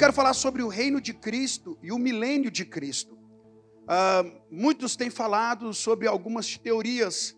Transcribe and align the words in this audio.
quero 0.00 0.14
falar 0.14 0.32
sobre 0.32 0.62
o 0.62 0.68
reino 0.68 0.98
de 0.98 1.12
Cristo 1.12 1.78
e 1.82 1.92
o 1.92 1.98
milênio 1.98 2.50
de 2.50 2.64
Cristo. 2.64 3.18
Uh, 3.84 4.40
muitos 4.50 4.96
têm 4.96 5.10
falado 5.10 5.74
sobre 5.74 6.08
algumas 6.08 6.56
teorias, 6.56 7.36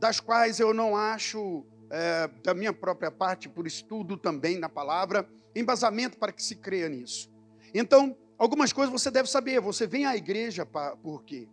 das 0.00 0.18
quais 0.18 0.58
eu 0.58 0.74
não 0.74 0.96
acho, 0.96 1.64
é, 1.88 2.28
da 2.42 2.54
minha 2.54 2.72
própria 2.72 3.08
parte, 3.08 3.48
por 3.48 3.68
estudo 3.68 4.16
também 4.16 4.58
na 4.58 4.68
palavra, 4.68 5.28
embasamento 5.54 6.18
para 6.18 6.32
que 6.32 6.42
se 6.42 6.56
creia 6.56 6.88
nisso. 6.88 7.30
Então, 7.72 8.16
algumas 8.36 8.72
coisas 8.72 8.90
você 8.90 9.08
deve 9.08 9.30
saber. 9.30 9.60
Você 9.60 9.86
vem 9.86 10.04
à 10.04 10.16
igreja 10.16 10.66
por 10.66 11.22
quê? 11.22 11.48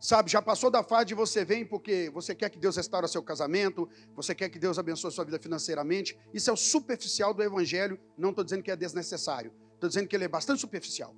Sabe, 0.00 0.28
já 0.28 0.42
passou 0.42 0.72
da 0.72 0.82
fase 0.82 1.06
de 1.06 1.14
você 1.14 1.44
vem 1.44 1.64
porque 1.64 2.10
você 2.12 2.34
quer 2.34 2.50
que 2.50 2.58
Deus 2.58 2.76
restaure 2.76 3.06
seu 3.06 3.22
casamento, 3.22 3.88
você 4.16 4.34
quer 4.34 4.48
que 4.48 4.58
Deus 4.58 4.76
abençoe 4.76 5.12
sua 5.12 5.24
vida 5.24 5.38
financeiramente. 5.38 6.18
Isso 6.34 6.50
é 6.50 6.52
o 6.52 6.56
superficial 6.56 7.32
do 7.32 7.44
evangelho. 7.44 7.96
Não 8.16 8.30
estou 8.30 8.42
dizendo 8.42 8.64
que 8.64 8.72
é 8.72 8.76
desnecessário. 8.76 9.52
Estou 9.78 9.88
dizendo 9.88 10.08
que 10.08 10.16
ele 10.16 10.24
é 10.24 10.28
bastante 10.28 10.60
superficial. 10.60 11.14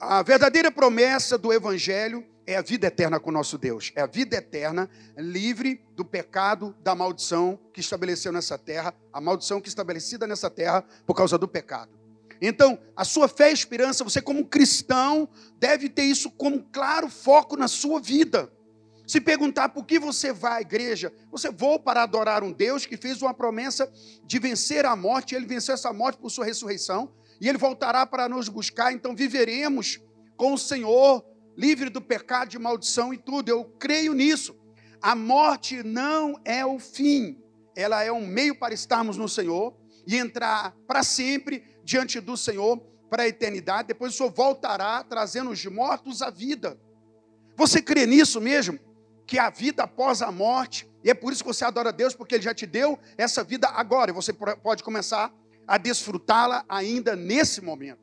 A 0.00 0.20
verdadeira 0.20 0.68
promessa 0.68 1.38
do 1.38 1.52
evangelho 1.52 2.26
é 2.44 2.56
a 2.56 2.60
vida 2.60 2.88
eterna 2.88 3.20
com 3.20 3.30
nosso 3.30 3.56
Deus. 3.56 3.92
É 3.94 4.02
a 4.02 4.06
vida 4.06 4.34
eterna, 4.34 4.90
livre 5.16 5.80
do 5.94 6.04
pecado, 6.04 6.74
da 6.82 6.92
maldição 6.92 7.56
que 7.72 7.78
estabeleceu 7.78 8.32
nessa 8.32 8.58
terra, 8.58 8.92
a 9.12 9.20
maldição 9.20 9.60
que 9.60 9.68
é 9.68 9.70
estabelecida 9.70 10.26
nessa 10.26 10.50
terra 10.50 10.84
por 11.06 11.14
causa 11.14 11.38
do 11.38 11.46
pecado. 11.46 11.92
Então, 12.40 12.80
a 12.96 13.04
sua 13.04 13.28
fé 13.28 13.50
e 13.50 13.54
esperança, 13.54 14.02
você 14.02 14.20
como 14.20 14.44
cristão, 14.44 15.28
deve 15.60 15.88
ter 15.88 16.02
isso 16.02 16.32
como 16.32 16.64
claro 16.72 17.08
foco 17.08 17.56
na 17.56 17.68
sua 17.68 18.00
vida. 18.00 18.52
Se 19.06 19.20
perguntar 19.20 19.68
por 19.68 19.86
que 19.86 20.00
você 20.00 20.32
vai 20.32 20.58
à 20.58 20.60
igreja, 20.60 21.12
você 21.30 21.48
vou 21.48 21.78
para 21.78 22.02
adorar 22.02 22.42
um 22.42 22.50
Deus 22.50 22.84
que 22.84 22.96
fez 22.96 23.22
uma 23.22 23.32
promessa 23.32 23.88
de 24.24 24.40
vencer 24.40 24.84
a 24.84 24.96
morte, 24.96 25.36
ele 25.36 25.46
venceu 25.46 25.74
essa 25.74 25.92
morte 25.92 26.18
por 26.18 26.30
sua 26.30 26.44
ressurreição, 26.44 27.12
e 27.42 27.48
ele 27.48 27.58
voltará 27.58 28.06
para 28.06 28.28
nos 28.28 28.48
buscar, 28.48 28.92
então 28.92 29.16
viveremos 29.16 29.98
com 30.36 30.52
o 30.52 30.58
Senhor, 30.58 31.24
livre 31.56 31.90
do 31.90 32.00
pecado, 32.00 32.50
de 32.50 32.58
maldição 32.58 33.12
e 33.12 33.18
tudo. 33.18 33.48
Eu 33.48 33.64
creio 33.80 34.14
nisso. 34.14 34.56
A 35.02 35.16
morte 35.16 35.82
não 35.82 36.40
é 36.44 36.64
o 36.64 36.78
fim, 36.78 37.36
ela 37.74 38.00
é 38.04 38.12
um 38.12 38.24
meio 38.24 38.56
para 38.56 38.72
estarmos 38.72 39.16
no 39.16 39.28
Senhor 39.28 39.76
e 40.06 40.16
entrar 40.16 40.72
para 40.86 41.02
sempre 41.02 41.64
diante 41.82 42.20
do 42.20 42.36
Senhor 42.36 42.78
para 43.10 43.24
a 43.24 43.28
eternidade. 43.28 43.88
Depois 43.88 44.14
o 44.14 44.16
Senhor 44.16 44.30
voltará 44.30 45.02
trazendo 45.02 45.50
os 45.50 45.66
mortos 45.66 46.22
à 46.22 46.30
vida. 46.30 46.78
Você 47.56 47.82
crê 47.82 48.06
nisso 48.06 48.40
mesmo? 48.40 48.78
Que 49.26 49.40
a 49.40 49.50
vida 49.50 49.82
após 49.82 50.22
a 50.22 50.30
morte, 50.30 50.88
e 51.02 51.10
é 51.10 51.14
por 51.14 51.32
isso 51.32 51.42
que 51.42 51.52
você 51.52 51.64
adora 51.64 51.92
Deus, 51.92 52.14
porque 52.14 52.36
Ele 52.36 52.44
já 52.44 52.54
te 52.54 52.66
deu 52.66 52.96
essa 53.18 53.42
vida 53.42 53.66
agora, 53.66 54.12
e 54.12 54.14
você 54.14 54.32
pode 54.32 54.84
começar 54.84 55.34
a 55.72 55.78
desfrutá-la 55.78 56.66
ainda 56.68 57.16
nesse 57.16 57.62
momento. 57.62 58.02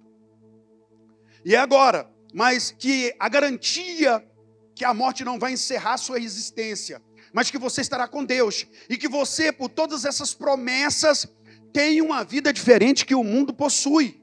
E 1.45 1.53
é 1.53 1.59
agora, 1.59 2.09
mas 2.33 2.71
que 2.75 3.15
a 3.19 3.29
garantia 3.29 4.25
que 4.73 4.83
a 4.83 4.91
morte 4.91 5.23
não 5.23 5.37
vai 5.37 5.51
encerrar 5.51 5.97
sua 5.97 6.17
existência, 6.17 6.99
mas 7.31 7.51
que 7.51 7.59
você 7.59 7.81
estará 7.81 8.07
com 8.07 8.25
Deus, 8.25 8.65
e 8.89 8.97
que 8.97 9.07
você, 9.07 9.51
por 9.51 9.69
todas 9.69 10.03
essas 10.03 10.33
promessas, 10.33 11.27
tem 11.71 12.01
uma 12.01 12.23
vida 12.23 12.51
diferente 12.51 13.05
que 13.05 13.13
o 13.13 13.23
mundo 13.23 13.53
possui. 13.53 14.19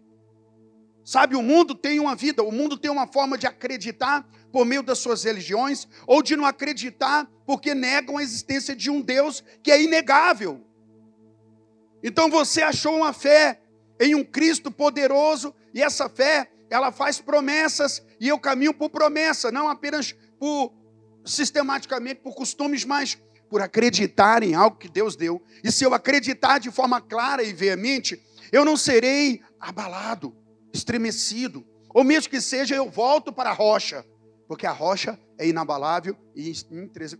Sabe, 1.04 1.36
o 1.36 1.42
mundo 1.42 1.72
tem 1.72 2.00
uma 2.00 2.16
vida, 2.16 2.42
o 2.42 2.50
mundo 2.50 2.76
tem 2.76 2.90
uma 2.90 3.06
forma 3.06 3.38
de 3.38 3.46
acreditar 3.46 4.28
por 4.50 4.66
meio 4.66 4.82
das 4.82 4.98
suas 4.98 5.22
religiões, 5.22 5.86
ou 6.04 6.20
de 6.20 6.34
não 6.34 6.46
acreditar 6.46 7.30
porque 7.46 7.76
negam 7.76 8.16
a 8.16 8.24
existência 8.24 8.74
de 8.74 8.90
um 8.90 9.00
Deus 9.00 9.44
que 9.62 9.70
é 9.70 9.80
inegável. 9.80 10.65
Então 12.06 12.30
você 12.30 12.62
achou 12.62 12.98
uma 12.98 13.12
fé 13.12 13.60
em 14.00 14.14
um 14.14 14.22
Cristo 14.22 14.70
poderoso, 14.70 15.52
e 15.74 15.82
essa 15.82 16.08
fé, 16.08 16.48
ela 16.70 16.92
faz 16.92 17.20
promessas, 17.20 18.00
e 18.20 18.28
eu 18.28 18.38
caminho 18.38 18.72
por 18.72 18.90
promessa, 18.90 19.50
não 19.50 19.68
apenas 19.68 20.14
por 20.38 20.72
sistematicamente 21.24 22.20
por 22.20 22.36
costumes, 22.36 22.84
mas 22.84 23.18
por 23.50 23.60
acreditar 23.60 24.44
em 24.44 24.54
algo 24.54 24.76
que 24.76 24.88
Deus 24.88 25.16
deu. 25.16 25.42
E 25.64 25.72
se 25.72 25.82
eu 25.82 25.92
acreditar 25.92 26.60
de 26.60 26.70
forma 26.70 27.00
clara 27.00 27.42
e 27.42 27.52
veemente, 27.52 28.22
eu 28.52 28.64
não 28.64 28.76
serei 28.76 29.42
abalado, 29.58 30.32
estremecido. 30.72 31.66
Ou 31.92 32.04
mesmo 32.04 32.30
que 32.30 32.40
seja, 32.40 32.76
eu 32.76 32.88
volto 32.88 33.32
para 33.32 33.50
a 33.50 33.52
rocha, 33.52 34.06
porque 34.46 34.64
a 34.64 34.70
rocha 34.70 35.18
é 35.36 35.48
inabalável 35.48 36.16
e 36.36 36.52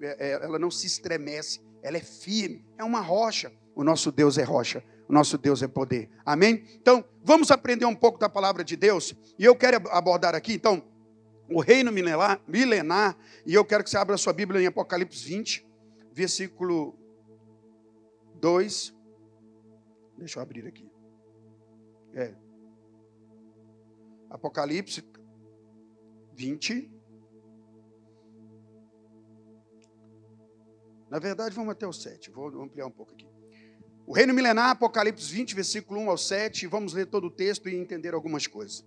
é, 0.01 0.29
é, 0.29 0.31
ela 0.45 0.61
não 0.61 0.71
se 0.71 0.87
estremece, 0.87 1.61
ela 1.83 1.97
é 1.97 2.01
firme, 2.01 2.65
é 2.79 2.85
uma 2.85 3.01
rocha. 3.01 3.51
O 3.77 3.85
nosso 3.85 4.11
Deus 4.11 4.39
é 4.39 4.43
rocha, 4.43 4.83
o 5.09 5.13
nosso 5.13 5.39
Deus 5.39 5.63
é 5.63 5.69
poder. 5.69 6.11
Amém? 6.25 6.65
Então, 6.81 7.05
vamos 7.23 7.53
aprender 7.53 7.85
um 7.85 7.95
pouco 7.95 8.19
da 8.19 8.29
palavra 8.29 8.65
de 8.65 8.75
Deus. 8.75 9.15
E 9.39 9.45
eu 9.45 9.55
quero 9.55 9.77
abordar 9.91 10.35
aqui, 10.35 10.55
então, 10.55 10.83
o 11.49 11.61
reino 11.61 11.93
milenar, 11.93 12.41
milenar 12.49 13.17
e 13.45 13.55
eu 13.55 13.65
quero 13.65 13.85
que 13.85 13.91
você 13.91 13.97
abra 13.97 14.17
a 14.17 14.19
sua 14.19 14.33
Bíblia 14.33 14.61
em 14.61 14.67
Apocalipse 14.67 15.25
20 15.25 15.67
versículo 16.17 16.99
2. 18.41 18.95
Deixa 20.17 20.39
eu 20.39 20.43
abrir 20.43 20.67
aqui. 20.67 20.91
É. 22.15 22.35
Apocalipse 24.31 25.05
20. 26.33 26.91
Na 31.11 31.19
verdade, 31.19 31.55
vamos 31.55 31.73
até 31.73 31.87
o 31.87 31.93
7. 31.93 32.31
Vou 32.31 32.63
ampliar 32.63 32.87
um 32.87 32.91
pouco 32.91 33.13
aqui. 33.13 33.26
O 34.07 34.13
reino 34.13 34.33
milenar, 34.33 34.71
Apocalipse 34.71 35.33
20, 35.33 35.55
versículo 35.55 36.01
1 36.01 36.11
ao 36.11 36.19
7. 36.19 36.67
Vamos 36.67 36.93
ler 36.93 37.07
todo 37.07 37.27
o 37.27 37.31
texto 37.31 37.69
e 37.69 37.75
entender 37.75 38.15
algumas 38.15 38.47
coisas. 38.47 38.85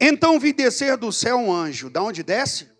Então 0.00 0.38
vi 0.40 0.52
descer 0.52 0.96
do 0.96 1.12
céu 1.12 1.36
um 1.36 1.52
anjo. 1.52 1.88
Da 1.88 2.02
onde 2.02 2.22
desce? 2.22 2.76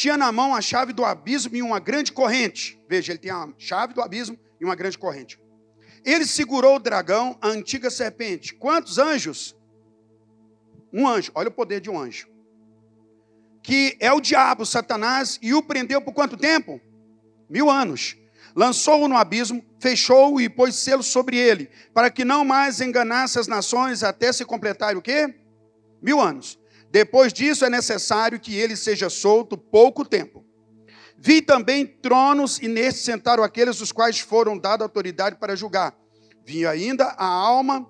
tinha 0.00 0.16
na 0.16 0.32
mão 0.32 0.54
a 0.54 0.62
chave 0.62 0.94
do 0.94 1.04
abismo 1.04 1.54
e 1.54 1.62
uma 1.62 1.78
grande 1.78 2.10
corrente. 2.10 2.82
Veja, 2.88 3.12
ele 3.12 3.18
tem 3.18 3.30
a 3.30 3.52
chave 3.58 3.92
do 3.92 4.00
abismo 4.00 4.38
e 4.58 4.64
uma 4.64 4.74
grande 4.74 4.96
corrente. 4.96 5.38
Ele 6.04 6.24
segurou 6.24 6.76
o 6.76 6.78
dragão, 6.78 7.36
a 7.38 7.48
antiga 7.48 7.90
serpente. 7.90 8.54
Quantos 8.54 8.96
anjos? 8.96 9.54
Um 10.90 11.06
anjo. 11.06 11.30
Olha 11.34 11.48
o 11.48 11.52
poder 11.52 11.80
de 11.80 11.90
um 11.90 12.00
anjo. 12.00 12.28
Que 13.62 13.94
é 14.00 14.10
o 14.10 14.22
diabo, 14.22 14.64
Satanás, 14.64 15.38
e 15.42 15.52
o 15.52 15.62
prendeu 15.62 16.00
por 16.00 16.14
quanto 16.14 16.36
tempo? 16.36 16.80
Mil 17.48 17.70
anos. 17.70 18.16
Lançou-o 18.54 19.08
no 19.08 19.16
abismo, 19.16 19.64
fechou-o 19.78 20.40
e 20.40 20.48
pôs 20.48 20.74
selo 20.74 21.02
sobre 21.02 21.36
ele, 21.36 21.70
para 21.94 22.10
que 22.10 22.24
não 22.24 22.44
mais 22.44 22.80
enganasse 22.80 23.38
as 23.38 23.46
nações 23.46 24.02
até 24.02 24.32
se 24.32 24.44
completar 24.44 24.96
o 24.96 25.02
quê? 25.02 25.34
Mil 26.02 26.20
anos. 26.20 26.58
Depois 26.90 27.32
disso 27.32 27.64
é 27.64 27.70
necessário 27.70 28.40
que 28.40 28.56
ele 28.56 28.76
seja 28.76 29.08
solto 29.08 29.56
pouco 29.56 30.04
tempo. 30.04 30.44
Vi 31.16 31.42
também 31.42 31.86
tronos 31.86 32.58
e 32.58 32.66
nestes 32.66 33.04
sentaram 33.04 33.44
aqueles 33.44 33.80
os 33.80 33.92
quais 33.92 34.18
foram 34.18 34.58
dada 34.58 34.84
autoridade 34.84 35.36
para 35.36 35.54
julgar. 35.54 35.94
Vi 36.44 36.66
ainda 36.66 37.04
a 37.04 37.26
alma 37.26 37.86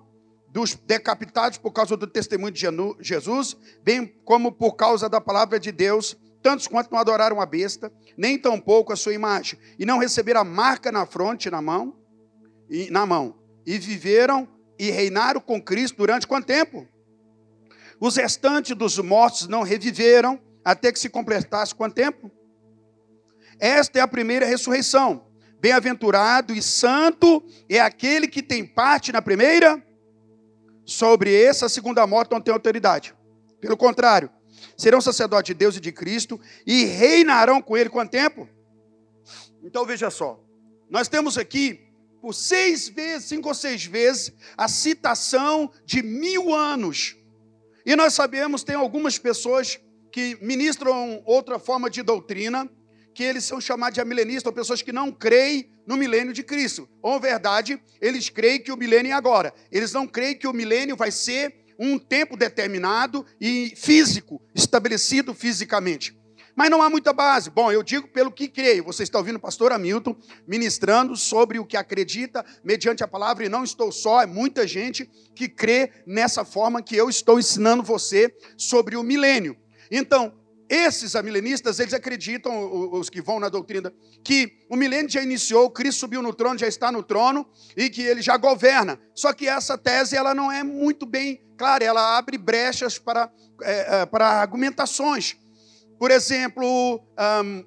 dos 0.49 0.75
decapitados 0.75 1.57
por 1.57 1.71
causa 1.71 1.95
do 1.95 2.05
testemunho 2.05 2.51
de 2.51 2.67
Jesus, 2.99 3.55
bem 3.83 4.05
como 4.25 4.51
por 4.51 4.73
causa 4.73 5.07
da 5.07 5.21
palavra 5.21 5.57
de 5.57 5.71
Deus, 5.71 6.17
tantos 6.41 6.67
quanto 6.67 6.91
não 6.91 6.99
adoraram 6.99 7.39
a 7.39 7.45
besta, 7.45 7.91
nem 8.17 8.37
tampouco 8.37 8.91
a 8.91 8.95
sua 8.95 9.13
imagem, 9.13 9.59
e 9.77 9.85
não 9.85 9.99
receberam 9.99 10.41
a 10.41 10.43
marca 10.45 10.91
na 10.91 11.05
fronte, 11.05 11.49
na 11.49 11.61
mão, 11.61 11.95
e 12.69 12.89
na 12.89 13.05
mão, 13.05 13.35
e 13.65 13.77
viveram 13.77 14.47
e 14.79 14.89
reinaram 14.89 15.39
com 15.39 15.61
Cristo 15.61 15.97
durante 15.97 16.25
quanto 16.25 16.47
tempo? 16.47 16.87
Os 17.99 18.15
restantes 18.15 18.75
dos 18.75 18.97
mortos 18.97 19.47
não 19.47 19.61
reviveram 19.61 20.39
até 20.65 20.91
que 20.91 20.97
se 20.97 21.07
completasse 21.07 21.75
quanto 21.75 21.93
tempo? 21.93 22.31
Esta 23.59 23.99
é 23.99 24.01
a 24.01 24.07
primeira 24.07 24.43
ressurreição. 24.43 25.27
Bem-aventurado 25.59 26.51
e 26.51 26.63
santo 26.63 27.43
é 27.69 27.79
aquele 27.79 28.27
que 28.27 28.41
tem 28.41 28.65
parte 28.65 29.11
na 29.11 29.21
primeira. 29.21 29.85
Sobre 30.83 31.31
essa 31.39 31.69
segunda 31.69 32.07
morte 32.07 32.31
não 32.31 32.41
tem 32.41 32.51
autoridade. 32.51 33.13
Pelo 33.59 33.77
contrário, 33.77 34.31
serão 34.77 35.01
sacerdotes 35.01 35.47
de 35.47 35.53
Deus 35.53 35.75
e 35.77 35.79
de 35.79 35.91
Cristo 35.91 36.39
e 36.65 36.85
reinarão 36.85 37.61
com 37.61 37.77
ele 37.77 37.89
quanto 37.89 38.11
tempo? 38.11 38.47
Então 39.63 39.85
veja 39.85 40.09
só, 40.09 40.43
nós 40.89 41.07
temos 41.07 41.37
aqui 41.37 41.87
por 42.21 42.33
seis 42.33 42.87
vezes, 42.87 43.29
cinco 43.29 43.47
ou 43.47 43.55
seis 43.55 43.85
vezes, 43.85 44.31
a 44.55 44.67
citação 44.67 45.71
de 45.85 46.03
mil 46.03 46.53
anos 46.53 47.15
e 47.85 47.95
nós 47.95 48.13
sabemos, 48.13 48.63
tem 48.63 48.75
algumas 48.75 49.17
pessoas 49.17 49.79
que 50.11 50.37
ministram 50.41 51.21
outra 51.25 51.57
forma 51.57 51.89
de 51.89 52.03
doutrina, 52.03 52.69
que 53.13 53.23
eles 53.23 53.43
são 53.43 53.59
chamados 53.59 53.95
de 53.95 54.05
milenistas, 54.05 54.45
ou 54.45 54.53
pessoas 54.53 54.81
que 54.81 54.91
não 54.91 55.11
creem 55.11 55.69
no 55.85 55.97
milênio 55.97 56.33
de 56.33 56.43
Cristo. 56.43 56.87
Ou, 57.01 57.19
verdade, 57.19 57.81
eles 57.99 58.29
creem 58.29 58.61
que 58.61 58.71
o 58.71 58.77
milênio 58.77 59.11
é 59.11 59.13
agora. 59.13 59.53
Eles 59.71 59.91
não 59.93 60.07
creem 60.07 60.37
que 60.37 60.47
o 60.47 60.53
milênio 60.53 60.95
vai 60.95 61.11
ser 61.11 61.60
um 61.83 61.97
tempo 61.97 62.37
determinado 62.37 63.25
e 63.41 63.73
físico, 63.75 64.39
estabelecido 64.53 65.33
fisicamente. 65.33 66.15
Mas 66.55 66.69
não 66.69 66.79
há 66.79 66.91
muita 66.91 67.11
base. 67.11 67.49
Bom, 67.49 67.71
eu 67.71 67.81
digo 67.81 68.07
pelo 68.09 68.31
que 68.31 68.47
creio. 68.47 68.83
Você 68.83 69.01
está 69.01 69.17
ouvindo 69.17 69.37
o 69.37 69.39
pastor 69.39 69.71
Hamilton 69.71 70.15
ministrando 70.47 71.17
sobre 71.17 71.57
o 71.57 71.65
que 71.65 71.75
acredita 71.75 72.45
mediante 72.63 73.03
a 73.03 73.07
palavra, 73.07 73.45
e 73.45 73.49
não 73.49 73.63
estou 73.63 73.91
só, 73.91 74.21
é 74.21 74.27
muita 74.27 74.67
gente 74.67 75.09
que 75.33 75.49
crê 75.49 75.91
nessa 76.05 76.45
forma 76.45 76.83
que 76.83 76.95
eu 76.95 77.09
estou 77.09 77.39
ensinando 77.39 77.81
você 77.81 78.31
sobre 78.55 78.95
o 78.95 79.01
milênio. 79.01 79.57
Então, 79.89 80.39
esses 80.69 81.15
amilenistas, 81.15 81.79
eles 81.79 81.93
acreditam, 81.93 82.93
os 82.93 83.09
que 83.09 83.21
vão 83.21 83.39
na 83.39 83.49
doutrina, 83.49 83.91
que 84.23 84.53
o 84.69 84.75
milênio 84.77 85.09
já 85.09 85.21
iniciou, 85.21 85.69
Cristo 85.69 85.99
subiu 85.99 86.21
no 86.21 86.33
trono, 86.33 86.59
já 86.59 86.67
está 86.67 86.91
no 86.91 87.03
trono 87.03 87.45
e 87.75 87.89
que 87.89 88.01
ele 88.01 88.21
já 88.21 88.37
governa. 88.37 88.97
Só 89.13 89.33
que 89.33 89.49
essa 89.49 89.77
tese 89.77 90.15
ela 90.15 90.33
não 90.33 90.49
é 90.49 90.63
muito 90.63 91.05
bem 91.05 91.41
clara, 91.61 91.85
ela 91.85 92.17
abre 92.17 92.39
brechas 92.39 92.97
para, 92.97 93.31
é, 93.61 94.01
é 94.01 94.05
para 94.07 94.27
argumentações. 94.27 95.37
Por 95.99 96.09
exemplo, 96.09 96.99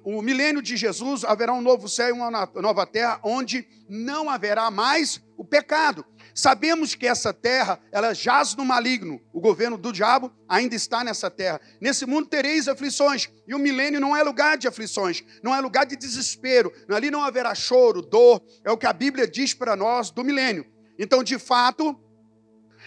um, 0.03 0.17
o 0.17 0.21
milênio 0.21 0.61
de 0.61 0.75
Jesus 0.75 1.23
haverá 1.23 1.53
um 1.53 1.61
novo 1.61 1.87
céu 1.87 2.09
e 2.09 2.11
uma 2.11 2.29
nova 2.55 2.85
terra, 2.85 3.21
onde 3.23 3.65
não 3.87 4.29
haverá 4.29 4.69
mais 4.69 5.21
o 5.37 5.45
pecado. 5.45 6.05
Sabemos 6.33 6.93
que 6.93 7.07
essa 7.07 7.33
terra, 7.33 7.79
ela 7.89 8.13
jaz 8.13 8.53
no 8.53 8.65
maligno. 8.65 9.21
O 9.31 9.39
governo 9.39 9.77
do 9.77 9.93
diabo 9.93 10.29
ainda 10.49 10.75
está 10.75 11.01
nessa 11.01 11.31
terra. 11.31 11.61
Nesse 11.79 12.05
mundo 12.05 12.27
tereis 12.27 12.67
aflições. 12.67 13.29
E 13.47 13.55
o 13.55 13.59
milênio 13.59 14.01
não 14.01 14.13
é 14.13 14.21
lugar 14.21 14.57
de 14.57 14.67
aflições, 14.67 15.23
não 15.41 15.55
é 15.55 15.61
lugar 15.61 15.85
de 15.85 15.95
desespero. 15.95 16.73
Ali 16.89 17.09
não 17.09 17.23
haverá 17.23 17.55
choro, 17.55 18.01
dor. 18.01 18.43
É 18.65 18.71
o 18.71 18.77
que 18.77 18.85
a 18.85 18.91
Bíblia 18.91 19.25
diz 19.25 19.53
para 19.53 19.77
nós 19.77 20.11
do 20.11 20.25
milênio. 20.25 20.65
Então, 20.99 21.23
de 21.23 21.39
fato, 21.39 21.97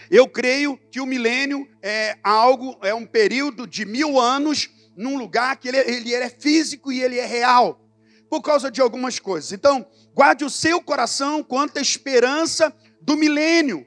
eu 0.09 0.27
creio 0.27 0.77
que 0.91 0.99
o 0.99 1.05
milênio 1.05 1.67
é 1.81 2.17
algo, 2.23 2.77
é 2.81 2.93
um 2.93 3.05
período 3.05 3.67
de 3.67 3.85
mil 3.85 4.19
anos 4.19 4.69
num 4.95 5.17
lugar 5.17 5.55
que 5.57 5.67
ele, 5.67 5.77
ele 5.77 6.13
é 6.13 6.29
físico 6.29 6.91
e 6.91 7.01
ele 7.01 7.17
é 7.17 7.25
real, 7.25 7.79
por 8.29 8.41
causa 8.41 8.71
de 8.71 8.81
algumas 8.81 9.19
coisas. 9.19 9.51
Então, 9.51 9.85
guarde 10.13 10.43
o 10.43 10.49
seu 10.49 10.81
coração 10.81 11.43
quanto 11.43 11.77
à 11.77 11.81
esperança 11.81 12.75
do 13.01 13.15
milênio. 13.15 13.85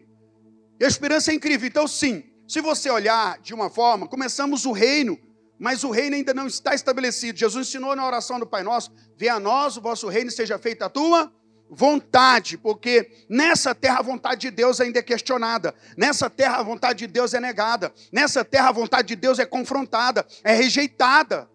E 0.81 0.85
a 0.85 0.89
esperança 0.89 1.33
é 1.33 1.35
incrível. 1.35 1.67
Então, 1.67 1.87
sim, 1.87 2.25
se 2.47 2.61
você 2.61 2.89
olhar 2.89 3.41
de 3.41 3.53
uma 3.53 3.69
forma, 3.69 4.07
começamos 4.07 4.65
o 4.65 4.73
reino, 4.73 5.19
mas 5.59 5.85
o 5.85 5.91
reino 5.91 6.17
ainda 6.17 6.33
não 6.33 6.47
está 6.47 6.75
estabelecido. 6.75 7.39
Jesus 7.39 7.69
ensinou 7.69 7.95
na 7.95 8.07
oração 8.07 8.39
do 8.39 8.47
Pai 8.47 8.63
Nosso: 8.63 8.93
venha 9.17 9.35
a 9.35 9.41
nós 9.41 9.77
o 9.77 9.81
vosso 9.81 10.09
reino, 10.09 10.31
seja 10.31 10.59
feita 10.59 10.87
a 10.87 10.89
tua 10.89 11.33
vontade, 11.75 12.59
porque 12.59 13.11
nessa 13.31 13.75
terra 13.75 14.01
a 14.01 14.03
vontade 14.03 14.43
de 14.43 14.51
Deus 14.51 14.79
ainda 14.79 14.99
é 14.99 15.03
questionada, 15.03 15.75
nessa 15.97 16.29
terra 16.29 16.59
a 16.59 16.63
vontade 16.63 17.01
de 17.01 17.07
Deus 17.07 17.33
é 17.33 17.41
negada, 17.41 17.93
nessa 18.13 18.45
terra 18.45 18.69
a 18.69 18.73
vontade 18.73 19.09
de 19.09 19.17
Deus 19.17 19.39
é 19.39 19.47
confrontada, 19.47 20.27
é 20.45 20.55
rejeitada. 20.55 21.49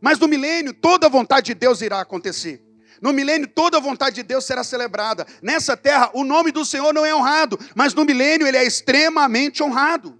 Mas 0.00 0.18
no 0.18 0.26
milênio 0.26 0.72
toda 0.72 1.06
a 1.06 1.10
vontade 1.10 1.46
de 1.46 1.54
Deus 1.54 1.82
irá 1.82 2.00
acontecer. 2.00 2.62
No 3.02 3.12
milênio 3.12 3.46
toda 3.46 3.76
a 3.76 3.80
vontade 3.80 4.16
de 4.16 4.22
Deus 4.22 4.46
será 4.46 4.64
celebrada. 4.64 5.26
Nessa 5.42 5.76
terra 5.76 6.10
o 6.14 6.24
nome 6.24 6.50
do 6.50 6.64
Senhor 6.64 6.94
não 6.94 7.04
é 7.04 7.14
honrado, 7.14 7.58
mas 7.74 7.92
no 7.92 8.04
milênio 8.04 8.46
ele 8.46 8.56
é 8.56 8.64
extremamente 8.64 9.62
honrado. 9.62 10.18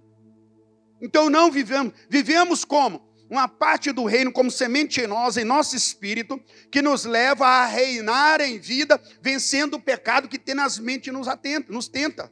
Então 1.01 1.31
não 1.31 1.51
vivemos, 1.51 1.93
vivemos 2.09 2.63
como? 2.63 3.04
Uma 3.29 3.47
parte 3.47 3.91
do 3.91 4.05
reino 4.05 4.31
como 4.31 4.51
semente 4.51 5.01
em 5.01 5.07
nós, 5.07 5.37
em 5.37 5.43
nosso 5.43 5.75
espírito, 5.75 6.39
que 6.71 6.81
nos 6.81 7.05
leva 7.05 7.45
a 7.45 7.65
reinar 7.65 8.39
em 8.41 8.59
vida, 8.59 9.01
vencendo 9.21 9.75
o 9.75 9.81
pecado 9.81 10.27
que 10.27 10.37
tenazmente 10.37 11.11
nos, 11.11 11.27
atenta, 11.27 11.71
nos 11.71 11.87
tenta. 11.87 12.31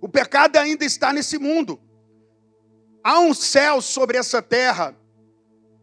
O 0.00 0.08
pecado 0.08 0.56
ainda 0.56 0.84
está 0.84 1.12
nesse 1.12 1.38
mundo. 1.38 1.80
Há 3.02 3.18
um 3.20 3.34
céu 3.34 3.80
sobre 3.80 4.16
essa 4.16 4.40
terra. 4.40 4.96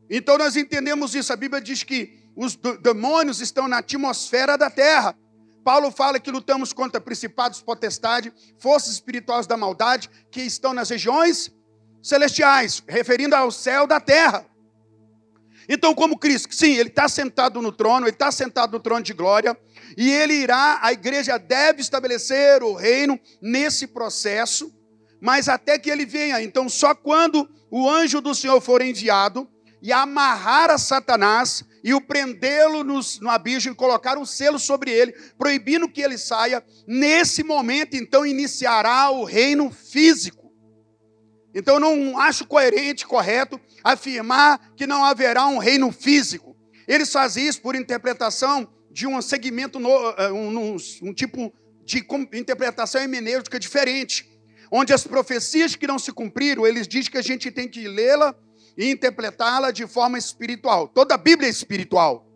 Então 0.09 0.37
nós 0.37 0.55
entendemos 0.55 1.15
isso. 1.15 1.33
A 1.33 1.35
Bíblia 1.35 1.61
diz 1.61 1.83
que 1.83 2.17
os 2.35 2.55
demônios 2.55 3.41
estão 3.41 3.67
na 3.67 3.79
atmosfera 3.79 4.57
da 4.57 4.69
terra. 4.69 5.17
Paulo 5.63 5.91
fala 5.91 6.19
que 6.19 6.31
lutamos 6.31 6.73
contra 6.73 6.99
principados, 6.99 7.61
potestades, 7.61 8.31
forças 8.59 8.93
espirituais 8.93 9.47
da 9.47 9.55
maldade 9.55 10.09
que 10.29 10.41
estão 10.41 10.73
nas 10.73 10.89
regiões 10.89 11.51
celestiais, 12.03 12.83
referindo 12.87 13.33
ao 13.33 13.49
céu 13.49 13.87
da 13.87 13.99
terra. 13.99 14.45
Então, 15.69 15.95
como 15.95 16.19
Cristo, 16.19 16.53
sim, 16.53 16.75
ele 16.75 16.89
está 16.89 17.07
sentado 17.07 17.61
no 17.61 17.71
trono, 17.71 18.05
ele 18.05 18.11
está 18.11 18.29
sentado 18.31 18.73
no 18.73 18.79
trono 18.81 19.01
de 19.01 19.13
glória, 19.13 19.57
e 19.97 20.11
ele 20.11 20.33
irá, 20.33 20.79
a 20.81 20.91
igreja 20.91 21.37
deve 21.37 21.81
estabelecer 21.81 22.61
o 22.61 22.73
reino 22.73 23.17
nesse 23.41 23.87
processo, 23.87 24.71
mas 25.21 25.47
até 25.47 25.79
que 25.79 25.89
ele 25.89 26.05
venha. 26.05 26.41
Então, 26.41 26.67
só 26.67 26.93
quando 26.93 27.49
o 27.71 27.89
anjo 27.89 28.19
do 28.19 28.35
Senhor 28.35 28.59
for 28.59 28.81
enviado 28.81 29.47
e 29.81 29.93
amarrar 29.93 30.69
a 30.69 30.77
Satanás 30.77 31.63
e 31.81 31.93
o 31.93 32.01
prendê-lo 32.01 32.83
no 32.83 33.29
abismo 33.29 33.71
e 33.71 33.75
colocar 33.75 34.17
um 34.17 34.25
selo 34.25 34.59
sobre 34.59 34.91
ele, 34.91 35.13
proibindo 35.37 35.89
que 35.89 36.01
ele 36.01 36.17
saia, 36.17 36.63
nesse 36.85 37.43
momento, 37.43 37.95
então, 37.95 38.25
iniciará 38.25 39.09
o 39.11 39.23
reino 39.23 39.71
físico. 39.71 40.42
Então 41.53 41.79
não 41.79 42.17
acho 42.19 42.45
coerente, 42.45 43.05
correto, 43.05 43.59
afirmar 43.83 44.73
que 44.75 44.87
não 44.87 45.03
haverá 45.03 45.45
um 45.47 45.57
reino 45.57 45.91
físico. 45.91 46.55
Eles 46.87 47.11
fazem 47.11 47.47
isso 47.47 47.61
por 47.61 47.75
interpretação 47.75 48.67
de 48.91 49.07
um 49.07 49.21
segmento, 49.21 49.79
eh, 50.17 50.31
um, 50.31 50.73
um, 50.73 50.77
um 51.03 51.13
tipo 51.13 51.53
de 51.85 52.05
interpretação 52.33 53.01
hermenêutica 53.01 53.59
diferente, 53.59 54.29
onde 54.71 54.93
as 54.93 55.05
profecias 55.05 55.75
que 55.75 55.87
não 55.87 55.99
se 55.99 56.11
cumpriram, 56.11 56.65
eles 56.65 56.87
dizem 56.87 57.11
que 57.11 57.17
a 57.17 57.21
gente 57.21 57.51
tem 57.51 57.67
que 57.67 57.87
lê-la 57.87 58.35
e 58.77 58.89
interpretá-la 58.89 59.71
de 59.71 59.85
forma 59.85 60.17
espiritual. 60.17 60.87
Toda 60.87 61.15
a 61.15 61.17
Bíblia 61.17 61.47
é 61.47 61.51
espiritual. 61.51 62.27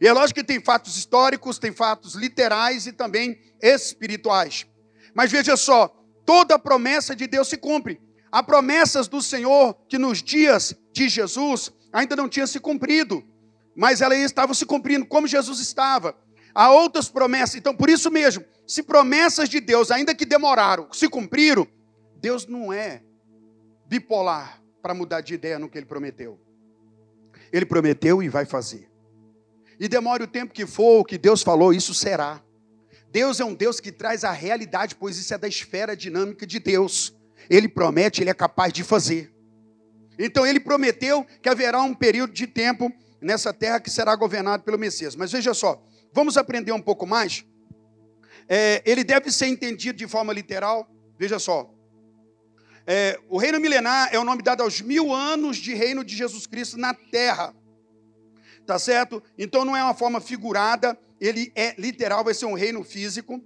E 0.00 0.06
é 0.06 0.12
lógico 0.12 0.40
que 0.40 0.46
tem 0.46 0.60
fatos 0.60 0.96
históricos, 0.96 1.58
tem 1.58 1.72
fatos 1.72 2.14
literais 2.14 2.86
e 2.86 2.92
também 2.92 3.38
espirituais. 3.62 4.66
Mas 5.14 5.30
veja 5.30 5.56
só, 5.56 5.88
toda 6.24 6.58
promessa 6.58 7.16
de 7.16 7.26
Deus 7.26 7.48
se 7.48 7.56
cumpre. 7.56 8.00
Há 8.30 8.42
promessas 8.42 9.08
do 9.08 9.22
Senhor 9.22 9.74
que 9.88 9.98
nos 9.98 10.22
dias 10.22 10.74
de 10.92 11.08
Jesus 11.08 11.72
ainda 11.92 12.16
não 12.16 12.28
tinham 12.28 12.46
se 12.46 12.60
cumprido, 12.60 13.24
mas 13.74 14.00
elas 14.00 14.18
estavam 14.18 14.54
se 14.54 14.66
cumprindo 14.66 15.06
como 15.06 15.26
Jesus 15.26 15.60
estava. 15.60 16.16
Há 16.54 16.70
outras 16.70 17.08
promessas, 17.08 17.56
então 17.56 17.74
por 17.74 17.90
isso 17.90 18.10
mesmo, 18.10 18.44
se 18.66 18.82
promessas 18.82 19.48
de 19.48 19.60
Deus, 19.60 19.90
ainda 19.90 20.14
que 20.14 20.24
demoraram, 20.24 20.88
se 20.92 21.08
cumpriram, 21.08 21.66
Deus 22.16 22.46
não 22.46 22.72
é 22.72 23.02
bipolar 23.86 24.62
para 24.82 24.94
mudar 24.94 25.20
de 25.20 25.34
ideia 25.34 25.58
no 25.58 25.68
que 25.68 25.78
ele 25.78 25.86
prometeu. 25.86 26.40
Ele 27.52 27.66
prometeu 27.66 28.22
e 28.22 28.28
vai 28.28 28.44
fazer. 28.44 28.90
E 29.78 29.88
demore 29.88 30.22
o 30.22 30.26
tempo 30.26 30.52
que 30.52 30.66
for, 30.66 31.00
o 31.00 31.04
que 31.04 31.18
Deus 31.18 31.42
falou, 31.42 31.72
isso 31.72 31.94
será. 31.94 32.42
Deus 33.10 33.40
é 33.40 33.44
um 33.44 33.54
Deus 33.54 33.80
que 33.80 33.92
traz 33.92 34.24
a 34.24 34.32
realidade, 34.32 34.94
pois 34.94 35.16
isso 35.16 35.32
é 35.32 35.38
da 35.38 35.48
esfera 35.48 35.96
dinâmica 35.96 36.46
de 36.46 36.58
Deus. 36.58 37.15
Ele 37.48 37.68
promete, 37.68 38.22
ele 38.22 38.30
é 38.30 38.34
capaz 38.34 38.72
de 38.72 38.82
fazer. 38.82 39.32
Então 40.18 40.46
ele 40.46 40.60
prometeu 40.60 41.24
que 41.42 41.48
haverá 41.48 41.80
um 41.82 41.94
período 41.94 42.32
de 42.32 42.46
tempo 42.46 42.90
nessa 43.20 43.52
terra 43.52 43.80
que 43.80 43.90
será 43.90 44.14
governado 44.14 44.62
pelo 44.62 44.78
Messias. 44.78 45.14
Mas 45.14 45.32
veja 45.32 45.52
só, 45.52 45.82
vamos 46.12 46.36
aprender 46.36 46.72
um 46.72 46.80
pouco 46.80 47.06
mais. 47.06 47.44
É, 48.48 48.82
ele 48.86 49.04
deve 49.04 49.30
ser 49.30 49.46
entendido 49.46 49.98
de 49.98 50.06
forma 50.06 50.32
literal. 50.32 50.88
Veja 51.18 51.38
só. 51.38 51.70
É, 52.86 53.18
o 53.28 53.36
reino 53.36 53.58
milenar 53.58 54.08
é 54.12 54.18
o 54.18 54.24
nome 54.24 54.42
dado 54.42 54.62
aos 54.62 54.80
mil 54.80 55.12
anos 55.12 55.56
de 55.56 55.74
reino 55.74 56.04
de 56.04 56.14
Jesus 56.16 56.46
Cristo 56.46 56.76
na 56.76 56.94
terra. 56.94 57.54
Tá 58.64 58.78
certo? 58.78 59.22
Então 59.36 59.64
não 59.64 59.76
é 59.76 59.82
uma 59.82 59.94
forma 59.94 60.20
figurada, 60.20 60.98
ele 61.20 61.52
é 61.54 61.74
literal, 61.78 62.24
vai 62.24 62.34
ser 62.34 62.46
um 62.46 62.54
reino 62.54 62.82
físico. 62.82 63.42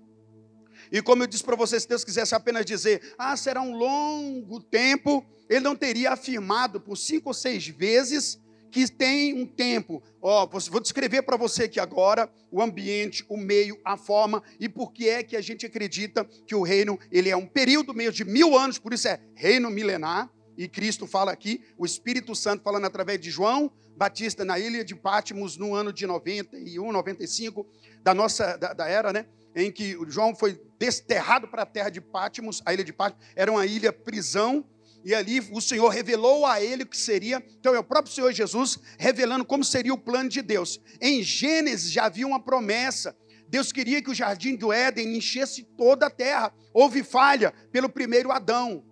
E 0.92 1.00
como 1.00 1.22
eu 1.22 1.26
disse 1.26 1.44
para 1.44 1.56
você, 1.56 1.78
se 1.78 1.88
Deus 1.88 2.04
quisesse 2.04 2.34
apenas 2.34 2.64
dizer, 2.64 3.14
ah, 3.16 3.36
será 3.36 3.60
um 3.62 3.76
longo 3.76 4.60
tempo, 4.60 5.24
ele 5.48 5.60
não 5.60 5.76
teria 5.76 6.12
afirmado 6.12 6.80
por 6.80 6.96
cinco 6.96 7.30
ou 7.30 7.34
seis 7.34 7.66
vezes 7.68 8.40
que 8.70 8.90
tem 8.90 9.34
um 9.34 9.46
tempo. 9.46 10.02
Ó, 10.20 10.44
oh, 10.44 10.60
vou 10.70 10.80
descrever 10.80 11.22
para 11.22 11.36
você 11.36 11.64
aqui 11.64 11.80
agora 11.80 12.30
o 12.50 12.62
ambiente, 12.62 13.24
o 13.28 13.36
meio, 13.36 13.78
a 13.84 13.96
forma 13.96 14.42
e 14.58 14.68
por 14.68 14.92
que 14.92 15.08
é 15.08 15.22
que 15.22 15.36
a 15.36 15.40
gente 15.40 15.66
acredita 15.66 16.24
que 16.46 16.54
o 16.54 16.62
reino 16.62 16.98
ele 17.10 17.28
é 17.28 17.36
um 17.36 17.46
período 17.46 17.92
meio 17.94 18.12
de 18.12 18.24
mil 18.24 18.56
anos, 18.56 18.78
por 18.78 18.92
isso 18.92 19.08
é 19.08 19.20
reino 19.34 19.70
milenar. 19.70 20.30
E 20.56 20.68
Cristo 20.68 21.06
fala 21.06 21.32
aqui, 21.32 21.64
o 21.78 21.86
Espírito 21.86 22.34
Santo 22.34 22.62
falando 22.62 22.84
através 22.84 23.18
de 23.20 23.30
João 23.30 23.72
Batista 23.96 24.44
na 24.44 24.58
ilha 24.58 24.84
de 24.84 24.94
Pátimos 24.94 25.56
no 25.56 25.74
ano 25.74 25.92
de 25.92 26.06
91, 26.06 26.92
95 26.92 27.66
da 28.02 28.12
nossa 28.12 28.56
da, 28.56 28.72
da 28.72 28.88
era, 28.88 29.12
né? 29.12 29.26
em 29.54 29.70
que 29.70 29.96
João 30.08 30.34
foi 30.34 30.60
desterrado 30.80 31.46
para 31.46 31.62
a 31.62 31.66
terra 31.66 31.90
de 31.90 32.00
Pátimos, 32.00 32.62
a 32.64 32.72
ilha 32.72 32.82
de 32.82 32.92
Pátimos, 32.92 33.22
era 33.36 33.52
uma 33.52 33.66
ilha 33.66 33.92
prisão, 33.92 34.64
e 35.04 35.14
ali 35.14 35.40
o 35.52 35.60
Senhor 35.60 35.88
revelou 35.88 36.46
a 36.46 36.60
ele 36.60 36.84
o 36.84 36.86
que 36.86 36.96
seria, 36.96 37.44
então 37.58 37.74
é 37.74 37.78
o 37.78 37.84
próprio 37.84 38.12
Senhor 38.12 38.32
Jesus 38.32 38.78
revelando 38.98 39.44
como 39.44 39.62
seria 39.62 39.92
o 39.92 39.98
plano 39.98 40.30
de 40.30 40.40
Deus. 40.40 40.80
Em 41.00 41.22
Gênesis 41.22 41.92
já 41.92 42.06
havia 42.06 42.26
uma 42.26 42.42
promessa, 42.42 43.14
Deus 43.46 43.72
queria 43.72 44.00
que 44.00 44.10
o 44.10 44.14
jardim 44.14 44.56
do 44.56 44.72
Éden 44.72 45.16
enchesse 45.16 45.64
toda 45.76 46.06
a 46.06 46.10
terra. 46.10 46.54
Houve 46.72 47.02
falha 47.02 47.52
pelo 47.72 47.88
primeiro 47.88 48.30
Adão. 48.30 48.84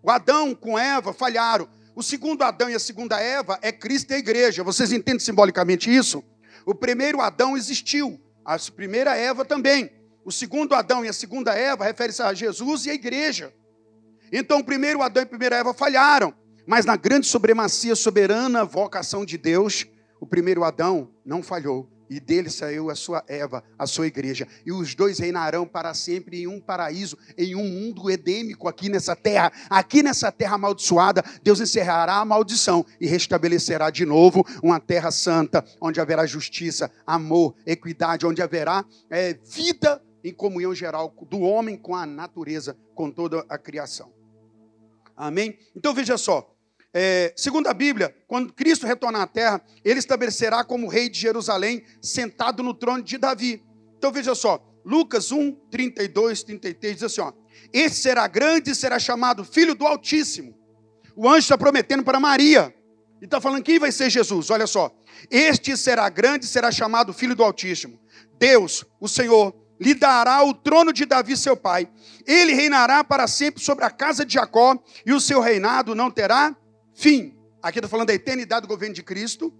O 0.00 0.08
Adão 0.08 0.54
com 0.54 0.78
Eva 0.78 1.12
falharam. 1.12 1.68
O 1.92 2.00
segundo 2.02 2.44
Adão 2.44 2.70
e 2.70 2.74
a 2.74 2.78
segunda 2.78 3.20
Eva 3.20 3.58
é 3.60 3.72
Cristo 3.72 4.12
e 4.12 4.14
a 4.14 4.18
igreja. 4.18 4.62
Vocês 4.62 4.92
entendem 4.92 5.18
simbolicamente 5.18 5.92
isso? 5.92 6.22
O 6.64 6.76
primeiro 6.76 7.20
Adão 7.20 7.56
existiu, 7.56 8.20
a 8.44 8.56
primeira 8.70 9.16
Eva 9.16 9.44
também. 9.44 9.90
O 10.26 10.32
segundo 10.32 10.74
Adão 10.74 11.04
e 11.04 11.08
a 11.08 11.12
segunda 11.12 11.54
Eva 11.54 11.84
refere-se 11.84 12.20
a 12.20 12.34
Jesus 12.34 12.84
e 12.84 12.90
a 12.90 12.94
igreja. 12.94 13.54
Então, 14.32 14.58
o 14.58 14.64
primeiro 14.64 15.00
Adão 15.00 15.22
e 15.22 15.24
a 15.24 15.28
primeira 15.28 15.54
Eva 15.54 15.72
falharam, 15.72 16.34
mas 16.66 16.84
na 16.84 16.96
grande 16.96 17.28
supremacia 17.28 17.94
soberana 17.94 18.64
vocação 18.64 19.24
de 19.24 19.38
Deus, 19.38 19.86
o 20.20 20.26
primeiro 20.26 20.64
Adão 20.64 21.08
não 21.24 21.44
falhou, 21.44 21.88
e 22.10 22.18
dele 22.18 22.50
saiu 22.50 22.90
a 22.90 22.96
sua 22.96 23.22
Eva, 23.28 23.62
a 23.78 23.86
sua 23.86 24.08
igreja. 24.08 24.48
E 24.64 24.72
os 24.72 24.96
dois 24.96 25.20
reinarão 25.20 25.64
para 25.64 25.94
sempre 25.94 26.42
em 26.42 26.48
um 26.48 26.60
paraíso, 26.60 27.16
em 27.38 27.54
um 27.54 27.62
mundo 27.64 28.10
edêmico 28.10 28.66
aqui 28.66 28.88
nessa 28.88 29.14
terra. 29.14 29.52
Aqui 29.70 30.02
nessa 30.02 30.32
terra 30.32 30.56
amaldiçoada, 30.56 31.24
Deus 31.40 31.60
encerrará 31.60 32.16
a 32.16 32.24
maldição 32.24 32.84
e 33.00 33.06
restabelecerá 33.06 33.90
de 33.90 34.04
novo 34.04 34.44
uma 34.60 34.80
terra 34.80 35.12
santa, 35.12 35.64
onde 35.80 36.00
haverá 36.00 36.26
justiça, 36.26 36.90
amor, 37.06 37.54
equidade, 37.64 38.26
onde 38.26 38.42
haverá 38.42 38.84
é, 39.08 39.34
vida 39.34 40.02
em 40.26 40.34
comunhão 40.34 40.74
geral 40.74 41.14
do 41.30 41.40
homem 41.40 41.76
com 41.76 41.94
a 41.94 42.04
natureza, 42.04 42.76
com 42.96 43.10
toda 43.10 43.46
a 43.48 43.56
criação. 43.56 44.12
Amém? 45.16 45.56
Então 45.74 45.94
veja 45.94 46.18
só. 46.18 46.52
É, 46.92 47.32
segundo 47.36 47.68
a 47.68 47.74
Bíblia, 47.74 48.12
quando 48.26 48.52
Cristo 48.52 48.86
retornar 48.86 49.22
à 49.22 49.26
terra, 49.26 49.62
ele 49.84 50.00
estabelecerá 50.00 50.64
como 50.64 50.88
rei 50.88 51.08
de 51.08 51.20
Jerusalém, 51.20 51.84
sentado 52.02 52.60
no 52.60 52.74
trono 52.74 53.04
de 53.04 53.16
Davi. 53.18 53.62
Então 53.96 54.10
veja 54.10 54.34
só, 54.34 54.60
Lucas 54.84 55.30
1, 55.30 55.52
32, 55.70 56.42
33 56.42 56.94
diz 56.94 57.02
assim: 57.04 57.20
ó, 57.20 57.32
Esse 57.72 58.00
será 58.00 58.26
grande 58.26 58.72
e 58.72 58.74
será 58.74 58.98
chamado 58.98 59.44
Filho 59.44 59.76
do 59.76 59.86
Altíssimo. 59.86 60.58
O 61.14 61.28
anjo 61.28 61.38
está 61.38 61.56
prometendo 61.56 62.02
para 62.02 62.18
Maria. 62.18 62.74
E 63.22 63.26
está 63.26 63.40
falando 63.40 63.62
quem 63.62 63.78
vai 63.78 63.92
ser 63.92 64.10
Jesus. 64.10 64.50
Olha 64.50 64.66
só. 64.66 64.92
Este 65.30 65.76
será 65.76 66.08
grande 66.08 66.46
e 66.46 66.48
será 66.48 66.72
chamado 66.72 67.12
Filho 67.12 67.36
do 67.36 67.44
Altíssimo. 67.44 68.00
Deus, 68.38 68.84
o 69.00 69.08
Senhor, 69.08 69.54
lhe 69.78 69.94
dará 69.94 70.42
o 70.42 70.54
trono 70.54 70.92
de 70.92 71.04
Davi, 71.04 71.36
seu 71.36 71.56
pai. 71.56 71.88
Ele 72.26 72.52
reinará 72.52 73.04
para 73.04 73.26
sempre 73.26 73.62
sobre 73.62 73.84
a 73.84 73.90
casa 73.90 74.24
de 74.24 74.34
Jacó, 74.34 74.78
e 75.04 75.12
o 75.12 75.20
seu 75.20 75.40
reinado 75.40 75.94
não 75.94 76.10
terá 76.10 76.56
fim. 76.94 77.36
Aqui 77.62 77.78
está 77.78 77.88
falando 77.88 78.08
da 78.08 78.14
eternidade 78.14 78.62
do 78.62 78.68
governo 78.68 78.94
de 78.94 79.02
Cristo, 79.02 79.52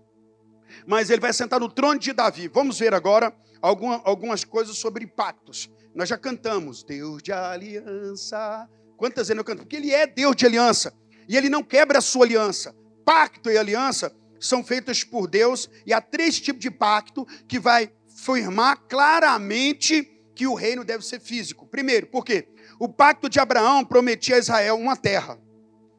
mas 0.87 1.11
ele 1.11 1.21
vai 1.21 1.33
sentar 1.33 1.61
no 1.61 1.69
trono 1.69 1.99
de 1.99 2.13
Davi. 2.13 2.49
Vamos 2.49 2.79
ver 2.79 2.95
agora 2.95 3.35
alguma, 3.61 4.01
algumas 4.05 4.45
coisas 4.45 4.79
sobre 4.79 5.07
pactos. 5.07 5.71
Nós 5.95 6.09
já 6.09 6.19
cantamos, 6.19 6.83
Deus 6.83 7.23
de 7.23 7.33
aliança. 7.33 8.69
Quantas 8.97 9.29
vezes 9.29 9.39
eu 9.39 9.45
canto? 9.45 9.61
Porque 9.61 9.77
ele 9.77 9.93
é 9.93 10.07
Deus 10.07 10.37
de 10.37 10.47
aliança. 10.47 10.93
E 11.29 11.37
ele 11.37 11.49
não 11.49 11.63
quebra 11.63 11.99
a 11.99 12.03
sua 12.03 12.25
aliança. 12.25 12.75
Pacto 13.05 13.51
e 13.51 13.59
aliança 13.59 14.15
são 14.39 14.63
feitos 14.63 15.03
por 15.05 15.27
Deus. 15.27 15.69
E 15.87 15.93
há 15.93 16.01
três 16.01 16.39
tipos 16.41 16.61
de 16.61 16.71
pacto 16.71 17.27
que 17.49 17.59
vai 17.59 17.91
firmar 18.17 18.79
claramente 18.89 20.11
que 20.35 20.47
o 20.47 20.55
reino 20.55 20.85
deve 20.85 21.05
ser 21.05 21.21
físico. 21.21 21.67
Primeiro, 21.67 22.07
por 22.07 22.25
quê? 22.25 22.49
O 22.79 22.89
pacto 22.89 23.29
de 23.29 23.39
Abraão 23.39 23.85
prometia 23.85 24.37
a 24.37 24.39
Israel 24.39 24.77
uma 24.77 24.97
terra. 24.97 25.39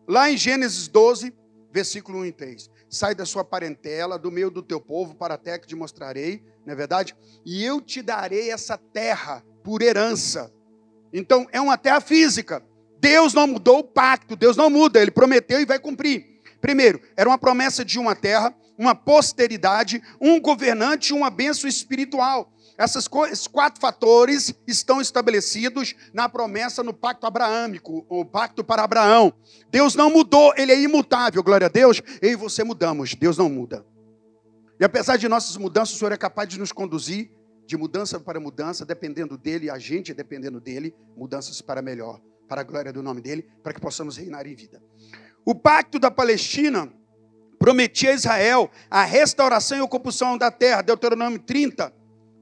Lá 0.07 0.29
em 0.29 0.38
Gênesis 0.38 0.88
12, 0.88 1.33
versículo 1.71 2.19
1 2.19 2.25
e 2.25 2.31
3. 2.31 2.69
Sai 2.89 3.13
da 3.13 3.25
sua 3.25 3.43
parentela, 3.43 4.17
do 4.17 4.31
meio 4.31 4.50
do 4.50 4.63
teu 4.63 4.79
povo, 4.79 5.15
para 5.15 5.36
a 5.36 5.38
terra 5.38 5.59
que 5.59 5.67
te 5.67 5.75
mostrarei, 5.75 6.43
não 6.65 6.74
é 6.74 6.75
verdade? 6.75 7.15
E 7.45 7.63
eu 7.63 7.81
te 7.81 8.01
darei 8.01 8.51
essa 8.51 8.77
terra 8.77 9.43
por 9.63 9.81
herança. 9.81 10.51
Então, 11.12 11.47
é 11.51 11.59
uma 11.59 11.77
terra 11.77 12.00
física. 12.01 12.63
Deus 13.00 13.33
não 13.33 13.47
mudou 13.47 13.79
o 13.79 13.83
pacto, 13.83 14.36
Deus 14.36 14.57
não 14.57 14.69
muda, 14.69 15.01
ele 15.01 15.12
prometeu 15.12 15.59
e 15.59 15.65
vai 15.65 15.79
cumprir. 15.79 16.41
Primeiro, 16.59 17.01
era 17.15 17.29
uma 17.29 17.38
promessa 17.38 17.86
de 17.86 18.00
uma 18.00 18.15
terra, 18.15 18.55
uma 18.77 18.93
posteridade, 18.93 20.01
um 20.22 20.39
governante 20.39 21.10
e 21.10 21.13
uma 21.13 21.29
bênção 21.29 21.67
espiritual. 21.67 22.53
Essas 22.77 23.10
esses 23.31 23.48
quatro 23.48 23.81
fatores 23.81 24.53
estão 24.67 25.01
estabelecidos 25.01 25.96
na 26.13 26.29
promessa 26.29 26.84
no 26.84 26.93
pacto 26.93 27.25
abraâmico, 27.25 28.05
o 28.07 28.24
pacto 28.24 28.63
para 28.63 28.84
Abraão. 28.84 29.34
Deus 29.72 29.96
não 29.96 30.12
mudou, 30.12 30.53
ele 30.55 30.72
é 30.72 30.79
imutável, 30.79 31.41
glória 31.41 31.65
a 31.65 31.69
Deus. 31.69 32.01
Eu 32.22 32.31
e 32.31 32.36
você 32.36 32.63
mudamos, 32.63 33.15
Deus 33.15 33.36
não 33.36 33.50
muda. 33.50 33.84
E 34.79 34.86
apesar 34.86 35.17
de 35.17 35.27
nossas 35.27 35.57
mudanças, 35.57 35.96
o 35.96 35.98
Senhor 35.98 36.12
é 36.12 36.17
capaz 36.17 36.48
de 36.48 36.60
nos 36.60 36.72
conduzir 36.72 37.31
de 37.65 37.75
mudança 37.75 38.19
para 38.19 38.39
mudança, 38.39 38.86
dependendo 38.86 39.38
dele, 39.38 39.69
a 39.69 39.77
gente 39.77 40.13
dependendo 40.13 40.62
dele, 40.62 40.96
mudanças 41.17 41.62
para 41.62 41.81
melhor, 41.81 42.22
para 42.48 42.62
a 42.62 42.63
glória 42.63 42.93
do 42.93 43.03
nome 43.03 43.22
dele, 43.22 43.46
para 43.62 43.74
que 43.74 43.81
possamos 43.81 44.15
reinar 44.15 44.48
em 44.48 44.55
vida. 44.55 44.81
O 45.43 45.53
pacto 45.53 46.00
da 46.00 46.10
Palestina 46.10 46.93
prometia 47.59 48.11
a 48.11 48.13
Israel 48.13 48.71
a 48.89 49.03
restauração 49.03 49.77
e 49.77 49.81
ocupação 49.81 50.37
da 50.37 50.51
terra, 50.51 50.81
Deuteronômio 50.81 51.39
30, 51.39 51.93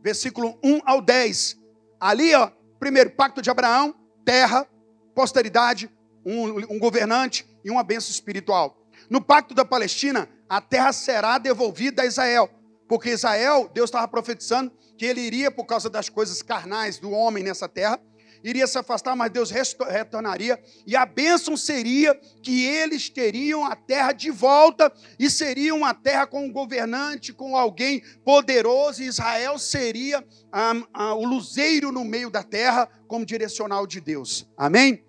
versículo 0.03 0.57
1 0.63 0.81
ao 0.86 1.01
10. 1.01 1.57
Ali, 2.00 2.36
ó, 2.36 2.51
primeiro, 2.79 3.12
pacto 3.12 3.41
de 3.41 3.50
Abraão, 3.50 3.95
terra, 4.24 4.67
posteridade, 5.13 5.89
um, 6.25 6.75
um 6.75 6.79
governante 6.79 7.45
e 7.63 7.72
uma 7.72 7.84
bênção 7.84 8.12
espiritual. 8.12 8.77
No 9.10 9.22
pacto 9.22 9.53
da 9.53 9.63
Palestina, 9.63 10.27
a 10.50 10.62
terra 10.62 10.91
será 10.91 11.38
devolvida 11.38 12.01
a 12.01 12.05
Israel, 12.05 12.50
porque 12.88 13.10
Israel, 13.10 13.69
Deus 13.74 13.89
estava 13.89 14.07
profetizando 14.07 14.72
que 14.98 15.05
ele 15.05 15.22
iria, 15.22 15.51
por 15.51 15.65
causa 15.65 15.89
das 15.89 16.10
coisas 16.10 16.41
carnais 16.41 16.98
do 16.98 17.12
homem 17.12 17.43
nessa 17.43 17.67
terra, 17.67 18.00
iria 18.46 18.68
se 18.68 18.78
afastar, 18.78 19.16
mas 19.16 19.32
Deus 19.32 19.50
retornaria, 19.50 20.62
e 20.86 20.96
a 20.96 21.04
bênção 21.04 21.58
seria 21.58 22.14
que 22.44 22.64
eles 22.64 23.10
teriam 23.10 23.66
a 23.66 23.75
terra 23.75 24.12
de 24.12 24.30
volta, 24.30 24.94
e 25.18 25.32
seria 25.32 25.74
uma 25.74 25.96
terra 25.96 26.28
com 26.28 26.46
um 26.46 26.52
governante, 26.52 27.34
com 27.34 27.58
alguém 27.58 28.04
poderoso, 28.24 29.02
e 29.02 29.08
Israel 29.08 29.58
seria 29.58 30.24
ah, 30.52 30.74
ah, 30.94 31.16
o 31.16 31.25
luzeiro 31.25 31.92
no 31.92 32.06
meio 32.06 32.30
da 32.30 32.44
terra, 32.44 32.88
como 33.08 33.25
direcional 33.25 33.88
de 33.88 34.00
Deus. 34.00 34.48
Amém? 34.56 35.04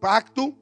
Pacto 0.00 0.56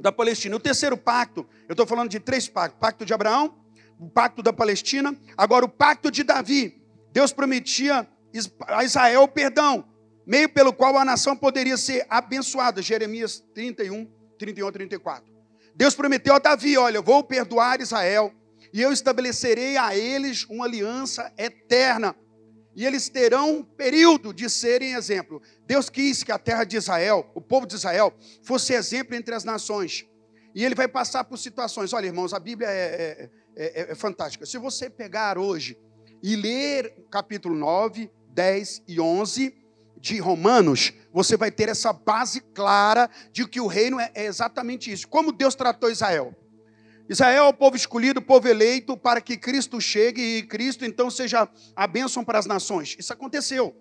da 0.00 0.10
Palestina. 0.10 0.56
O 0.56 0.60
terceiro 0.60 0.96
pacto, 0.96 1.46
eu 1.68 1.74
estou 1.74 1.86
falando 1.86 2.10
de 2.10 2.18
três 2.18 2.48
pactos: 2.48 2.80
pacto 2.80 3.06
de 3.06 3.14
Abraão, 3.14 3.54
o 4.00 4.08
pacto 4.10 4.42
da 4.42 4.52
Palestina, 4.52 5.16
agora 5.36 5.64
o 5.64 5.68
pacto 5.68 6.10
de 6.10 6.24
Davi. 6.24 6.82
Deus 7.12 7.32
prometia 7.32 8.08
a 8.66 8.82
Israel 8.82 9.28
perdão 9.28 9.93
meio 10.26 10.48
pelo 10.48 10.72
qual 10.72 10.96
a 10.96 11.04
nação 11.04 11.36
poderia 11.36 11.76
ser 11.76 12.06
abençoada. 12.08 12.82
Jeremias 12.82 13.44
31, 13.54 14.06
31 14.38 14.72
34. 14.72 15.32
Deus 15.74 15.94
prometeu 15.94 16.34
a 16.34 16.38
Davi: 16.38 16.76
Olha, 16.78 16.98
eu 16.98 17.02
vou 17.02 17.22
perdoar 17.22 17.80
Israel 17.80 18.32
e 18.72 18.80
eu 18.80 18.92
estabelecerei 18.92 19.76
a 19.76 19.96
eles 19.96 20.44
uma 20.44 20.64
aliança 20.64 21.32
eterna. 21.38 22.14
E 22.76 22.84
eles 22.84 23.08
terão 23.08 23.58
um 23.58 23.62
período 23.62 24.34
de 24.34 24.50
serem 24.50 24.94
exemplo. 24.94 25.40
Deus 25.64 25.88
quis 25.88 26.24
que 26.24 26.32
a 26.32 26.38
terra 26.38 26.64
de 26.64 26.76
Israel, 26.76 27.30
o 27.32 27.40
povo 27.40 27.66
de 27.66 27.76
Israel, 27.76 28.12
fosse 28.42 28.72
exemplo 28.72 29.14
entre 29.14 29.32
as 29.32 29.44
nações. 29.44 30.04
E 30.54 30.64
ele 30.64 30.74
vai 30.74 30.88
passar 30.88 31.22
por 31.22 31.38
situações. 31.38 31.92
Olha, 31.92 32.06
irmãos, 32.06 32.34
a 32.34 32.40
Bíblia 32.40 32.68
é, 32.68 33.30
é, 33.56 33.70
é, 33.82 33.92
é 33.92 33.94
fantástica. 33.94 34.44
Se 34.44 34.58
você 34.58 34.90
pegar 34.90 35.38
hoje 35.38 35.78
e 36.20 36.34
ler 36.34 36.96
capítulo 37.12 37.54
9, 37.54 38.10
10 38.30 38.82
e 38.88 39.00
11, 39.00 39.54
de 40.04 40.18
Romanos, 40.18 40.92
você 41.10 41.34
vai 41.34 41.50
ter 41.50 41.70
essa 41.70 41.90
base 41.90 42.42
clara 42.52 43.08
de 43.32 43.48
que 43.48 43.58
o 43.58 43.66
reino 43.66 43.98
é, 43.98 44.10
é 44.14 44.26
exatamente 44.26 44.92
isso. 44.92 45.08
Como 45.08 45.32
Deus 45.32 45.54
tratou 45.54 45.90
Israel. 45.90 46.34
Israel 47.08 47.44
é 47.44 47.48
o 47.48 47.54
povo 47.54 47.74
escolhido, 47.74 48.20
o 48.20 48.22
povo 48.22 48.46
eleito 48.46 48.98
para 48.98 49.18
que 49.22 49.38
Cristo 49.38 49.80
chegue 49.80 50.20
e 50.20 50.42
Cristo 50.42 50.84
então 50.84 51.10
seja 51.10 51.48
a 51.74 51.86
bênção 51.86 52.22
para 52.22 52.38
as 52.38 52.44
nações. 52.44 52.94
Isso 52.98 53.14
aconteceu. 53.14 53.74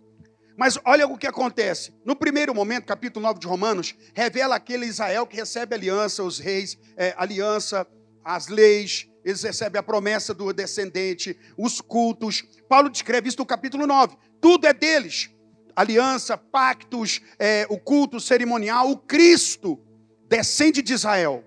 Mas 0.57 0.79
olha 0.85 1.05
o 1.05 1.17
que 1.17 1.27
acontece. 1.27 1.93
No 2.05 2.15
primeiro 2.15 2.55
momento, 2.55 2.85
capítulo 2.85 3.25
9 3.25 3.39
de 3.39 3.47
Romanos, 3.47 3.93
revela 4.13 4.55
aquele 4.55 4.85
Israel 4.85 5.27
que 5.27 5.35
recebe 5.35 5.75
aliança, 5.75 6.23
os 6.23 6.39
reis, 6.39 6.77
é, 6.95 7.13
aliança, 7.17 7.85
as 8.23 8.47
leis, 8.47 9.09
eles 9.25 9.43
recebem 9.43 9.79
a 9.79 9.83
promessa 9.83 10.33
do 10.33 10.53
descendente, 10.53 11.37
os 11.57 11.81
cultos. 11.81 12.43
Paulo 12.69 12.89
descreve 12.89 13.27
isso 13.27 13.39
no 13.39 13.45
capítulo 13.45 13.85
9. 13.85 14.15
Tudo 14.39 14.67
é 14.67 14.73
deles 14.73 15.32
aliança, 15.75 16.37
pactos, 16.37 17.21
é, 17.39 17.65
o 17.69 17.77
culto 17.77 18.19
cerimonial, 18.19 18.89
o 18.91 18.97
Cristo 18.97 19.79
descende 20.27 20.81
de 20.81 20.93
Israel. 20.93 21.43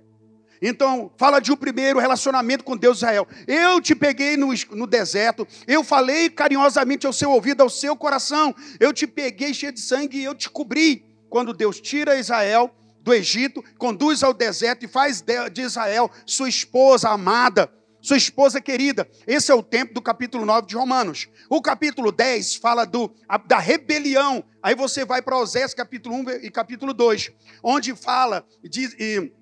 Então, 0.61 1.13
fala 1.17 1.41
de 1.41 1.53
um 1.53 1.57
primeiro 1.57 1.99
relacionamento 1.99 2.65
com 2.65 2.77
Deus 2.77 2.99
Israel. 2.99 3.27
Eu 3.47 3.81
te 3.81 3.95
peguei 3.95 4.37
no, 4.37 4.49
no 4.73 4.87
deserto, 4.87 5.47
eu 5.67 5.85
falei 5.85 6.31
carinhosamente 6.31 7.07
ao 7.07 7.13
seu 7.13 7.31
ouvido, 7.31 7.63
ao 7.63 7.69
seu 7.69 7.97
coração. 7.97 8.55
Eu 8.81 8.93
te 8.93 9.07
peguei 9.07 9.53
cheio 9.53 9.73
de 9.73 9.81
sangue 9.81 10.19
e 10.19 10.25
eu 10.25 10.35
te 10.35 10.49
cobri. 10.49 11.05
Quando 11.29 11.53
Deus 11.53 11.81
tira 11.81 12.19
Israel 12.19 12.75
do 13.03 13.13
Egito, 13.13 13.63
conduz 13.77 14.23
ao 14.23 14.33
deserto 14.33 14.85
e 14.85 14.89
faz 14.89 15.23
de 15.53 15.63
Israel 15.63 16.11
sua 16.25 16.49
esposa 16.49 17.11
amada 17.11 17.71
sua 18.07 18.17
esposa 18.17 18.61
querida. 18.61 19.09
Esse 19.27 19.51
é 19.51 19.55
o 19.55 19.65
tempo 19.65 19.93
do 19.93 20.01
capítulo 20.01 20.47
9 20.47 20.69
de 20.69 20.77
Romanos. 20.77 21.27
O 21.51 21.61
capítulo 21.61 22.13
10 22.13 22.55
fala 22.55 22.85
do, 22.85 23.13
da 23.49 23.59
rebelião. 23.59 24.45
Aí 24.63 24.77
você 24.77 25.05
vai 25.05 25.21
para 25.21 25.37
Osés 25.37 25.75
capítulo 25.75 26.15
1 26.15 26.31
e 26.45 26.51
capítulo 26.53 26.95
2, 26.95 27.33
onde 27.65 27.97
fala 27.97 28.47
de 28.63 28.85
e, 28.97 29.33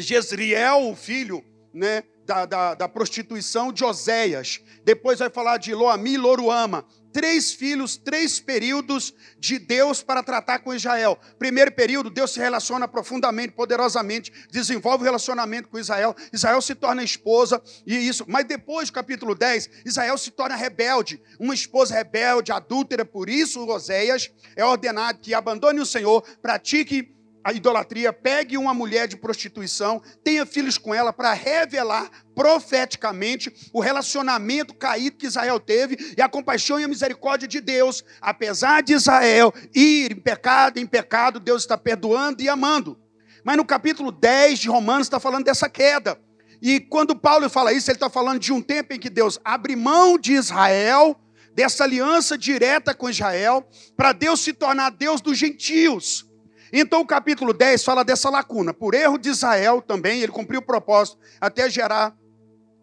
Jezriel, 0.00 0.88
o 0.88 0.96
filho 0.96 1.44
né, 1.72 2.02
da, 2.26 2.44
da, 2.44 2.74
da, 2.74 2.88
prostituição 2.88 3.72
de 3.72 3.84
Oséias. 3.84 4.60
Depois 4.84 5.20
vai 5.20 5.30
falar 5.30 5.58
de 5.58 5.72
Loami 5.72 6.14
e 6.14 6.18
Loruama. 6.18 6.84
Três 7.12 7.52
filhos, 7.52 7.96
três 7.96 8.38
períodos 8.38 9.14
de 9.38 9.58
Deus 9.58 10.02
para 10.02 10.22
tratar 10.22 10.60
com 10.60 10.74
Israel. 10.74 11.18
Primeiro 11.38 11.72
período, 11.72 12.10
Deus 12.10 12.32
se 12.32 12.40
relaciona 12.40 12.86
profundamente, 12.86 13.52
poderosamente, 13.52 14.32
desenvolve 14.50 15.02
o 15.02 15.04
relacionamento 15.04 15.68
com 15.68 15.78
Israel. 15.78 16.14
Israel 16.32 16.60
se 16.60 16.74
torna 16.74 17.02
esposa, 17.02 17.62
e 17.86 17.96
isso. 17.96 18.24
Mas 18.28 18.44
depois, 18.46 18.90
do 18.90 18.92
capítulo 18.92 19.34
10, 19.34 19.70
Israel 19.84 20.18
se 20.18 20.30
torna 20.30 20.56
rebelde. 20.56 21.20
Uma 21.38 21.54
esposa 21.54 21.94
rebelde, 21.94 22.52
adúltera, 22.52 23.04
por 23.04 23.28
isso 23.28 23.66
Oséias 23.66 24.30
é 24.56 24.64
ordenado 24.64 25.18
que 25.20 25.34
abandone 25.34 25.80
o 25.80 25.86
Senhor, 25.86 26.22
pratique 26.42 27.17
a 27.48 27.52
idolatria, 27.54 28.12
pegue 28.12 28.58
uma 28.58 28.74
mulher 28.74 29.08
de 29.08 29.16
prostituição, 29.16 30.02
tenha 30.22 30.44
filhos 30.44 30.76
com 30.76 30.94
ela 30.94 31.14
para 31.14 31.32
revelar 31.32 32.10
profeticamente 32.34 33.70
o 33.72 33.80
relacionamento 33.80 34.74
caído 34.74 35.16
que 35.16 35.26
Israel 35.26 35.58
teve 35.58 36.14
e 36.14 36.20
a 36.20 36.28
compaixão 36.28 36.78
e 36.78 36.84
a 36.84 36.88
misericórdia 36.88 37.48
de 37.48 37.58
Deus. 37.62 38.04
Apesar 38.20 38.82
de 38.82 38.92
Israel 38.92 39.50
ir 39.74 40.12
em 40.12 40.20
pecado 40.20 40.78
em 40.78 40.86
pecado, 40.86 41.40
Deus 41.40 41.62
está 41.62 41.78
perdoando 41.78 42.42
e 42.42 42.50
amando. 42.50 43.00
Mas 43.42 43.56
no 43.56 43.64
capítulo 43.64 44.12
10 44.12 44.58
de 44.58 44.68
Romanos 44.68 45.06
está 45.06 45.18
falando 45.18 45.46
dessa 45.46 45.70
queda. 45.70 46.20
E 46.60 46.78
quando 46.78 47.16
Paulo 47.16 47.48
fala 47.48 47.72
isso, 47.72 47.90
ele 47.90 47.96
está 47.96 48.10
falando 48.10 48.40
de 48.40 48.52
um 48.52 48.60
tempo 48.60 48.92
em 48.92 48.98
que 48.98 49.08
Deus 49.08 49.40
abre 49.42 49.74
mão 49.74 50.18
de 50.18 50.34
Israel, 50.34 51.18
dessa 51.54 51.84
aliança 51.84 52.36
direta 52.36 52.92
com 52.92 53.08
Israel, 53.08 53.66
para 53.96 54.12
Deus 54.12 54.40
se 54.40 54.52
tornar 54.52 54.90
Deus 54.90 55.22
dos 55.22 55.38
gentios. 55.38 56.27
Então 56.72 57.00
o 57.00 57.06
capítulo 57.06 57.52
10 57.52 57.84
fala 57.84 58.04
dessa 58.04 58.30
lacuna. 58.30 58.74
Por 58.74 58.94
erro 58.94 59.18
de 59.18 59.28
Israel 59.28 59.80
também, 59.80 60.20
ele 60.20 60.32
cumpriu 60.32 60.60
o 60.60 60.64
propósito 60.64 61.18
até 61.40 61.68
gerar 61.70 62.14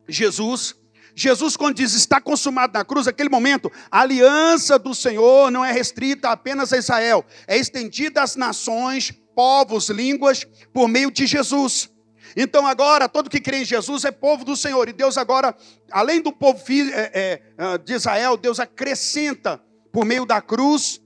Jesus. 0.08 0.76
Jesus, 1.16 1.56
quando 1.56 1.78
diz 1.78 1.94
está 1.94 2.20
consumado 2.20 2.74
na 2.74 2.84
cruz, 2.84 3.06
naquele 3.06 3.30
momento, 3.30 3.72
a 3.90 4.02
aliança 4.02 4.78
do 4.78 4.94
Senhor 4.94 5.50
não 5.50 5.64
é 5.64 5.72
restrita 5.72 6.30
apenas 6.30 6.74
a 6.74 6.78
Israel, 6.78 7.26
é 7.48 7.58
estendida 7.58 8.22
às 8.22 8.36
nações, 8.36 9.14
povos, 9.34 9.90
línguas, 9.90 10.46
por 10.74 10.90
meio 10.90 11.10
de 11.10 11.26
Jesus. 11.26 11.90
Então 12.36 12.68
agora, 12.68 13.08
todo 13.08 13.30
que 13.30 13.40
crê 13.40 13.60
em 13.60 13.66
Jesus 13.66 14.04
é 14.04 14.12
povo 14.12 14.44
do 14.44 14.58
Senhor. 14.58 14.90
E 14.90 14.94
Deus 14.94 15.18
agora, 15.18 15.56
além 15.90 16.22
do 16.22 16.34
povo 16.34 16.62
é, 16.70 17.42
é, 17.58 17.78
de 17.78 17.94
Israel, 17.94 18.36
Deus 18.36 18.60
acrescenta, 18.60 19.62
por 19.94 20.04
meio 20.04 20.26
da 20.26 20.42
cruz, 20.42 21.00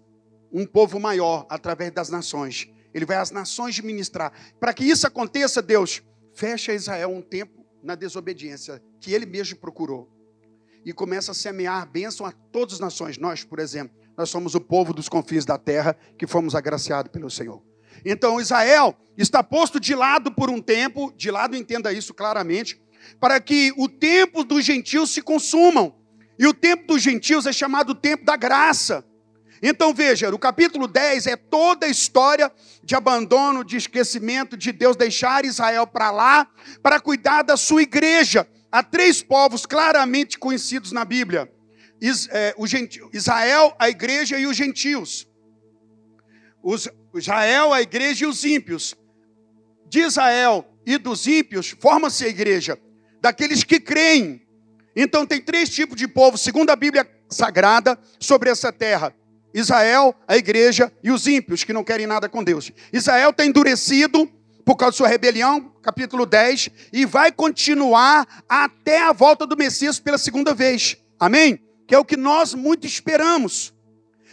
um 0.51 0.65
povo 0.65 1.00
maior 1.00 1.46
através 1.50 1.91
das 1.91 2.10
nações. 2.10 2.70
Ele 2.94 3.06
vai 3.06 3.18
às 3.18 3.32
nações 3.32 3.79
ministrar. 3.79 4.32
Para 4.60 4.74
que 4.74 4.84
isso 4.84 5.06
aconteça, 5.06 5.62
Deus 5.62 6.01
fecha 6.34 6.74
Israel 6.74 7.10
um 7.10 7.22
tempo 7.22 7.65
na 7.84 7.96
desobediência 7.96 8.82
que 9.00 9.13
ele 9.13 9.25
mesmo 9.25 9.58
procurou. 9.58 10.10
E 10.86 10.94
começa 10.94 11.32
a 11.32 11.36
semear 11.36 11.89
bênção 11.89 12.25
a 12.25 12.32
todas 12.32 12.75
as 12.75 12.79
nações. 12.79 13.18
Nós, 13.18 13.44
por 13.44 13.60
exemplo, 13.60 13.96
nós 14.18 14.29
somos 14.29 14.56
o 14.56 14.62
povo 14.62 14.94
dos 14.94 15.08
confins 15.08 15.46
da 15.46 15.58
terra 15.58 15.96
que 16.18 16.25
fomos 16.25 16.56
agraciados 16.56 17.12
pelo 17.12 17.29
Senhor. 17.29 17.62
Então 18.06 18.39
Israel 18.39 18.96
está 19.18 19.44
posto 19.44 19.79
de 19.79 19.94
lado 19.94 20.32
por 20.32 20.50
um 20.50 20.62
tempo, 20.62 21.13
de 21.15 21.29
lado 21.29 21.56
entenda 21.56 21.91
isso 21.91 22.13
claramente, 22.13 22.82
para 23.20 23.39
que 23.39 23.74
o 23.77 23.88
tempo 23.88 24.44
dos 24.44 24.63
gentios 24.63 25.12
se 25.12 25.22
consumam. 25.22 25.96
E 26.38 26.48
o 26.48 26.53
tempo 26.53 26.88
dos 26.88 27.01
gentios 27.01 27.46
é 27.46 27.51
chamado 27.51 27.94
tempo 27.94 28.24
da 28.24 28.38
graça. 28.38 29.06
Então 29.62 29.94
veja, 29.94 30.34
o 30.34 30.39
capítulo 30.39 30.88
10 30.88 31.28
é 31.28 31.36
toda 31.36 31.86
a 31.86 31.89
história 31.89 32.51
de 32.84 32.96
abandono, 32.96 33.63
de 33.63 33.75
esquecimento, 33.75 34.56
de 34.56 34.72
Deus 34.72 34.96
deixar 34.96 35.44
Israel 35.44 35.86
para 35.86 36.12
lá 36.12 36.48
para 36.82 37.00
cuidar 37.00 37.42
da 37.42 37.58
sua 37.58 37.82
igreja. 37.82 38.48
Há 38.72 38.82
três 38.84 39.22
povos 39.22 39.66
claramente 39.66 40.38
conhecidos 40.38 40.91
na 40.91 41.04
Bíblia: 41.04 41.52
é, 42.32 42.56
Israel, 43.12 43.76
a 43.78 43.89
igreja 43.89 44.39
e 44.39 44.45
os 44.45 44.56
gentios. 44.56 45.28
Os, 46.63 46.88
Israel, 47.15 47.74
a 47.74 47.82
igreja 47.82 48.26
e 48.26 48.28
os 48.28 48.45
ímpios. 48.45 48.95
De 49.89 50.02
Israel 50.02 50.72
e 50.86 50.98
dos 50.98 51.26
ímpios 51.26 51.76
forma-se 51.80 52.24
a 52.24 52.28
igreja, 52.28 52.80
daqueles 53.19 53.63
que 53.63 53.80
creem. 53.80 54.48
Então 54.95 55.26
tem 55.26 55.41
três 55.41 55.69
tipos 55.69 55.98
de 55.98 56.08
povo, 56.08 56.38
segundo 56.38 56.69
a 56.69 56.76
Bíblia 56.76 57.10
Sagrada, 57.28 58.00
sobre 58.19 58.50
essa 58.50 58.72
terra 58.72 59.13
Israel, 59.53 60.15
a 60.27 60.38
igreja 60.38 60.91
e 61.03 61.12
os 61.12 61.27
ímpios 61.27 61.63
que 61.63 61.73
não 61.73 61.83
querem 61.83 62.05
nada 62.05 62.29
com 62.29 62.43
Deus. 62.43 62.71
Israel 62.93 63.31
está 63.31 63.45
endurecido 63.45 64.29
por 64.65 64.75
causa 64.75 64.91
de 64.91 64.97
sua 64.97 65.07
rebelião, 65.07 65.73
capítulo 65.81 66.25
10, 66.25 66.69
e 66.93 67.05
vai 67.05 67.31
continuar 67.31 68.43
até 68.47 69.01
a 69.01 69.12
volta 69.12 69.47
do 69.47 69.57
Messias 69.57 69.99
pela 69.99 70.17
segunda 70.17 70.53
vez. 70.53 70.97
Amém? 71.19 71.59
Que 71.88 71.95
é 71.95 71.97
o 71.97 72.05
que 72.05 72.15
nós 72.15 72.53
muito 72.53 72.85
esperamos. 72.85 73.73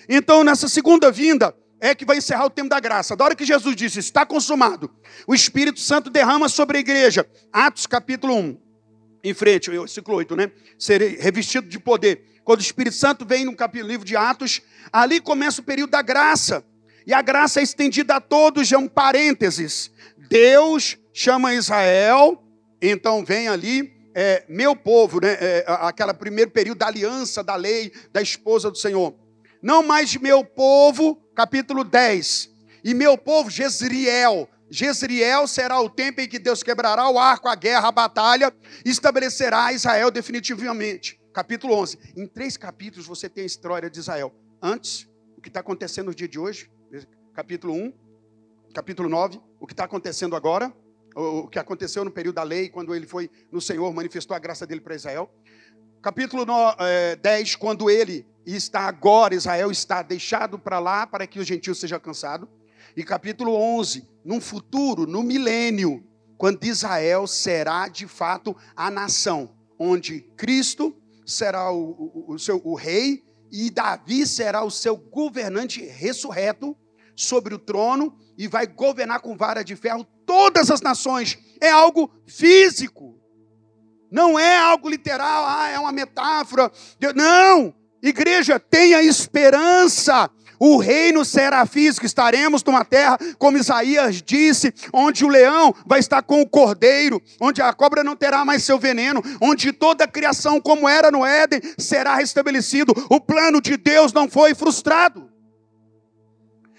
Então, 0.09 0.45
nessa 0.45 0.69
segunda 0.69 1.11
vinda, 1.11 1.55
é 1.81 1.95
que 1.95 2.05
vai 2.05 2.19
encerrar 2.19 2.47
o 2.47 2.51
tempo 2.51 2.69
da 2.69 2.81
graça. 2.81 3.17
Da 3.17 3.25
hora 3.25 3.35
que 3.35 3.45
Jesus 3.45 3.75
disse, 3.75 3.99
está 3.99 4.27
consumado, 4.27 4.91
o 5.27 5.35
Espírito 5.35 5.81
Santo 5.81 6.11
derrama 6.11 6.49
sobre 6.49 6.79
a 6.79 6.81
igreja. 6.81 7.27
Atos 7.53 7.87
capítulo 7.87 8.35
1, 8.35 8.59
em 9.25 9.35
frente, 9.35 9.71
versículo 9.71 10.19
8, 10.19 10.37
né? 10.37 10.53
Serei 10.79 11.17
revestido 11.17 11.67
de 11.67 11.79
poder 11.79 12.36
quando 12.47 12.61
o 12.61 12.63
Espírito 12.63 12.95
Santo 12.95 13.27
vem 13.27 13.45
no 13.45 13.57
capítulo 13.57 13.91
livro 13.91 14.07
de 14.07 14.17
Atos, 14.17 14.63
ali 14.93 15.21
começa 15.21 15.61
o 15.61 15.65
período 15.65 15.91
da 15.91 16.01
graça. 16.01 16.65
E 17.05 17.13
a 17.13 17.21
graça 17.21 17.59
é 17.59 17.63
estendida 17.65 18.15
a 18.15 18.21
todos, 18.21 18.71
é 18.71 18.79
um 18.79 18.87
parênteses. 18.87 19.91
Deus 20.29 20.97
chama 21.13 21.55
Israel, 21.55 22.41
então 22.81 23.25
vem 23.25 23.49
ali, 23.49 23.93
é, 24.15 24.45
meu 24.49 24.77
povo, 24.77 25.21
né, 25.21 25.37
é, 25.41 25.65
aquela 25.67 26.15
primeiro 26.15 26.53
período 26.53 26.79
da 26.79 26.87
aliança, 26.87 27.43
da 27.43 27.57
lei, 27.57 27.93
da 28.13 28.23
esposa 28.23 28.71
do 28.71 28.79
Senhor. 28.79 29.13
Não 29.61 29.83
mais 29.83 30.15
meu 30.15 30.45
povo, 30.45 31.21
capítulo 31.35 31.83
10. 31.83 32.49
E 32.85 32.95
meu 32.95 33.19
povo, 33.19 33.51
Jezriel. 33.51 34.49
Jezriel 34.71 35.49
será 35.49 35.81
o 35.81 35.91
tempo 35.91 36.21
em 36.21 36.29
que 36.29 36.39
Deus 36.39 36.63
quebrará 36.63 37.09
o 37.09 37.19
arco, 37.19 37.49
a 37.49 37.57
guerra, 37.57 37.89
a 37.89 37.93
batalha, 37.93 38.55
e 38.85 38.91
estabelecerá 38.91 39.73
Israel 39.73 40.13
definitivamente 40.13 41.19
capítulo 41.37 41.75
11. 41.75 41.99
Em 42.17 42.27
três 42.27 42.57
capítulos 42.57 43.07
você 43.07 43.29
tem 43.29 43.43
a 43.43 43.47
história 43.47 43.91
de 43.91 43.99
Israel. 43.99 44.35
Antes, 44.63 45.07
o 45.37 45.43
que 45.43 45.51
está 45.51 45.61
acontecendo 45.61 46.07
no 46.07 46.15
dia 46.15 46.27
de 46.27 46.39
hoje, 46.39 46.71
capítulo 47.35 47.75
1, 47.75 47.93
capítulo 48.73 49.07
9, 49.07 49.39
o 49.61 49.67
que 49.67 49.75
está 49.75 49.85
acontecendo 49.85 50.35
agora, 50.35 50.75
o 51.15 51.47
que 51.47 51.59
aconteceu 51.59 52.07
no 52.07 52.11
período 52.11 52.37
da 52.37 52.43
lei, 52.43 52.71
quando 52.71 52.95
ele 52.95 53.07
foi 53.07 53.31
no 53.53 53.61
Senhor, 53.61 53.93
manifestou 53.93 54.35
a 54.35 54.39
graça 54.39 54.67
dele 54.67 54.81
para 54.81 54.95
Israel. 54.95 55.31
Capítulo 56.01 56.47
10, 57.21 57.53
é, 57.53 57.59
quando 57.59 57.91
ele 57.91 58.27
está 58.47 58.89
agora, 58.89 59.35
Israel 59.35 59.71
está 59.71 60.01
deixado 60.01 60.59
para 60.59 60.79
lá 60.79 61.07
para 61.07 61.27
que 61.27 61.39
o 61.39 61.45
gentil 61.45 61.75
seja 61.75 61.97
alcançado. 61.97 62.49
E 62.97 63.05
capítulo 63.05 63.53
11, 63.53 64.09
num 64.25 64.41
futuro, 64.41 65.07
no 65.07 65.23
milênio, 65.23 66.03
quando 66.39 66.65
Israel 66.65 67.27
será 67.27 67.89
de 67.89 68.09
fato 68.09 68.57
a 68.75 68.91
nação, 68.91 69.55
onde 69.79 70.23
Cristo 70.35 70.97
será 71.27 71.71
o, 71.73 71.91
o, 71.91 72.35
o, 72.35 72.39
seu, 72.39 72.61
o 72.65 72.75
rei, 72.75 73.25
e 73.51 73.71
Davi 73.71 74.27
será 74.27 74.65
o 74.65 74.71
seu 74.71 74.97
governante 74.97 75.85
ressurreto 75.85 76.77
sobre 77.15 77.55
o 77.55 77.59
trono 77.59 78.17
e 78.39 78.47
vai 78.47 78.67
governar 78.67 79.21
com 79.21 79.37
vara 79.37 79.63
de 79.63 79.75
ferro 79.75 80.07
todas 80.25 80.71
as 80.71 80.81
nações. 80.81 81.39
É 81.61 81.71
algo 81.71 82.11
físico. 82.27 83.19
Não 84.11 84.39
é 84.39 84.57
algo 84.57 84.89
literal, 84.89 85.45
ah, 85.47 85.69
é 85.69 85.79
uma 85.79 85.93
metáfora. 85.93 86.71
Não! 87.15 87.75
Igreja, 88.03 88.61
tenha 88.61 89.03
esperança. 89.03 90.31
O 90.59 90.79
reino 90.79 91.25
será 91.25 91.65
físico, 91.67 92.07
estaremos 92.07 92.63
numa 92.65 92.85
terra, 92.85 93.19
como 93.39 93.59
Isaías 93.59 94.23
disse, 94.23 94.73
onde 94.93 95.25
o 95.25 95.29
leão 95.29 95.75
vai 95.85 96.01
estar 96.01 96.23
com 96.23 96.41
o 96.41 96.49
cordeiro, 96.49 97.23
onde 97.41 97.61
a 97.61 97.73
cobra 97.73 98.03
não 98.03 98.17
terá 98.17 98.45
mais 98.45 98.63
seu 98.63 98.79
veneno, 98.79 99.23
onde 99.41 99.73
toda 99.73 100.05
a 100.05 100.09
criação, 100.09 100.61
como 100.61 100.89
era 100.89 101.11
no 101.11 101.25
Éden, 101.25 101.61
será 101.79 102.15
restabelecido. 102.15 102.93
O 103.11 103.21
plano 103.21 103.61
de 103.61 103.77
Deus 103.77 104.13
não 104.13 104.29
foi 104.29 104.55
frustrado. 104.55 105.31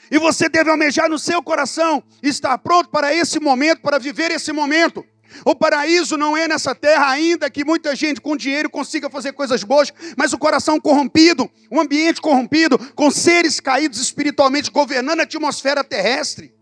E 0.09 0.17
você 0.17 0.47
deve 0.47 0.69
almejar 0.69 1.09
no 1.09 1.19
seu 1.19 1.43
coração, 1.43 2.01
estar 2.23 2.57
pronto 2.59 2.89
para 2.89 3.13
esse 3.13 3.39
momento, 3.39 3.81
para 3.81 3.99
viver 3.99 4.31
esse 4.31 4.51
momento. 4.53 5.03
O 5.45 5.55
paraíso 5.55 6.17
não 6.17 6.35
é 6.35 6.47
nessa 6.47 6.73
terra, 6.73 7.09
ainda 7.09 7.49
que 7.49 7.63
muita 7.63 7.95
gente 7.95 8.21
com 8.21 8.35
dinheiro 8.35 8.69
consiga 8.69 9.09
fazer 9.09 9.33
coisas 9.33 9.63
boas, 9.63 9.93
mas 10.15 10.33
o 10.33 10.37
coração 10.37 10.79
corrompido, 10.79 11.49
o 11.69 11.79
ambiente 11.79 12.21
corrompido, 12.21 12.77
com 12.93 13.11
seres 13.11 13.59
caídos 13.59 13.99
espiritualmente 13.99 14.71
governando 14.71 15.19
a 15.19 15.23
atmosfera 15.23 15.83
terrestre. 15.83 16.53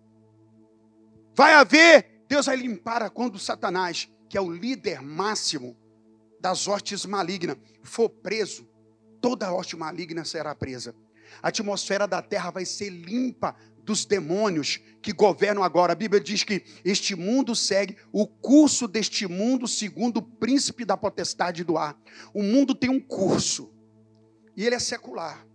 Vai 1.35 1.53
haver, 1.53 2.23
Deus 2.27 2.45
vai 2.45 2.55
limpar 2.55 3.03
a 3.03 3.09
quando 3.09 3.39
Satanás, 3.39 4.09
que 4.29 4.37
é 4.37 4.41
o 4.41 4.51
líder 4.51 5.01
máximo 5.01 5.75
das 6.39 6.67
hostes 6.67 7.05
malignas, 7.05 7.57
for 7.83 8.09
preso, 8.09 8.67
toda 9.21 9.51
hoste 9.51 9.75
maligna 9.75 10.23
será 10.23 10.53
presa. 10.53 10.95
A 11.41 11.49
atmosfera 11.49 12.07
da 12.07 12.21
terra 12.21 12.51
vai 12.51 12.65
ser 12.65 12.89
limpa 12.89 13.55
dos 13.85 14.03
demônios 14.03 14.81
que 15.01 15.13
governam 15.13 15.63
agora. 15.63 15.93
A 15.93 15.95
Bíblia 15.95 16.19
diz 16.19 16.43
que 16.43 16.63
este 16.83 17.15
mundo 17.15 17.55
segue 17.55 17.95
o 18.11 18.25
curso 18.27 18.87
deste 18.87 19.27
mundo 19.27 19.67
segundo 19.67 20.17
o 20.17 20.21
príncipe 20.21 20.83
da 20.83 20.97
potestade 20.97 21.63
do 21.63 21.77
ar. 21.77 21.97
O 22.33 22.41
mundo 22.41 22.73
tem 22.73 22.89
um 22.89 22.99
curso 22.99 23.71
e 24.57 24.65
ele 24.65 24.75
é 24.75 24.79
secular. 24.79 25.45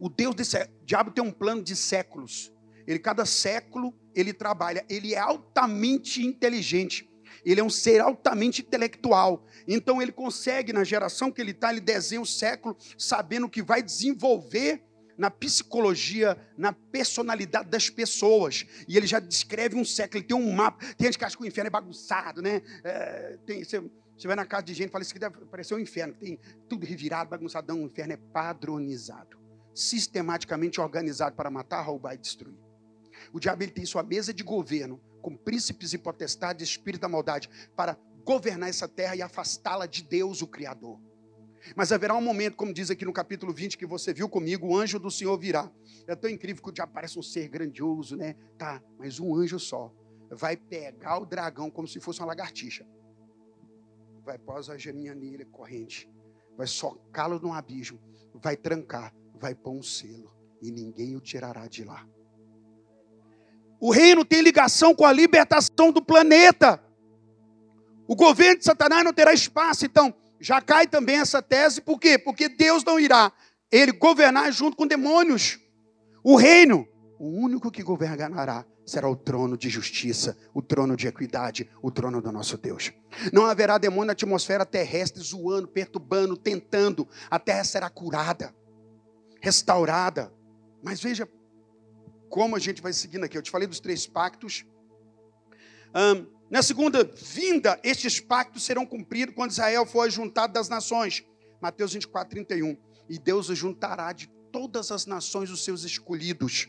O 0.00 0.08
Deus 0.08 0.34
desse 0.34 0.58
o 0.58 0.84
diabo 0.84 1.12
tem 1.12 1.22
um 1.22 1.30
plano 1.30 1.62
de 1.62 1.76
séculos. 1.76 2.52
Ele 2.86 2.98
cada 2.98 3.24
século 3.24 3.94
ele 4.14 4.32
trabalha. 4.32 4.84
Ele 4.88 5.14
é 5.14 5.18
altamente 5.18 6.20
inteligente. 6.26 7.08
Ele 7.44 7.60
é 7.60 7.64
um 7.64 7.70
ser 7.70 8.00
altamente 8.00 8.62
intelectual. 8.62 9.46
Então 9.66 10.02
ele 10.02 10.12
consegue 10.12 10.72
na 10.72 10.82
geração 10.82 11.30
que 11.30 11.40
ele 11.40 11.52
está, 11.52 11.70
ele 11.70 11.80
desenha 11.80 12.20
o 12.20 12.26
século 12.26 12.76
sabendo 12.98 13.48
que 13.48 13.62
vai 13.62 13.82
desenvolver 13.82 14.82
na 15.22 15.30
psicologia, 15.30 16.36
na 16.58 16.72
personalidade 16.72 17.70
das 17.70 17.88
pessoas. 17.88 18.66
E 18.88 18.96
ele 18.96 19.06
já 19.06 19.20
descreve 19.20 19.76
um 19.76 19.84
século, 19.84 20.18
ele 20.18 20.26
tem 20.26 20.36
um 20.36 20.52
mapa. 20.52 20.84
Tem 20.96 21.06
gente 21.06 21.16
que 21.16 21.24
acha 21.24 21.36
que 21.36 21.44
o 21.44 21.46
inferno 21.46 21.68
é 21.68 21.70
bagunçado, 21.70 22.42
né? 22.42 22.60
É, 22.82 23.38
tem, 23.46 23.62
você, 23.62 23.80
você 24.18 24.26
vai 24.26 24.34
na 24.34 24.44
casa 24.44 24.64
de 24.64 24.74
gente 24.74 24.88
e 24.88 24.90
fala, 24.90 25.02
isso 25.02 25.12
aqui 25.12 25.20
deve 25.20 25.46
parecer 25.46 25.76
um 25.76 25.78
inferno, 25.78 26.12
tem 26.14 26.40
tudo 26.68 26.84
revirado, 26.84 27.30
bagunçadão. 27.30 27.84
O 27.84 27.86
inferno 27.86 28.14
é 28.14 28.16
padronizado, 28.16 29.38
sistematicamente 29.72 30.80
organizado 30.80 31.36
para 31.36 31.48
matar, 31.48 31.82
roubar 31.82 32.14
e 32.14 32.18
destruir. 32.18 32.58
O 33.32 33.38
diabo 33.38 33.62
ele 33.62 33.70
tem 33.70 33.86
sua 33.86 34.02
mesa 34.02 34.34
de 34.34 34.42
governo, 34.42 35.00
com 35.20 35.36
príncipes 35.36 35.92
e 35.92 35.98
potestades, 35.98 36.68
espírito 36.68 37.02
da 37.02 37.08
maldade, 37.08 37.48
para 37.76 37.96
governar 38.24 38.68
essa 38.68 38.88
terra 38.88 39.14
e 39.14 39.22
afastá-la 39.22 39.86
de 39.86 40.02
Deus, 40.02 40.42
o 40.42 40.48
Criador. 40.48 40.98
Mas 41.76 41.92
haverá 41.92 42.14
um 42.14 42.20
momento, 42.20 42.56
como 42.56 42.72
diz 42.72 42.90
aqui 42.90 43.04
no 43.04 43.12
capítulo 43.12 43.52
20, 43.52 43.78
que 43.78 43.86
você 43.86 44.12
viu 44.12 44.28
comigo, 44.28 44.66
o 44.66 44.76
anjo 44.76 44.98
do 44.98 45.10
Senhor 45.10 45.38
virá. 45.38 45.70
É 46.06 46.16
tão 46.16 46.28
incrível 46.28 46.62
que 46.62 46.68
o 46.68 46.72
diabo 46.72 46.92
parece 46.92 47.18
um 47.18 47.22
ser 47.22 47.48
grandioso, 47.48 48.16
né? 48.16 48.34
Tá, 48.58 48.82
mas 48.98 49.20
um 49.20 49.34
anjo 49.34 49.58
só 49.58 49.92
vai 50.30 50.56
pegar 50.56 51.18
o 51.18 51.26
dragão 51.26 51.70
como 51.70 51.86
se 51.86 52.00
fosse 52.00 52.20
uma 52.20 52.26
lagartixa. 52.26 52.86
Vai 54.24 54.38
pôr 54.38 54.58
a 54.70 54.78
geminha 54.78 55.14
nele, 55.14 55.44
corrente. 55.44 56.08
Vai 56.56 56.66
socá-lo 56.66 57.38
num 57.40 57.52
abismo. 57.52 57.98
Vai 58.34 58.56
trancar. 58.56 59.12
Vai 59.34 59.54
pôr 59.54 59.72
um 59.72 59.82
selo. 59.82 60.32
E 60.60 60.70
ninguém 60.70 61.16
o 61.16 61.20
tirará 61.20 61.66
de 61.66 61.84
lá. 61.84 62.06
O 63.80 63.90
reino 63.90 64.24
tem 64.24 64.40
ligação 64.40 64.94
com 64.94 65.04
a 65.04 65.12
libertação 65.12 65.90
do 65.90 66.00
planeta. 66.00 66.82
O 68.06 68.14
governo 68.14 68.58
de 68.58 68.64
Satanás 68.64 69.04
não 69.04 69.12
terá 69.12 69.32
espaço. 69.32 69.84
Então, 69.84 70.14
já 70.42 70.60
cai 70.60 70.88
também 70.88 71.20
essa 71.20 71.40
tese, 71.40 71.80
por 71.80 72.00
quê? 72.00 72.18
Porque 72.18 72.48
Deus 72.48 72.82
não 72.84 72.98
irá 72.98 73.32
ele 73.70 73.92
governar 73.92 74.52
junto 74.52 74.76
com 74.76 74.86
demônios. 74.86 75.58
O 76.22 76.36
reino, 76.36 76.86
o 77.18 77.28
único 77.28 77.70
que 77.70 77.82
governará 77.82 78.66
será 78.84 79.08
o 79.08 79.14
trono 79.14 79.56
de 79.56 79.68
justiça, 79.68 80.36
o 80.52 80.60
trono 80.60 80.96
de 80.96 81.06
equidade, 81.06 81.70
o 81.80 81.90
trono 81.90 82.20
do 82.20 82.32
nosso 82.32 82.58
Deus. 82.58 82.92
Não 83.32 83.46
haverá 83.46 83.78
demônio 83.78 84.06
na 84.06 84.12
atmosfera 84.12 84.66
terrestre 84.66 85.22
zoando, 85.22 85.68
perturbando, 85.68 86.36
tentando. 86.36 87.08
A 87.30 87.38
terra 87.38 87.62
será 87.62 87.88
curada, 87.88 88.52
restaurada. 89.40 90.32
Mas 90.82 91.00
veja 91.00 91.28
como 92.28 92.56
a 92.56 92.58
gente 92.58 92.82
vai 92.82 92.92
seguindo 92.92 93.24
aqui. 93.24 93.38
Eu 93.38 93.42
te 93.42 93.50
falei 93.50 93.68
dos 93.68 93.78
três 93.78 94.06
pactos. 94.08 94.66
Um, 95.94 96.26
na 96.52 96.62
segunda 96.62 97.02
vinda, 97.02 97.80
estes 97.82 98.20
pactos 98.20 98.64
serão 98.64 98.84
cumpridos 98.84 99.34
quando 99.34 99.52
Israel 99.52 99.86
for 99.86 100.10
juntado 100.10 100.52
das 100.52 100.68
nações. 100.68 101.24
Mateus 101.62 101.94
24, 101.94 102.28
31. 102.28 102.76
E 103.08 103.18
Deus 103.18 103.48
o 103.48 103.54
juntará 103.54 104.12
de 104.12 104.28
todas 104.52 104.92
as 104.92 105.06
nações 105.06 105.48
os 105.48 105.64
seus 105.64 105.82
escolhidos. 105.82 106.68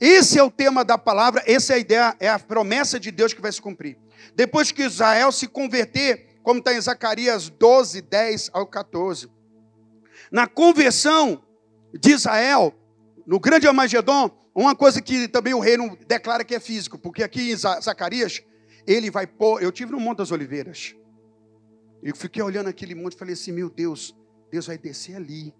Esse 0.00 0.38
é 0.38 0.42
o 0.44 0.52
tema 0.52 0.84
da 0.84 0.96
palavra, 0.96 1.42
essa 1.48 1.72
é 1.72 1.76
a 1.76 1.78
ideia, 1.80 2.16
é 2.20 2.28
a 2.28 2.38
promessa 2.38 3.00
de 3.00 3.10
Deus 3.10 3.34
que 3.34 3.40
vai 3.40 3.50
se 3.50 3.60
cumprir. 3.60 3.98
Depois 4.36 4.70
que 4.70 4.84
Israel 4.84 5.32
se 5.32 5.48
converter, 5.48 6.38
como 6.44 6.60
está 6.60 6.72
em 6.72 6.80
Zacarias 6.80 7.48
12, 7.48 8.02
10 8.02 8.50
ao 8.52 8.68
14. 8.68 9.28
Na 10.30 10.46
conversão 10.46 11.42
de 11.92 12.12
Israel, 12.12 12.72
no 13.26 13.40
grande 13.40 13.66
Armagedon, 13.66 14.30
uma 14.54 14.76
coisa 14.76 15.02
que 15.02 15.26
também 15.26 15.54
o 15.54 15.60
reino 15.60 15.98
declara 16.06 16.44
que 16.44 16.54
é 16.54 16.60
físico, 16.60 16.96
porque 16.96 17.24
aqui 17.24 17.50
em 17.50 17.56
Zacarias 17.56 18.44
ele 18.86 19.10
vai 19.10 19.26
pôr. 19.26 19.62
Eu 19.62 19.72
tive 19.72 19.92
no 19.92 20.00
Monte 20.00 20.18
das 20.18 20.30
Oliveiras. 20.30 20.94
Eu 22.02 22.14
fiquei 22.14 22.42
olhando 22.42 22.68
aquele 22.68 22.94
monte 22.94 23.14
e 23.14 23.18
falei 23.18 23.34
assim: 23.34 23.52
meu 23.52 23.68
Deus, 23.68 24.16
Deus 24.50 24.66
vai 24.66 24.78
descer 24.78 25.16
ali. 25.16 25.54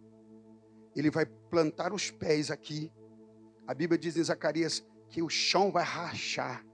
Ele 0.95 1.11
vai 1.11 1.27
plantar 1.27 1.93
os 1.93 2.11
pés 2.11 2.51
aqui. 2.51 2.93
A 3.67 3.75
Bíblia 3.75 3.99
diz 3.99 4.17
em 4.17 4.23
Zacarias 4.23 4.87
que 5.11 5.23
o 5.23 5.29
chão 5.29 5.73
vai 5.73 5.83
rachar. 5.83 6.65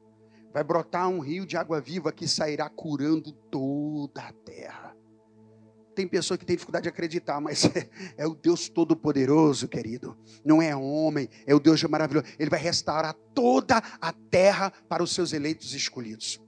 Vai 0.52 0.62
brotar 0.62 1.08
um 1.08 1.20
rio 1.20 1.46
de 1.46 1.56
água 1.56 1.80
viva 1.80 2.12
que 2.12 2.28
sairá 2.28 2.68
curando 2.68 3.32
toda 3.50 4.20
a 4.20 4.32
terra. 4.32 4.91
Tem 5.94 6.06
pessoa 6.08 6.38
que 6.38 6.44
tem 6.44 6.56
dificuldade 6.56 6.84
de 6.84 6.88
acreditar, 6.88 7.40
mas 7.40 7.64
é, 7.64 7.88
é 8.16 8.26
o 8.26 8.34
Deus 8.34 8.68
Todo-Poderoso, 8.68 9.68
querido. 9.68 10.16
Não 10.44 10.60
é 10.62 10.74
homem, 10.74 11.28
é 11.46 11.54
o 11.54 11.60
Deus 11.60 11.82
maravilhoso. 11.84 12.26
Ele 12.38 12.50
vai 12.50 12.60
restaurar 12.60 13.14
toda 13.34 13.82
a 14.00 14.12
terra 14.12 14.72
para 14.88 15.02
os 15.02 15.14
seus 15.14 15.32
eleitos 15.32 15.74
escolhidos. 15.74 16.40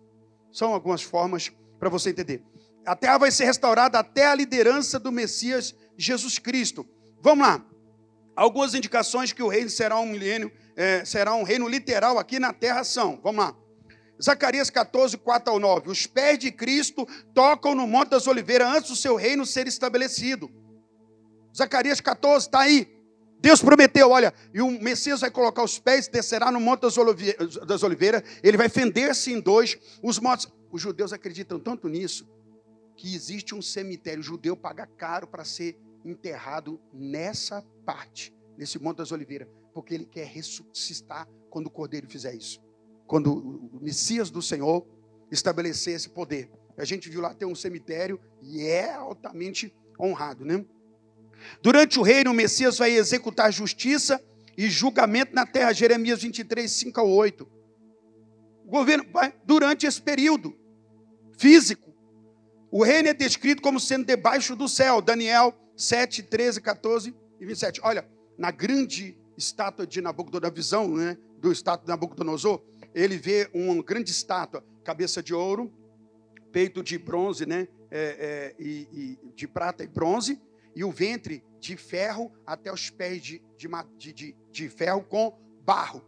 São 0.52 0.72
algumas 0.72 1.02
formas 1.02 1.52
para 1.78 1.88
você 1.88 2.10
entender. 2.10 2.42
A 2.86 2.94
terra 2.94 3.18
vai 3.18 3.30
ser 3.30 3.44
restaurada 3.44 3.98
até 3.98 4.26
a 4.26 4.34
liderança 4.34 4.98
do 4.98 5.10
Messias 5.10 5.74
Jesus 5.96 6.38
Cristo. 6.38 6.86
Vamos 7.22 7.46
lá. 7.46 7.64
Algumas 8.36 8.74
indicações 8.74 9.32
que 9.32 9.42
o 9.42 9.48
reino 9.48 9.70
será 9.70 9.98
um 9.98 10.06
milênio, 10.06 10.50
é, 10.76 11.04
será 11.04 11.34
um 11.34 11.44
reino 11.44 11.68
literal 11.68 12.18
aqui 12.18 12.38
na 12.38 12.52
terra 12.52 12.84
são. 12.84 13.20
Vamos 13.22 13.44
lá. 13.44 13.56
Zacarias 14.22 14.70
14, 14.70 15.18
4 15.18 15.52
ao 15.52 15.58
9. 15.58 15.90
Os 15.90 16.06
pés 16.06 16.38
de 16.38 16.52
Cristo 16.52 17.06
tocam 17.34 17.74
no 17.74 17.86
Monte 17.86 18.10
das 18.10 18.26
Oliveiras 18.26 18.68
antes 18.68 18.90
do 18.90 18.96
seu 18.96 19.16
reino 19.16 19.44
ser 19.44 19.66
estabelecido. 19.66 20.50
Zacarias 21.56 22.00
14, 22.00 22.46
está 22.46 22.60
aí. 22.60 22.92
Deus 23.40 23.60
prometeu, 23.60 24.10
olha, 24.10 24.32
e 24.54 24.62
o 24.62 24.70
Messias 24.70 25.20
vai 25.20 25.30
colocar 25.30 25.62
os 25.62 25.78
pés, 25.78 26.08
descerá 26.08 26.50
no 26.50 26.60
Monte 26.60 26.82
das 26.82 27.82
Oliveiras, 27.82 28.22
ele 28.42 28.56
vai 28.56 28.68
fender-se 28.70 29.32
em 29.32 29.40
dois. 29.40 29.76
Os 30.02 30.18
montes, 30.18 30.48
os 30.72 30.80
judeus 30.80 31.12
acreditam 31.12 31.60
tanto 31.60 31.88
nisso, 31.88 32.26
que 32.96 33.14
existe 33.14 33.54
um 33.54 33.60
cemitério. 33.60 34.20
O 34.20 34.24
judeu 34.24 34.56
paga 34.56 34.86
caro 34.86 35.26
para 35.26 35.44
ser 35.44 35.78
enterrado 36.04 36.80
nessa 36.92 37.62
parte, 37.84 38.34
nesse 38.56 38.78
Monte 38.78 38.98
das 38.98 39.12
Oliveiras, 39.12 39.48
porque 39.74 39.92
ele 39.92 40.06
quer 40.06 40.26
ressuscitar 40.26 41.28
quando 41.50 41.66
o 41.66 41.70
cordeiro 41.70 42.08
fizer 42.08 42.34
isso 42.34 42.64
quando 43.06 43.32
o 43.32 43.80
Messias 43.80 44.30
do 44.30 44.40
Senhor 44.40 44.86
estabelecer 45.30 45.94
esse 45.94 46.08
poder. 46.08 46.50
A 46.76 46.84
gente 46.84 47.08
viu 47.08 47.20
lá 47.20 47.32
ter 47.34 47.44
um 47.44 47.54
cemitério 47.54 48.20
e 48.42 48.62
é 48.62 48.92
altamente 48.94 49.74
honrado, 49.98 50.44
né? 50.44 50.64
Durante 51.62 51.98
o 51.98 52.02
reino, 52.02 52.30
o 52.30 52.34
Messias 52.34 52.78
vai 52.78 52.92
executar 52.92 53.52
justiça 53.52 54.22
e 54.56 54.68
julgamento 54.68 55.34
na 55.34 55.46
terra. 55.46 55.72
Jeremias 55.72 56.22
23, 56.22 56.70
5 56.70 57.00
a 57.00 57.04
8. 57.04 57.48
O 58.64 58.70
governo 58.70 59.04
vai, 59.12 59.34
durante 59.44 59.86
esse 59.86 60.00
período 60.00 60.56
físico, 61.36 61.92
o 62.70 62.82
reino 62.82 63.08
é 63.08 63.14
descrito 63.14 63.62
como 63.62 63.78
sendo 63.78 64.04
debaixo 64.06 64.56
do 64.56 64.68
céu. 64.68 65.00
Daniel 65.00 65.54
7, 65.76 66.22
13, 66.22 66.60
14 66.60 67.14
e 67.40 67.46
27. 67.46 67.80
Olha, 67.84 68.08
na 68.38 68.50
grande 68.50 69.16
estátua 69.36 69.86
de 69.86 70.00
Nabucodonosor, 70.00 70.88
né, 70.88 71.16
do 71.38 71.52
estátua 71.52 71.84
de 71.84 71.88
Nabucodonosor, 71.88 72.62
ele 72.94 73.16
vê 73.18 73.50
uma 73.52 73.82
grande 73.82 74.10
estátua, 74.10 74.64
cabeça 74.84 75.22
de 75.22 75.34
ouro, 75.34 75.72
peito 76.52 76.82
de 76.82 76.96
bronze, 76.96 77.44
né? 77.44 77.66
É, 77.90 78.54
é, 78.58 78.62
e, 78.62 78.88
e, 78.92 79.18
de 79.34 79.46
prata 79.46 79.84
e 79.84 79.86
bronze, 79.86 80.40
e 80.74 80.84
o 80.84 80.90
ventre 80.90 81.44
de 81.60 81.76
ferro 81.76 82.32
até 82.46 82.72
os 82.72 82.90
pés 82.90 83.22
de, 83.22 83.42
de, 83.56 84.12
de, 84.12 84.36
de 84.50 84.68
ferro 84.68 85.02
com 85.02 85.36
barro. 85.64 86.04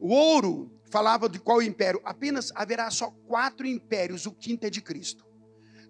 O 0.00 0.12
ouro 0.12 0.70
falava 0.90 1.28
de 1.28 1.38
qual 1.38 1.62
império? 1.62 2.00
Apenas 2.04 2.52
haverá 2.54 2.90
só 2.90 3.10
quatro 3.26 3.66
impérios, 3.66 4.26
o 4.26 4.32
quinto 4.32 4.66
é 4.66 4.70
de 4.70 4.80
Cristo. 4.80 5.24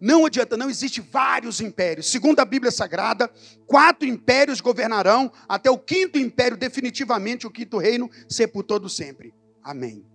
Não 0.00 0.26
adianta, 0.26 0.56
não 0.56 0.68
existe 0.68 1.00
vários 1.00 1.60
impérios. 1.60 2.10
Segundo 2.10 2.40
a 2.40 2.44
Bíblia 2.44 2.72
Sagrada, 2.72 3.30
quatro 3.66 4.06
impérios 4.06 4.60
governarão 4.60 5.32
até 5.48 5.70
o 5.70 5.78
quinto 5.78 6.18
império, 6.18 6.56
definitivamente 6.56 7.46
o 7.46 7.50
quinto 7.50 7.78
reino, 7.78 8.10
ser 8.28 8.48
por 8.48 8.64
todo 8.64 8.88
sempre. 8.88 9.32
Amém. 9.62 10.11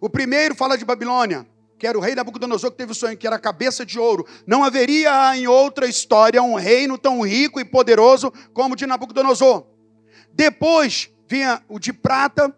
O 0.00 0.08
primeiro 0.08 0.54
fala 0.54 0.78
de 0.78 0.84
Babilônia, 0.84 1.46
que 1.78 1.86
era 1.86 1.96
o 1.96 2.00
rei 2.00 2.14
Nabucodonosor 2.14 2.70
que 2.70 2.78
teve 2.78 2.92
o 2.92 2.94
sonho, 2.94 3.16
que 3.16 3.26
era 3.26 3.36
a 3.36 3.40
cabeça 3.40 3.84
de 3.84 3.98
ouro. 3.98 4.26
Não 4.46 4.64
haveria 4.64 5.36
em 5.36 5.46
outra 5.46 5.86
história 5.86 6.42
um 6.42 6.54
reino 6.54 6.96
tão 6.96 7.20
rico 7.20 7.60
e 7.60 7.64
poderoso 7.64 8.32
como 8.54 8.74
o 8.74 8.76
de 8.76 8.86
Nabucodonosor. 8.86 9.66
Depois 10.32 11.10
vinha 11.28 11.62
o 11.68 11.78
de 11.78 11.92
prata, 11.92 12.54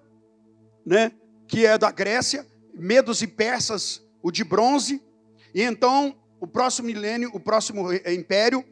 né, 0.87 1.13
que 1.49 1.67
é 1.67 1.77
da 1.77 1.91
Grécia, 1.91 2.47
medos 2.75 3.23
e 3.23 3.27
persas, 3.27 4.03
o 4.23 4.31
de 4.31 4.45
bronze, 4.45 5.03
e 5.55 5.63
então 5.63 6.15
o 6.41 6.47
próximo 6.47 6.87
milênio, 6.87 7.31
o 7.35 7.41
próximo 7.41 7.93
império 7.93 8.65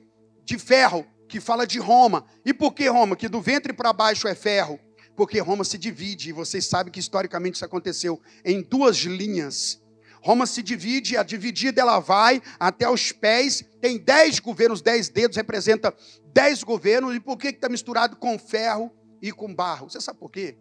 de 0.45 0.59
ferro, 0.59 1.05
que 1.29 1.41
fala 1.41 1.67
de 1.67 1.79
Roma. 1.79 2.25
E 2.45 2.53
por 2.53 2.73
que 2.73 2.89
Roma? 2.89 3.15
Que 3.17 3.29
do 3.29 3.41
ventre 3.41 3.73
para 3.73 3.93
baixo 3.93 4.27
é 4.27 4.35
ferro 4.35 4.79
porque 5.21 5.39
Roma 5.39 5.65
se 5.65 5.77
divide, 5.77 6.31
e 6.31 6.33
vocês 6.33 6.65
sabem 6.65 6.91
que 6.91 6.99
historicamente 6.99 7.57
isso 7.57 7.65
aconteceu 7.67 8.19
em 8.43 8.63
duas 8.63 8.97
linhas. 8.97 9.79
Roma 10.23 10.47
se 10.47 10.63
divide, 10.63 11.15
a 11.15 11.23
dividida 11.23 11.83
ela 11.83 12.01
vai 12.01 12.41
até 12.59 12.89
os 12.89 13.13
pés, 13.13 13.63
tem 13.83 13.99
dez 13.99 14.39
governos, 14.39 14.81
dez 14.81 15.11
dedos, 15.11 15.37
representa 15.37 15.95
dez 16.33 16.65
governos, 16.65 17.15
e 17.15 17.21
por 17.21 17.37
que 17.37 17.49
está 17.49 17.69
misturado 17.69 18.17
com 18.17 18.39
ferro 18.39 18.91
e 19.21 19.31
com 19.31 19.55
barro? 19.55 19.91
Você 19.91 20.01
sabe 20.01 20.19
por 20.19 20.31
quê? 20.31 20.57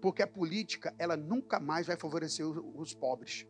Porque 0.00 0.24
a 0.24 0.26
política, 0.26 0.92
ela 0.98 1.16
nunca 1.16 1.60
mais 1.60 1.86
vai 1.86 1.96
favorecer 1.96 2.44
os 2.44 2.92
pobres. 2.92 3.46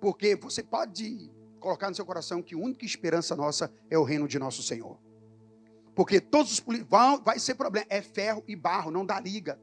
Porque 0.00 0.36
você 0.36 0.62
pode 0.62 1.28
colocar 1.58 1.88
no 1.88 1.96
seu 1.96 2.06
coração 2.06 2.40
que 2.40 2.54
a 2.54 2.58
única 2.58 2.86
esperança 2.86 3.34
nossa 3.34 3.68
é 3.90 3.98
o 3.98 4.04
reino 4.04 4.28
de 4.28 4.38
nosso 4.38 4.62
Senhor. 4.62 4.96
Porque 5.94 6.20
todos 6.20 6.52
os 6.52 6.60
políticos, 6.60 6.98
vai 7.24 7.38
ser 7.38 7.54
problema, 7.54 7.86
é 7.88 8.00
ferro 8.00 8.42
e 8.48 8.56
barro, 8.56 8.90
não 8.90 9.04
dá 9.04 9.20
liga. 9.20 9.60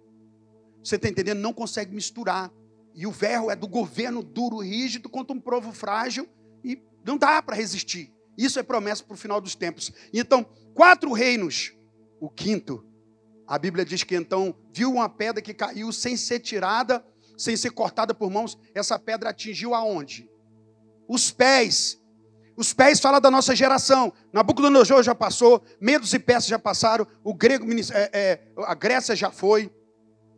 Você 0.84 0.96
está 0.96 1.10
entendendo? 1.10 1.40
Não 1.40 1.54
consegue 1.54 1.94
misturar. 1.94 2.52
E 2.94 3.06
o 3.08 3.12
ferro 3.12 3.50
é 3.50 3.56
do 3.56 3.68
governo 3.68 4.22
duro, 4.22 4.60
rígido, 4.60 5.10
contra 5.10 5.36
um 5.36 5.40
povo 5.40 5.72
frágil 5.72 6.28
e 6.64 6.82
não 7.04 7.18
dá 7.18 7.42
para 7.42 7.56
resistir. 7.56 8.14
Isso 8.38 8.60
é 8.60 8.64
promessa 8.64 9.04
para 9.04 9.14
o 9.14 9.18
final 9.18 9.42
dos 9.42 9.56
tempos. 9.56 9.92
Então, 10.14 10.46
quatro 10.74 11.12
reinos. 11.12 11.74
O 12.22 12.30
quinto, 12.30 12.86
a 13.48 13.58
Bíblia 13.58 13.86
diz 13.86 14.04
que 14.04 14.16
então 14.16 14.54
viu 14.74 14.92
uma 14.92 15.08
pedra 15.08 15.42
que 15.42 15.54
caiu 15.54 15.92
sem 15.92 16.18
ser 16.18 16.40
tirada, 16.40 17.06
sem 17.38 17.56
ser 17.56 17.72
cortada 17.72 18.14
por 18.14 18.30
mãos. 18.30 18.58
Essa 18.76 19.00
pedra 19.00 19.30
atingiu 19.30 19.74
aonde? 19.74 20.30
Os 21.08 21.32
pés. 21.32 22.00
Os 22.60 22.74
pés 22.74 23.00
falam 23.00 23.22
da 23.22 23.32
nossa 23.32 23.56
geração. 23.56 24.12
Nabucodonosor 24.34 25.02
já 25.02 25.16
passou, 25.16 25.64
Medos 25.80 26.14
e 26.14 26.20
Peças 26.20 26.48
já 26.48 26.60
passaram, 26.60 27.08
o 27.24 27.34
grego, 27.34 27.66
é, 27.94 28.10
é, 28.12 28.40
a 28.68 28.76
Grécia 28.76 29.16
já 29.16 29.32
foi. 29.32 29.72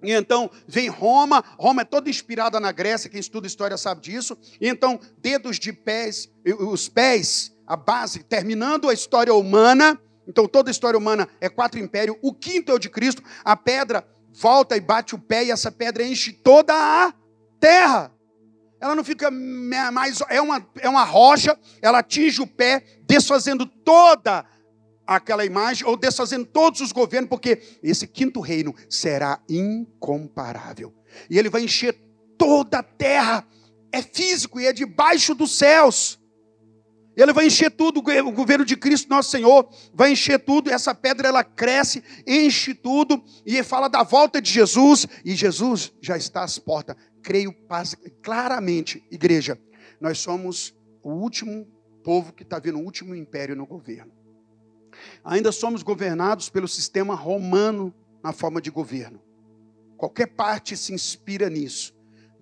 E 0.03 0.11
então 0.11 0.47
vem 0.67 0.87
Roma, 0.87 1.43
Roma 1.57 1.81
é 1.81 1.85
toda 1.85 2.11
inspirada 2.11 2.59
na 2.59 2.71
Grécia, 2.71 3.09
quem 3.09 3.19
estuda 3.19 3.47
história 3.47 3.75
sabe 3.75 4.01
disso. 4.01 4.37
E 4.61 4.69
então, 4.69 4.99
dedos 5.17 5.57
de 5.57 5.73
pés, 5.73 6.29
os 6.59 6.87
pés, 6.87 7.51
a 7.65 7.75
base, 7.75 8.21
terminando 8.21 8.87
a 8.87 8.93
história 8.93 9.33
humana. 9.33 9.99
Então, 10.27 10.47
toda 10.47 10.69
a 10.69 10.71
história 10.71 10.99
humana 10.99 11.27
é 11.39 11.49
quatro 11.49 11.79
impérios. 11.79 12.17
O 12.21 12.35
quinto 12.35 12.71
é 12.71 12.75
o 12.75 12.79
de 12.79 12.89
Cristo. 12.91 13.23
A 13.43 13.57
pedra 13.57 14.07
volta 14.31 14.77
e 14.77 14.79
bate 14.79 15.15
o 15.15 15.19
pé, 15.19 15.45
e 15.45 15.49
essa 15.49 15.71
pedra 15.71 16.05
enche 16.05 16.33
toda 16.33 16.71
a 16.71 17.11
terra. 17.59 18.11
Ela 18.81 18.95
não 18.95 19.03
fica 19.03 19.29
mais. 19.29 20.19
É 20.27 20.41
uma, 20.41 20.67
é 20.79 20.89
uma 20.89 21.03
rocha, 21.03 21.57
ela 21.81 21.99
atinge 21.99 22.41
o 22.41 22.47
pé, 22.47 22.83
desfazendo 23.07 23.65
toda 23.65 24.43
aquela 25.05 25.45
imagem, 25.45 25.85
ou 25.85 25.95
desfazendo 25.95 26.45
todos 26.45 26.81
os 26.81 26.91
governos, 26.91 27.29
porque 27.29 27.61
esse 27.83 28.07
quinto 28.07 28.39
reino 28.39 28.73
será 28.89 29.39
incomparável. 29.47 30.93
E 31.29 31.37
ele 31.37 31.49
vai 31.49 31.63
encher 31.63 31.95
toda 32.37 32.79
a 32.79 32.83
terra. 32.83 33.45
É 33.91 34.01
físico 34.01 34.59
e 34.59 34.65
é 34.65 34.73
debaixo 34.73 35.35
dos 35.35 35.57
céus. 35.57 36.19
Ele 37.15 37.33
vai 37.33 37.45
encher 37.45 37.69
tudo, 37.69 37.99
o 37.99 38.31
governo 38.31 38.63
de 38.63 38.77
Cristo, 38.77 39.09
nosso 39.09 39.29
Senhor, 39.29 39.69
vai 39.93 40.13
encher 40.13 40.39
tudo. 40.39 40.71
Essa 40.71 40.95
pedra 40.95 41.27
ela 41.27 41.43
cresce, 41.43 42.01
enche 42.25 42.73
tudo, 42.73 43.21
e 43.45 43.61
fala 43.63 43.89
da 43.89 44.01
volta 44.01 44.41
de 44.41 44.49
Jesus, 44.49 45.05
e 45.25 45.35
Jesus 45.35 45.91
já 46.01 46.15
está 46.15 46.43
às 46.43 46.57
portas. 46.57 46.95
Creio 47.21 47.55
claramente, 48.21 49.03
igreja, 49.11 49.59
nós 49.99 50.19
somos 50.19 50.75
o 51.03 51.09
último 51.11 51.67
povo 52.03 52.33
que 52.33 52.43
está 52.43 52.59
vendo 52.59 52.79
o 52.79 52.83
último 52.83 53.15
império 53.15 53.55
no 53.55 53.65
governo. 53.65 54.11
Ainda 55.23 55.51
somos 55.51 55.83
governados 55.83 56.49
pelo 56.49 56.67
sistema 56.67 57.15
romano 57.15 57.93
na 58.23 58.33
forma 58.33 58.61
de 58.61 58.69
governo. 58.69 59.21
Qualquer 59.97 60.27
parte 60.27 60.75
se 60.75 60.93
inspira 60.93 61.49
nisso. 61.49 61.95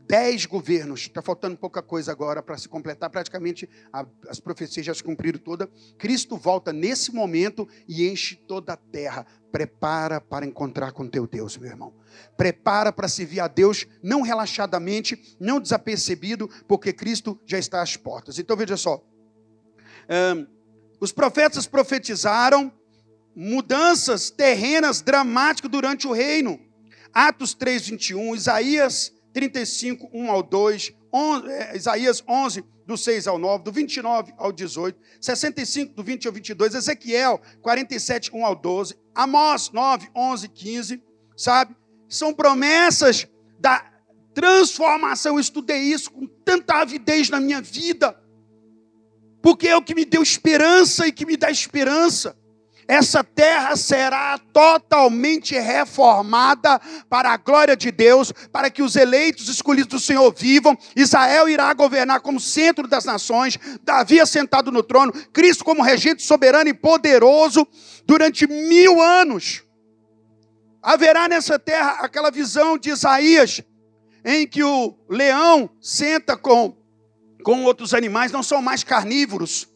Dez 0.10 0.48
governos, 0.48 1.02
está 1.02 1.22
faltando 1.22 1.56
pouca 1.56 1.84
coisa 1.84 2.12
agora 2.12 2.42
para 2.42 2.58
se 2.58 2.68
completar, 2.68 3.12
praticamente 3.12 3.70
a, 3.94 4.04
as 4.28 4.40
profecias 4.40 4.84
já 4.84 4.92
se 4.92 5.04
cumpriram 5.04 5.38
toda. 5.38 5.70
Cristo 6.00 6.36
volta 6.36 6.74
nesse 6.74 7.14
momento 7.14 7.70
e 7.88 8.10
enche 8.10 8.36
toda 8.36 8.74
a 8.74 8.76
terra. 8.76 9.24
Prepara 9.52 10.20
para 10.20 10.48
encontrar 10.48 10.94
com 10.94 11.08
teu 11.08 11.28
Deus, 11.28 11.56
meu 11.58 11.70
irmão. 11.70 11.94
Prepara 12.36 12.92
para 12.92 13.08
servir 13.08 13.40
a 13.40 13.48
Deus, 13.48 13.86
não 14.02 14.24
relaxadamente, 14.24 15.38
não 15.40 15.60
desapercebido, 15.60 16.50
porque 16.68 16.92
Cristo 16.92 17.40
já 17.46 17.60
está 17.60 17.80
às 17.80 17.96
portas. 17.96 18.40
Então 18.40 18.58
veja 18.58 18.78
só. 18.78 19.06
Os 21.00 21.12
profetas 21.12 21.68
profetizaram 21.68 22.74
mudanças 23.36 24.32
terrenas 24.32 25.04
dramáticas 25.04 25.70
durante 25.70 26.08
o 26.08 26.12
reino. 26.12 26.60
Atos 27.14 27.54
3, 27.54 27.90
21, 27.90 28.36
Isaías 28.36 29.14
35, 29.34 30.10
1 30.14 30.32
ao 30.32 30.44
2, 30.44 30.94
11, 31.14 31.48
é, 31.48 31.76
Isaías 31.76 32.24
11, 32.28 32.64
do 32.86 32.98
6 32.98 33.28
ao 33.28 33.38
9, 33.38 33.64
do 33.64 33.72
29 33.72 34.34
ao 34.38 34.52
18, 34.52 35.00
65, 35.22 35.94
do 35.94 36.04
20 36.04 36.28
ao 36.28 36.34
22, 36.34 36.76
Ezequiel 36.76 37.40
47, 37.62 38.32
1 38.34 38.46
ao 38.46 38.56
12, 38.56 38.96
Amós 39.14 39.70
9, 39.72 40.10
11, 40.16 40.50
15, 40.50 41.04
sabe? 41.38 41.76
São 42.08 42.34
promessas 42.34 43.28
da 43.60 43.86
transformação. 44.34 45.36
Eu 45.36 45.40
estudei 45.40 45.82
isso 45.82 46.12
com 46.12 46.26
tanta 46.26 46.76
avidez 46.76 47.30
na 47.30 47.40
minha 47.40 47.62
vida 47.62 48.18
porque 49.42 49.68
é 49.68 49.76
o 49.76 49.82
que 49.82 49.96
me 49.96 50.06
deu 50.06 50.22
esperança 50.22 51.08
e 51.08 51.12
que 51.12 51.26
me 51.26 51.38
dá 51.38 51.50
esperança. 51.50 52.38
Essa 52.90 53.24
terra 53.24 53.76
será 53.76 54.40
totalmente 54.52 55.54
reformada 55.54 56.82
para 57.08 57.30
a 57.30 57.38
glória 57.38 57.78
de 57.78 57.92
Deus, 57.92 58.32
para 58.52 58.72
que 58.72 58.82
os 58.82 58.96
eleitos 58.96 59.48
escolhidos 59.48 59.92
do 59.92 60.00
Senhor 60.00 60.34
vivam. 60.36 60.76
Israel 60.96 61.48
irá 61.48 61.72
governar 61.76 62.20
como 62.22 62.40
centro 62.40 62.88
das 62.88 63.06
nações, 63.06 63.60
Davi 63.84 64.20
assentado 64.20 64.72
no 64.72 64.82
trono, 64.82 65.14
Cristo 65.32 65.64
como 65.64 65.84
regente 65.84 66.24
soberano 66.24 66.68
e 66.68 66.74
poderoso 66.74 67.68
durante 68.08 68.48
mil 68.48 69.00
anos. 69.00 69.62
Haverá 70.82 71.28
nessa 71.28 71.60
terra 71.60 72.00
aquela 72.00 72.32
visão 72.32 72.76
de 72.76 72.90
Isaías, 72.90 73.62
em 74.26 74.48
que 74.48 74.64
o 74.64 74.98
leão 75.08 75.70
senta 75.80 76.36
com 76.36 76.76
com 77.44 77.64
outros 77.64 77.94
animais, 77.94 78.32
não 78.32 78.42
são 78.44 78.64
mais 78.64 78.84
carnívoros. 78.84 79.70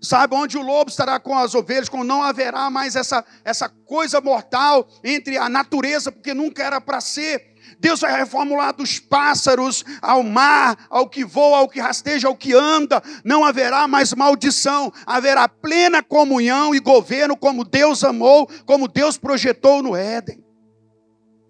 Sabe, 0.00 0.34
onde 0.34 0.58
o 0.58 0.62
lobo 0.62 0.90
estará 0.90 1.18
com 1.18 1.36
as 1.36 1.54
ovelhas, 1.54 1.88
quando 1.88 2.04
não 2.04 2.22
haverá 2.22 2.68
mais 2.68 2.94
essa, 2.94 3.24
essa 3.44 3.68
coisa 3.68 4.20
mortal 4.20 4.86
entre 5.02 5.38
a 5.38 5.48
natureza, 5.48 6.12
porque 6.12 6.34
nunca 6.34 6.62
era 6.62 6.80
para 6.80 7.00
ser. 7.00 7.56
Deus 7.78 8.00
vai 8.00 8.16
reformular 8.16 8.74
dos 8.74 8.98
pássaros 8.98 9.84
ao 10.00 10.22
mar, 10.22 10.86
ao 10.88 11.08
que 11.08 11.24
voa, 11.24 11.58
ao 11.58 11.68
que 11.68 11.80
rasteja, 11.80 12.28
ao 12.28 12.36
que 12.36 12.54
anda. 12.54 13.02
Não 13.24 13.44
haverá 13.44 13.88
mais 13.88 14.12
maldição, 14.14 14.92
haverá 15.04 15.48
plena 15.48 16.02
comunhão 16.02 16.74
e 16.74 16.80
governo 16.80 17.36
como 17.36 17.64
Deus 17.64 18.04
amou, 18.04 18.48
como 18.64 18.88
Deus 18.88 19.18
projetou 19.18 19.82
no 19.82 19.96
Éden. 19.96 20.44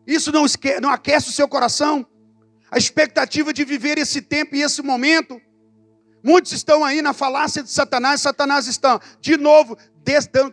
Isso 0.06 0.30
não, 0.30 0.46
esque, 0.46 0.80
não 0.80 0.90
aquece 0.90 1.28
o 1.28 1.32
seu 1.32 1.48
coração? 1.48 2.06
A 2.70 2.78
expectativa 2.78 3.52
de 3.52 3.64
viver 3.64 3.98
esse 3.98 4.22
tempo 4.22 4.54
e 4.54 4.62
esse 4.62 4.82
momento 4.82 5.40
Muitos 6.22 6.52
estão 6.52 6.84
aí 6.84 7.00
na 7.00 7.12
falácia 7.12 7.62
de 7.62 7.70
Satanás, 7.70 8.20
Satanás 8.20 8.66
está, 8.66 9.00
de 9.20 9.36
novo, 9.36 9.76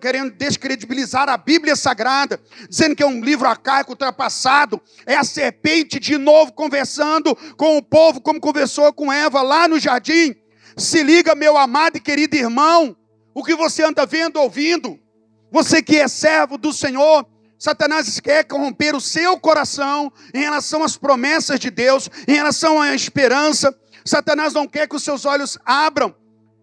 querendo 0.01 0.31
descredibilizar 0.31 1.29
a 1.29 1.37
Bíblia 1.37 1.75
Sagrada, 1.75 2.39
dizendo 2.67 2.95
que 2.95 3.03
é 3.03 3.05
um 3.05 3.21
livro 3.21 3.47
arcaico, 3.47 3.91
ultrapassado. 3.91 4.81
É 5.05 5.15
a 5.15 5.23
serpente 5.23 5.99
de 5.99 6.17
novo 6.17 6.53
conversando 6.53 7.35
com 7.55 7.77
o 7.77 7.83
povo, 7.83 8.19
como 8.19 8.39
conversou 8.39 8.91
com 8.93 9.11
Eva 9.11 9.41
lá 9.41 9.67
no 9.67 9.79
jardim. 9.79 10.35
Se 10.75 11.03
liga, 11.03 11.35
meu 11.35 11.57
amado 11.57 11.97
e 11.97 12.01
querido 12.01 12.35
irmão, 12.35 12.95
o 13.33 13.43
que 13.43 13.55
você 13.55 13.83
anda 13.83 14.05
vendo, 14.05 14.37
ouvindo. 14.37 14.99
Você 15.51 15.83
que 15.83 15.97
é 15.97 16.07
servo 16.07 16.57
do 16.57 16.73
Senhor, 16.73 17.25
Satanás 17.59 18.19
quer 18.19 18.43
corromper 18.43 18.95
o 18.95 19.01
seu 19.01 19.39
coração 19.39 20.11
em 20.33 20.39
relação 20.39 20.83
às 20.83 20.97
promessas 20.97 21.59
de 21.59 21.69
Deus, 21.69 22.09
em 22.27 22.33
relação 22.33 22.81
à 22.81 22.93
esperança. 22.95 23.73
Satanás 24.05 24.53
não 24.53 24.67
quer 24.67 24.87
que 24.87 24.95
os 24.95 25.03
seus 25.03 25.25
olhos 25.25 25.57
abram. 25.65 26.15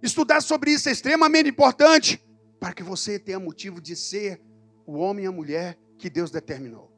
Estudar 0.02 0.40
sobre 0.40 0.72
isso 0.72 0.88
é 0.88 0.92
extremamente 0.92 1.48
importante 1.48 2.22
para 2.58 2.72
que 2.72 2.82
você 2.82 3.18
tenha 3.18 3.38
motivo 3.38 3.80
de 3.80 3.96
ser 3.96 4.40
o 4.86 4.98
homem 4.98 5.24
e 5.24 5.28
a 5.28 5.32
mulher 5.32 5.78
que 5.98 6.10
Deus 6.10 6.30
determinou. 6.30 6.90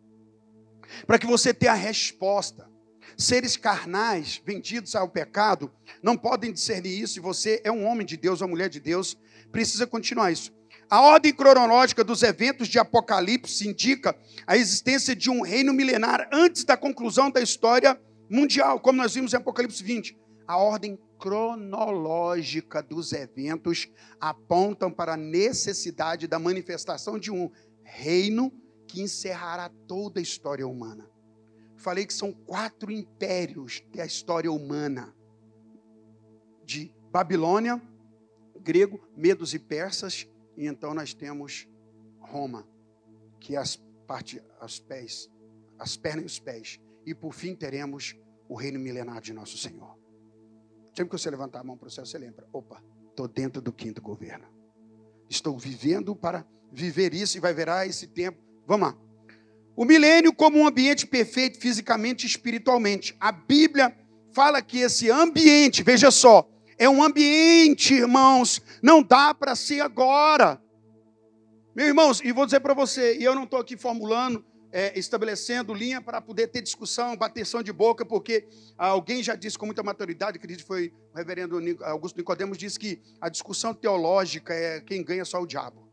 Para 1.07 1.19
que 1.19 1.27
você 1.27 1.55
tenha 1.55 1.73
a 1.73 1.77
resposta. 1.77 2.71
Seres 3.17 3.57
carnais, 3.57 4.41
vendidos 4.45 4.95
ao 4.95 5.09
pecado, 5.09 5.71
não 6.03 6.17
podem 6.17 6.53
discernir 6.53 6.99
isso, 6.99 7.19
e 7.19 7.23
você 7.23 7.61
é 7.63 7.71
um 7.71 7.85
homem 7.85 8.07
de 8.07 8.17
Deus, 8.17 8.41
uma 8.41 8.49
mulher 8.49 8.71
de 8.71 8.81
Deus, 8.81 9.19
precisa 9.51 9.87
continuar 9.87 10.33
isso. 10.33 10.51
A 10.89 11.01
ordem 11.01 11.33
cronológica 11.33 12.03
dos 12.03 12.23
eventos 12.23 12.69
de 12.69 12.79
Apocalipse 12.79 13.69
indica 13.69 14.17
a 14.47 14.57
existência 14.57 15.15
de 15.15 15.29
um 15.29 15.43
reino 15.43 15.75
milenar 15.75 16.29
antes 16.33 16.65
da 16.65 16.77
conclusão 16.77 17.31
da 17.31 17.41
história 17.41 18.01
mundial, 18.31 18.81
como 18.81 18.99
nós 18.99 19.15
vimos 19.15 19.35
em 19.35 19.37
Apocalipse 19.37 19.83
20 19.83 20.17
a 20.53 20.57
ordem 20.59 20.99
cronológica 21.19 22.83
dos 22.83 23.15
eventos 23.15 23.91
apontam 24.21 24.93
para 24.93 25.15
a 25.15 25.17
necessidade 25.17 26.27
da 26.27 26.39
manifestação 26.39 27.19
de 27.19 27.31
um 27.31 27.51
reino 27.83 28.53
que 28.87 29.01
encerrará 29.01 29.71
toda 29.89 30.21
a 30.21 30.23
história 30.23 30.69
humana. 30.69 31.11
Falei 31.75 32.05
que 32.05 32.13
são 32.13 32.35
quatro 32.35 32.93
impérios 32.93 33.83
da 33.95 34.05
história 34.05 34.53
humana: 34.53 35.17
de 36.67 36.95
Babilônia, 37.11 37.81
grego, 38.61 39.01
medos 39.17 39.55
e 39.55 39.59
persas, 39.59 40.29
e 40.55 40.67
então 40.67 40.93
nós 40.93 41.15
temos 41.15 41.67
Roma, 42.21 42.69
que 43.41 43.57
é 43.57 43.59
as 43.59 43.77
parte 44.07 44.43
aos 44.61 44.79
pés, 44.79 45.31
as 45.79 45.97
pernas 45.97 46.25
e 46.25 46.27
os 46.27 46.39
pés. 46.39 46.79
E 47.07 47.15
por 47.15 47.33
fim 47.33 47.57
teremos 47.57 48.15
o 48.47 48.55
reino 48.55 48.79
milenar 48.79 49.23
de 49.23 49.33
nosso 49.33 49.57
Senhor. 49.57 50.02
Sempre 50.95 51.11
que 51.11 51.19
você 51.19 51.31
levantar 51.31 51.61
a 51.61 51.65
mão 51.65 51.77
para 51.77 51.89
o 51.89 51.91
céu, 51.91 52.05
você 52.05 52.19
lembra: 52.19 52.47
opa, 52.53 52.83
estou 53.11 53.27
dentro 53.27 53.61
do 53.63 53.73
quinto 53.73 54.03
governo. 54.03 54.47
Estou 55.29 55.59
vivendo 55.59 56.15
para 56.15 56.47
viver 56.71 57.15
isso 57.15 57.37
e 57.37 57.41
vai 57.41 57.55
virar 57.55 57.87
esse 57.87 58.07
tempo. 58.07 58.39
Vamos 58.67 58.89
lá. 58.89 58.99
O 59.75 59.85
milênio 59.85 60.35
como 60.35 60.59
um 60.59 60.67
ambiente 60.67 61.07
perfeito 61.07 61.59
fisicamente 61.59 62.25
e 62.25 62.27
espiritualmente. 62.27 63.17
A 63.19 63.33
Bíblia 63.33 63.97
fala 64.33 64.61
que 64.61 64.79
esse 64.79 65.11
ambiente, 65.11 65.83
veja 65.83 66.11
só, 66.11 66.47
é 66.79 66.89
um 66.89 67.03
ambiente, 67.03 67.95
irmãos, 67.95 68.61
não 68.83 69.03
dá 69.03 69.33
para 69.33 69.57
ser 69.57 69.81
agora. 69.81 70.61
Meus 71.75 71.89
irmãos, 71.89 72.21
e 72.23 72.33
vou 72.33 72.45
dizer 72.45 72.61
para 72.61 72.75
você, 72.75 73.17
e 73.19 73.25
eu 73.25 73.35
não 73.35 73.45
estou 73.45 73.59
aqui 73.59 73.77
formulando, 73.77 74.45
é, 74.73 74.99
estabelecendo 74.99 75.75
linha 75.75 76.01
para 76.01 76.21
poder 76.21 76.49
ter 76.49 76.63
discussão, 76.63 77.15
bateção 77.15 77.63
de 77.63 77.73
boca, 77.73 78.05
porque 78.05 78.49
alguém 78.77 79.23
já 79.23 79.35
disse 79.35 79.59
com 79.59 79.67
muita 79.67 79.83
maturidade, 79.83 80.39
acredito 80.39 80.63
que 80.63 80.67
foi 80.67 80.93
o 81.13 81.17
reverendo 81.17 81.59
Augusto 81.83 82.17
Nicodemos, 82.17 82.57
disse 82.57 82.79
que 82.79 83.01
a 83.21 83.29
discussão 83.29 83.75
teológica 83.75 84.55
é 84.55 84.81
quem 84.81 85.05
ganha 85.05 85.25
só 85.25 85.41
o 85.41 85.47
diabo. 85.47 85.92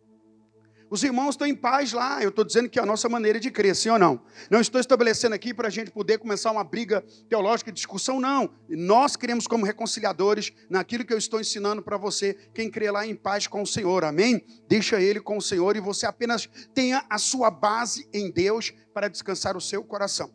Os 0.90 1.04
irmãos 1.04 1.32
estão 1.32 1.46
em 1.46 1.56
paz 1.56 1.94
lá. 1.94 2.22
Eu 2.22 2.30
estou 2.30 2.44
dizendo 2.44 2.68
que 2.68 2.80
é 2.80 2.82
a 2.82 2.86
nossa 2.86 3.08
maneira 3.08 3.40
de 3.40 3.52
crer, 3.52 3.76
sim 3.76 3.90
ou 3.90 4.00
não? 4.00 4.22
Não 4.50 4.60
estou 4.60 4.82
estabelecendo 4.82 5.36
aqui 5.36 5.54
para 5.54 5.68
a 5.68 5.72
gente 5.72 5.92
poder 5.92 6.18
começar 6.18 6.52
uma 6.52 6.64
briga 6.64 7.04
teológica, 7.30 7.72
discussão, 7.72 8.20
não. 8.20 8.50
Nós 8.68 9.16
queremos, 9.16 9.46
como 9.46 9.66
reconciliadores, 9.66 10.52
naquilo 10.70 11.06
que 11.06 11.14
eu 11.14 11.18
estou 11.18 11.40
ensinando 11.40 11.84
para 11.84 11.98
você, 11.98 12.36
quem 12.54 12.72
crê 12.72 12.90
lá 12.90 13.06
em 13.06 13.16
paz 13.16 13.46
com 13.46 13.62
o 13.62 13.68
Senhor, 13.68 14.04
amém? 14.04 14.44
Deixa 14.68 15.00
ele 15.00 15.20
com 15.20 15.38
o 15.38 15.42
Senhor 15.42 15.76
e 15.76 15.80
você 15.80 16.08
apenas 16.08 16.50
tenha 16.74 17.06
a 17.10 17.20
sua 17.20 17.52
base 17.52 18.10
em 18.12 18.32
Deus 18.32 18.74
para 18.94 19.08
descansar 19.08 19.56
o 19.56 19.62
seu 19.62 19.84
coração. 19.84 20.32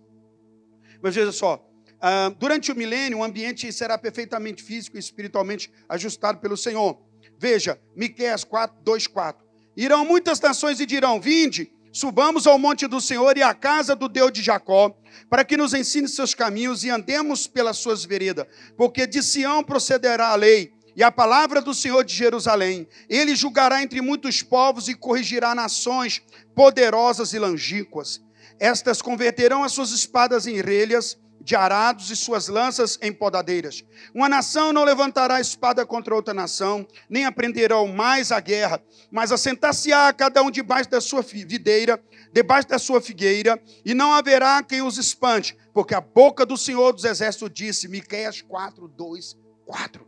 Mas 1.02 1.14
veja 1.16 1.32
só, 1.32 1.68
ah, 2.00 2.32
durante 2.38 2.70
o 2.70 2.76
milênio, 2.76 3.18
o 3.18 3.24
ambiente 3.24 3.72
será 3.72 3.98
perfeitamente 3.98 4.62
físico 4.62 4.96
e 4.96 5.00
espiritualmente 5.00 5.72
ajustado 5.88 6.38
pelo 6.38 6.56
Senhor. 6.56 7.02
Veja, 7.38 7.80
Miqueias 7.96 8.44
4, 8.44 8.76
2, 8.82 9.06
4. 9.08 9.43
Irão 9.76 10.04
muitas 10.04 10.40
nações 10.40 10.80
e 10.80 10.86
dirão: 10.86 11.20
Vinde, 11.20 11.72
subamos 11.92 12.46
ao 12.46 12.58
monte 12.58 12.86
do 12.86 13.00
Senhor 13.00 13.36
e 13.36 13.42
à 13.42 13.52
casa 13.54 13.94
do 13.94 14.08
Deus 14.08 14.32
de 14.32 14.42
Jacó, 14.42 14.96
para 15.28 15.44
que 15.44 15.56
nos 15.56 15.74
ensine 15.74 16.08
seus 16.08 16.34
caminhos 16.34 16.84
e 16.84 16.90
andemos 16.90 17.46
pelas 17.46 17.78
suas 17.78 18.04
veredas. 18.04 18.46
Porque 18.76 19.06
de 19.06 19.22
Sião 19.22 19.62
procederá 19.62 20.28
a 20.28 20.34
lei 20.36 20.72
e 20.96 21.02
a 21.02 21.10
palavra 21.10 21.60
do 21.60 21.74
Senhor 21.74 22.04
de 22.04 22.14
Jerusalém. 22.14 22.86
Ele 23.08 23.34
julgará 23.34 23.82
entre 23.82 24.00
muitos 24.00 24.42
povos 24.42 24.88
e 24.88 24.94
corrigirá 24.94 25.54
nações 25.54 26.22
poderosas 26.54 27.32
e 27.32 27.38
langíquas. 27.38 28.22
Estas 28.60 29.02
converterão 29.02 29.64
as 29.64 29.72
suas 29.72 29.90
espadas 29.90 30.46
em 30.46 30.60
relhas 30.60 31.18
de 31.44 31.54
arados 31.54 32.10
e 32.10 32.16
suas 32.16 32.48
lanças 32.48 32.98
em 33.02 33.12
podadeiras. 33.12 33.84
Uma 34.14 34.30
nação 34.30 34.72
não 34.72 34.82
levantará 34.82 35.38
espada 35.38 35.84
contra 35.84 36.14
outra 36.14 36.32
nação, 36.32 36.88
nem 37.06 37.26
aprenderão 37.26 37.86
mais 37.86 38.32
a 38.32 38.40
guerra, 38.40 38.82
mas 39.10 39.30
assentar-se-á 39.30 40.10
cada 40.14 40.42
um 40.42 40.50
debaixo 40.50 40.88
da 40.88 41.02
sua 41.02 41.20
videira, 41.20 42.02
debaixo 42.32 42.68
da 42.68 42.78
sua 42.78 42.98
figueira, 42.98 43.62
e 43.84 43.92
não 43.92 44.14
haverá 44.14 44.62
quem 44.62 44.80
os 44.80 44.96
espante, 44.96 45.54
porque 45.74 45.94
a 45.94 46.00
boca 46.00 46.46
do 46.46 46.56
Senhor 46.56 46.94
dos 46.94 47.04
Exércitos 47.04 47.50
disse, 47.52 47.88
Miqueias 47.88 48.40
4, 48.40 48.88
2, 48.88 49.36
4. 49.66 50.06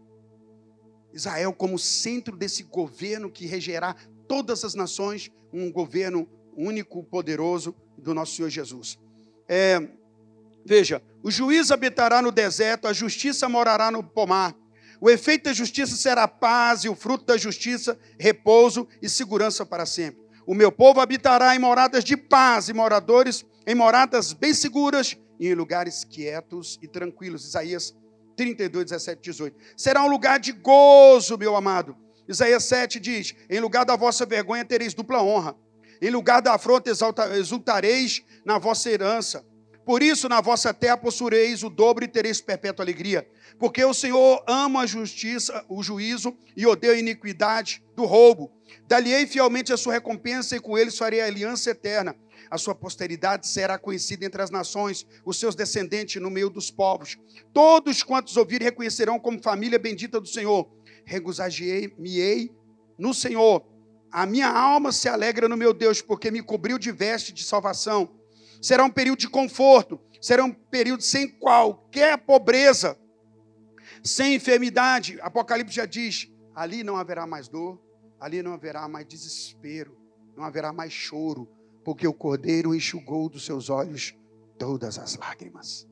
Israel 1.12 1.52
como 1.52 1.78
centro 1.78 2.34
desse 2.34 2.62
governo 2.62 3.30
que 3.30 3.46
regerá 3.46 3.94
todas 4.26 4.64
as 4.64 4.74
nações, 4.74 5.30
um 5.52 5.70
governo 5.70 6.26
único, 6.56 7.04
poderoso 7.04 7.74
do 7.98 8.14
nosso 8.14 8.36
Senhor 8.36 8.48
Jesus. 8.48 8.98
É, 9.46 9.86
Veja, 10.66 11.00
o 11.22 11.30
juiz 11.30 11.70
habitará 11.70 12.20
no 12.20 12.32
deserto, 12.32 12.88
a 12.88 12.92
justiça 12.92 13.48
morará 13.48 13.90
no 13.90 14.02
pomar. 14.02 14.54
O 15.00 15.08
efeito 15.08 15.44
da 15.44 15.52
justiça 15.52 15.94
será 15.94 16.26
paz, 16.26 16.84
e 16.84 16.88
o 16.88 16.94
fruto 16.96 17.24
da 17.24 17.36
justiça, 17.36 17.96
repouso 18.18 18.88
e 19.00 19.08
segurança 19.08 19.64
para 19.64 19.86
sempre. 19.86 20.24
O 20.44 20.54
meu 20.54 20.72
povo 20.72 21.00
habitará 21.00 21.54
em 21.54 21.58
moradas 21.58 22.02
de 22.02 22.16
paz, 22.16 22.68
e 22.68 22.72
moradores 22.72 23.44
em 23.66 23.74
moradas 23.74 24.32
bem 24.32 24.52
seguras 24.52 25.16
e 25.38 25.48
em 25.48 25.54
lugares 25.54 26.04
quietos 26.04 26.78
e 26.82 26.88
tranquilos. 26.88 27.44
Isaías 27.44 27.94
32, 28.36 28.86
17, 28.86 29.22
18. 29.22 29.56
Será 29.76 30.02
um 30.02 30.08
lugar 30.08 30.40
de 30.40 30.52
gozo, 30.52 31.38
meu 31.38 31.54
amado. 31.54 31.96
Isaías 32.28 32.64
7 32.64 32.98
diz: 32.98 33.34
Em 33.48 33.60
lugar 33.60 33.84
da 33.84 33.94
vossa 33.94 34.26
vergonha 34.26 34.64
tereis 34.64 34.94
dupla 34.94 35.22
honra. 35.22 35.56
Em 36.02 36.10
lugar 36.10 36.42
da 36.42 36.54
afronta 36.54 36.90
exultareis 36.90 38.24
na 38.44 38.58
vossa 38.58 38.90
herança. 38.90 39.44
Por 39.86 40.02
isso, 40.02 40.28
na 40.28 40.40
vossa 40.40 40.74
terra 40.74 40.96
possuireis 40.96 41.62
o 41.62 41.70
dobro 41.70 42.04
e 42.04 42.08
tereis 42.08 42.40
perpétua 42.40 42.84
alegria. 42.84 43.24
Porque 43.56 43.84
o 43.84 43.94
Senhor 43.94 44.42
ama 44.44 44.80
a 44.80 44.86
justiça, 44.86 45.64
o 45.68 45.80
juízo 45.80 46.36
e 46.56 46.66
odeia 46.66 46.94
a 46.94 46.98
iniquidade 46.98 47.84
do 47.94 48.04
roubo. 48.04 48.50
Daliei 48.88 49.28
fielmente 49.28 49.72
a 49.72 49.76
sua 49.76 49.92
recompensa 49.92 50.56
e 50.56 50.60
com 50.60 50.76
eles 50.76 50.98
farei 50.98 51.20
a 51.20 51.26
aliança 51.26 51.70
eterna. 51.70 52.16
A 52.50 52.58
sua 52.58 52.74
posteridade 52.74 53.46
será 53.46 53.78
conhecida 53.78 54.26
entre 54.26 54.42
as 54.42 54.50
nações, 54.50 55.06
os 55.24 55.38
seus 55.38 55.54
descendentes 55.54 56.20
no 56.20 56.30
meio 56.30 56.50
dos 56.50 56.68
povos. 56.68 57.16
Todos 57.52 58.02
quantos 58.02 58.36
ouvirem 58.36 58.66
reconhecerão 58.66 59.20
como 59.20 59.40
família 59.40 59.78
bendita 59.78 60.20
do 60.20 60.26
Senhor. 60.26 60.68
Regozijarei-me-ei 61.04 62.50
no 62.98 63.14
Senhor. 63.14 63.64
A 64.10 64.26
minha 64.26 64.48
alma 64.48 64.90
se 64.90 65.08
alegra 65.08 65.48
no 65.48 65.56
meu 65.56 65.72
Deus, 65.72 66.02
porque 66.02 66.28
me 66.28 66.42
cobriu 66.42 66.76
de 66.76 66.90
veste 66.90 67.32
de 67.32 67.44
salvação 67.44 68.15
será 68.60 68.84
um 68.84 68.90
período 68.90 69.20
de 69.20 69.28
conforto, 69.28 70.00
será 70.20 70.44
um 70.44 70.52
período 70.52 71.02
sem 71.02 71.28
qualquer 71.28 72.18
pobreza, 72.18 72.98
sem 74.02 74.34
enfermidade. 74.34 75.18
Apocalipse 75.20 75.76
já 75.76 75.86
diz: 75.86 76.30
ali 76.54 76.82
não 76.82 76.96
haverá 76.96 77.26
mais 77.26 77.48
dor, 77.48 77.80
ali 78.20 78.42
não 78.42 78.52
haverá 78.52 78.88
mais 78.88 79.06
desespero, 79.06 79.96
não 80.36 80.44
haverá 80.44 80.72
mais 80.72 80.92
choro, 80.92 81.48
porque 81.84 82.06
o 82.06 82.14
Cordeiro 82.14 82.74
enxugou 82.74 83.28
dos 83.28 83.44
seus 83.44 83.70
olhos 83.70 84.14
todas 84.58 84.98
as 84.98 85.16
lágrimas. 85.16 85.86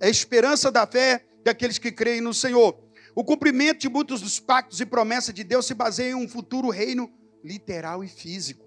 É 0.00 0.06
a 0.06 0.10
esperança 0.10 0.70
da 0.70 0.86
fé 0.86 1.26
daqueles 1.44 1.78
que 1.78 1.92
creem 1.92 2.20
no 2.20 2.32
Senhor. 2.32 2.78
O 3.14 3.24
cumprimento 3.24 3.80
de 3.80 3.88
muitos 3.88 4.20
dos 4.22 4.40
pactos 4.40 4.80
e 4.80 4.86
promessas 4.86 5.34
de 5.34 5.44
Deus 5.44 5.66
se 5.66 5.74
baseia 5.74 6.12
em 6.12 6.14
um 6.14 6.28
futuro 6.28 6.70
reino 6.70 7.12
literal 7.44 8.02
e 8.02 8.08
físico. 8.08 8.64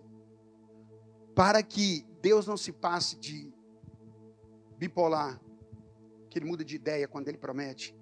Para 1.36 1.64
que 1.64 2.06
Deus 2.24 2.48
não 2.48 2.56
se 2.56 2.72
passe 2.72 3.18
de 3.18 3.54
bipolar, 4.78 5.42
que 6.30 6.40
ele 6.40 6.46
muda 6.46 6.64
de 6.64 6.74
ideia 6.74 7.06
quando 7.06 7.28
ele 7.28 7.38
promete. 7.38 7.94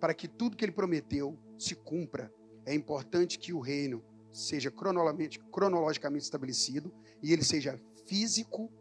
Para 0.00 0.14
que 0.14 0.26
tudo 0.26 0.56
que 0.56 0.64
ele 0.64 0.72
prometeu 0.72 1.38
se 1.58 1.74
cumpra, 1.74 2.32
é 2.64 2.74
importante 2.74 3.38
que 3.38 3.52
o 3.52 3.60
reino 3.60 4.02
seja 4.32 4.70
cronologicamente, 4.70 6.24
estabelecido 6.24 6.90
e 7.22 7.34
ele 7.34 7.44
seja 7.44 7.78
físico 8.06 8.72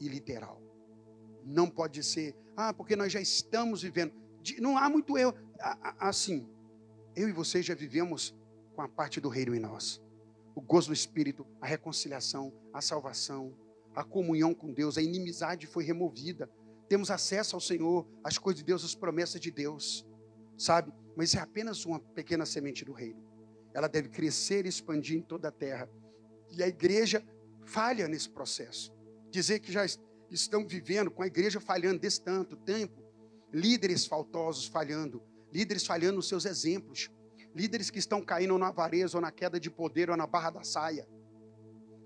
e 0.00 0.06
literal. 0.06 0.62
Não 1.44 1.68
pode 1.68 2.04
ser, 2.04 2.36
ah, 2.56 2.72
porque 2.72 2.94
nós 2.94 3.10
já 3.10 3.20
estamos 3.20 3.82
vivendo. 3.82 4.12
Não 4.60 4.78
há 4.78 4.88
muito 4.88 5.18
eu. 5.18 5.34
Assim, 5.98 6.48
eu 7.16 7.28
e 7.28 7.32
você 7.32 7.60
já 7.60 7.74
vivemos 7.74 8.32
com 8.76 8.82
a 8.82 8.88
parte 8.88 9.20
do 9.20 9.28
reino 9.28 9.52
em 9.52 9.60
nós. 9.60 10.00
O 10.54 10.60
gozo 10.60 10.88
do 10.88 10.94
Espírito, 10.94 11.44
a 11.60 11.66
reconciliação, 11.66 12.52
a 12.72 12.80
salvação, 12.80 13.52
a 13.94 14.02
comunhão 14.02 14.52
com 14.52 14.72
Deus, 14.72 14.98
a 14.98 15.02
inimizade 15.02 15.66
foi 15.66 15.84
removida. 15.84 16.50
Temos 16.88 17.10
acesso 17.10 17.54
ao 17.54 17.60
Senhor, 17.60 18.06
às 18.22 18.36
coisas 18.36 18.58
de 18.58 18.64
Deus, 18.64 18.84
às 18.84 18.94
promessas 18.94 19.40
de 19.40 19.50
Deus, 19.50 20.06
sabe? 20.58 20.92
Mas 21.16 21.34
é 21.34 21.38
apenas 21.38 21.86
uma 21.86 22.00
pequena 22.00 22.44
semente 22.44 22.84
do 22.84 22.92
reino. 22.92 23.22
Ela 23.72 23.88
deve 23.88 24.08
crescer 24.08 24.66
e 24.66 24.68
expandir 24.68 25.16
em 25.16 25.22
toda 25.22 25.48
a 25.48 25.52
terra. 25.52 25.88
E 26.50 26.62
a 26.62 26.68
igreja 26.68 27.24
falha 27.64 28.08
nesse 28.08 28.28
processo. 28.28 28.92
Dizer 29.30 29.60
que 29.60 29.72
já 29.72 29.84
estão 30.30 30.66
vivendo 30.66 31.10
com 31.10 31.22
a 31.22 31.26
igreja 31.26 31.60
falhando 31.60 32.00
desse 32.00 32.20
tanto 32.22 32.56
tempo, 32.56 33.02
líderes 33.52 34.06
faltosos 34.06 34.66
falhando, 34.66 35.22
líderes 35.52 35.86
falhando 35.86 36.16
nos 36.16 36.28
seus 36.28 36.44
exemplos, 36.44 37.10
líderes 37.54 37.90
que 37.90 37.98
estão 37.98 38.20
caindo 38.20 38.58
na 38.58 38.68
avareza 38.68 39.16
ou 39.16 39.22
na 39.22 39.30
queda 39.30 39.58
de 39.58 39.70
poder 39.70 40.10
ou 40.10 40.16
na 40.16 40.26
barra 40.26 40.50
da 40.50 40.64
saia 40.64 41.06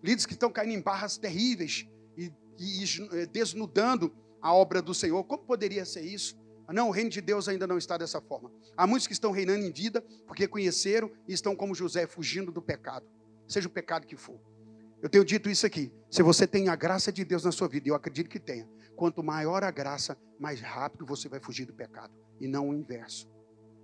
líderes 0.02 0.26
que 0.26 0.32
estão 0.32 0.50
caindo 0.50 0.72
em 0.72 0.80
barras 0.80 1.16
terríveis 1.16 1.86
e, 2.16 2.32
e, 2.58 2.84
e, 2.84 3.26
desnudando 3.26 4.14
a 4.40 4.54
obra 4.54 4.80
do 4.80 4.94
Senhor. 4.94 5.22
Como 5.24 5.44
poderia 5.44 5.84
ser 5.84 6.02
isso? 6.02 6.36
Não, 6.72 6.88
o 6.88 6.90
reino 6.90 7.08
de 7.08 7.20
Deus 7.20 7.48
ainda 7.48 7.66
não 7.66 7.78
está 7.78 7.96
dessa 7.96 8.20
forma. 8.20 8.52
Há 8.76 8.86
muitos 8.86 9.06
que 9.06 9.12
estão 9.12 9.30
reinando 9.30 9.64
em 9.64 9.72
vida 9.72 10.02
porque 10.26 10.46
conheceram 10.46 11.10
e 11.26 11.32
estão 11.32 11.56
como 11.56 11.74
José, 11.74 12.06
fugindo 12.06 12.52
do 12.52 12.60
pecado, 12.60 13.06
seja 13.46 13.66
o 13.66 13.70
pecado 13.70 14.06
que 14.06 14.16
for. 14.16 14.38
Eu 15.00 15.08
tenho 15.08 15.24
dito 15.24 15.48
isso 15.48 15.64
aqui. 15.64 15.92
Se 16.10 16.22
você 16.22 16.46
tem 16.46 16.68
a 16.68 16.76
graça 16.76 17.10
de 17.10 17.24
Deus 17.24 17.44
na 17.44 17.52
sua 17.52 17.68
vida, 17.68 17.88
eu 17.88 17.94
acredito 17.94 18.28
que 18.28 18.38
tenha. 18.38 18.68
Quanto 18.96 19.22
maior 19.22 19.62
a 19.62 19.70
graça, 19.70 20.18
mais 20.38 20.60
rápido 20.60 21.06
você 21.06 21.28
vai 21.28 21.40
fugir 21.40 21.64
do 21.64 21.72
pecado. 21.72 22.12
E 22.40 22.48
não 22.48 22.68
o 22.68 22.74
inverso. 22.74 23.30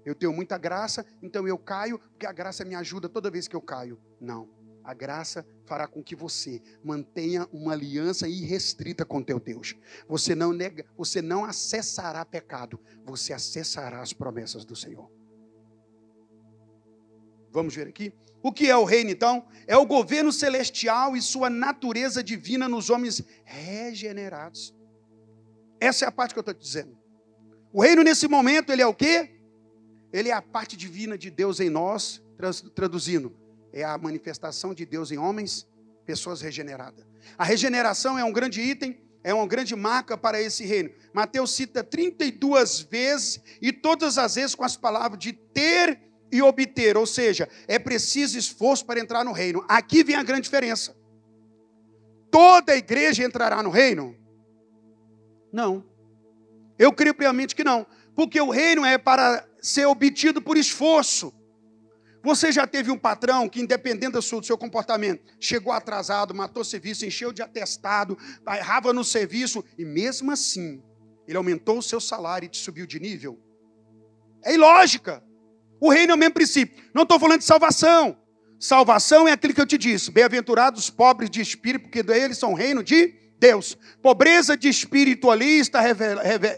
Eu 0.04 0.14
tenho 0.14 0.32
muita 0.32 0.58
graça, 0.58 1.06
então 1.22 1.48
eu 1.48 1.56
caio, 1.56 1.98
porque 1.98 2.26
a 2.26 2.32
graça 2.32 2.64
me 2.64 2.74
ajuda 2.74 3.08
toda 3.08 3.30
vez 3.30 3.48
que 3.48 3.56
eu 3.56 3.62
caio. 3.62 3.98
Não. 4.20 4.48
A 4.84 4.92
graça 4.92 5.46
fará 5.64 5.88
com 5.88 6.02
que 6.02 6.14
você 6.14 6.60
mantenha 6.84 7.48
uma 7.50 7.72
aliança 7.72 8.28
irrestrita 8.28 9.02
com 9.04 9.22
teu 9.22 9.40
Deus. 9.40 9.74
Você 10.06 10.34
não 10.34 10.52
nega, 10.52 10.84
você 10.94 11.22
não 11.22 11.42
acessará 11.42 12.22
pecado, 12.24 12.78
você 13.02 13.32
acessará 13.32 14.02
as 14.02 14.12
promessas 14.12 14.62
do 14.64 14.76
Senhor. 14.76 15.10
Vamos 17.50 17.74
ver 17.74 17.88
aqui? 17.88 18.12
O 18.42 18.52
que 18.52 18.68
é 18.68 18.76
o 18.76 18.84
reino 18.84 19.10
então? 19.10 19.46
É 19.66 19.74
o 19.74 19.86
governo 19.86 20.30
celestial 20.30 21.16
e 21.16 21.22
sua 21.22 21.48
natureza 21.48 22.22
divina 22.22 22.68
nos 22.68 22.90
homens 22.90 23.22
regenerados. 23.42 24.74
Essa 25.80 26.04
é 26.04 26.08
a 26.08 26.12
parte 26.12 26.34
que 26.34 26.38
eu 26.38 26.42
estou 26.42 26.54
dizendo. 26.54 26.94
O 27.72 27.80
reino 27.82 28.02
nesse 28.02 28.28
momento, 28.28 28.70
ele 28.70 28.82
é 28.82 28.86
o 28.86 28.94
quê? 28.94 29.40
Ele 30.12 30.28
é 30.28 30.32
a 30.34 30.42
parte 30.42 30.76
divina 30.76 31.16
de 31.16 31.30
Deus 31.30 31.58
em 31.58 31.70
nós, 31.70 32.22
traduzindo, 32.74 33.34
é 33.74 33.82
a 33.82 33.98
manifestação 33.98 34.72
de 34.72 34.86
Deus 34.86 35.10
em 35.10 35.18
homens, 35.18 35.66
pessoas 36.06 36.40
regeneradas. 36.40 37.04
A 37.36 37.44
regeneração 37.44 38.16
é 38.16 38.22
um 38.22 38.32
grande 38.32 38.60
item, 38.60 38.96
é 39.24 39.34
uma 39.34 39.46
grande 39.48 39.74
marca 39.74 40.16
para 40.16 40.40
esse 40.40 40.64
reino. 40.64 40.90
Mateus 41.12 41.50
cita 41.50 41.82
32 41.82 42.80
vezes 42.82 43.40
e 43.60 43.72
todas 43.72 44.16
as 44.16 44.36
vezes 44.36 44.54
com 44.54 44.62
as 44.62 44.76
palavras 44.76 45.18
de 45.18 45.32
ter 45.32 46.00
e 46.30 46.40
obter, 46.40 46.96
ou 46.96 47.06
seja, 47.06 47.48
é 47.66 47.78
preciso 47.78 48.38
esforço 48.38 48.86
para 48.86 49.00
entrar 49.00 49.24
no 49.24 49.32
reino. 49.32 49.64
Aqui 49.68 50.04
vem 50.04 50.14
a 50.14 50.22
grande 50.22 50.42
diferença. 50.42 50.96
Toda 52.30 52.72
a 52.72 52.76
igreja 52.76 53.24
entrará 53.24 53.60
no 53.62 53.70
reino? 53.70 54.16
Não. 55.52 55.84
Eu 56.78 56.92
creio 56.92 57.14
piamente 57.14 57.56
que 57.56 57.64
não, 57.64 57.86
porque 58.14 58.40
o 58.40 58.50
reino 58.50 58.84
é 58.84 58.98
para 58.98 59.44
ser 59.60 59.86
obtido 59.86 60.40
por 60.40 60.56
esforço. 60.56 61.32
Você 62.24 62.50
já 62.50 62.66
teve 62.66 62.90
um 62.90 62.96
patrão 62.96 63.46
que, 63.50 63.60
independente 63.60 64.12
do 64.12 64.22
seu 64.22 64.56
comportamento, 64.56 65.22
chegou 65.38 65.72
atrasado, 65.74 66.34
matou 66.34 66.64
serviço, 66.64 67.04
encheu 67.04 67.32
de 67.34 67.42
atestado, 67.42 68.16
errava 68.48 68.94
no 68.94 69.04
serviço, 69.04 69.62
e 69.76 69.84
mesmo 69.84 70.32
assim, 70.32 70.82
ele 71.28 71.36
aumentou 71.36 71.78
o 71.78 71.82
seu 71.82 72.00
salário 72.00 72.46
e 72.46 72.48
te 72.48 72.56
subiu 72.56 72.86
de 72.86 72.98
nível? 72.98 73.38
É 74.42 74.54
ilógica. 74.54 75.22
O 75.78 75.90
reino 75.90 76.12
é 76.12 76.14
o 76.14 76.18
mesmo 76.18 76.32
princípio. 76.32 76.82
Não 76.94 77.02
estou 77.02 77.20
falando 77.20 77.40
de 77.40 77.44
salvação. 77.44 78.16
Salvação 78.58 79.28
é 79.28 79.32
aquilo 79.32 79.52
que 79.52 79.60
eu 79.60 79.66
te 79.66 79.76
disse: 79.76 80.10
bem-aventurados 80.10 80.84
os 80.84 80.90
pobres 80.90 81.28
de 81.28 81.42
espírito, 81.42 81.82
porque 81.82 81.98
eles 82.10 82.38
são 82.38 82.54
reino 82.54 82.82
de 82.82 83.14
Deus. 83.38 83.76
Pobreza 84.00 84.56
de 84.56 84.68
espírito 84.68 85.30
ali 85.30 85.58
está 85.58 85.82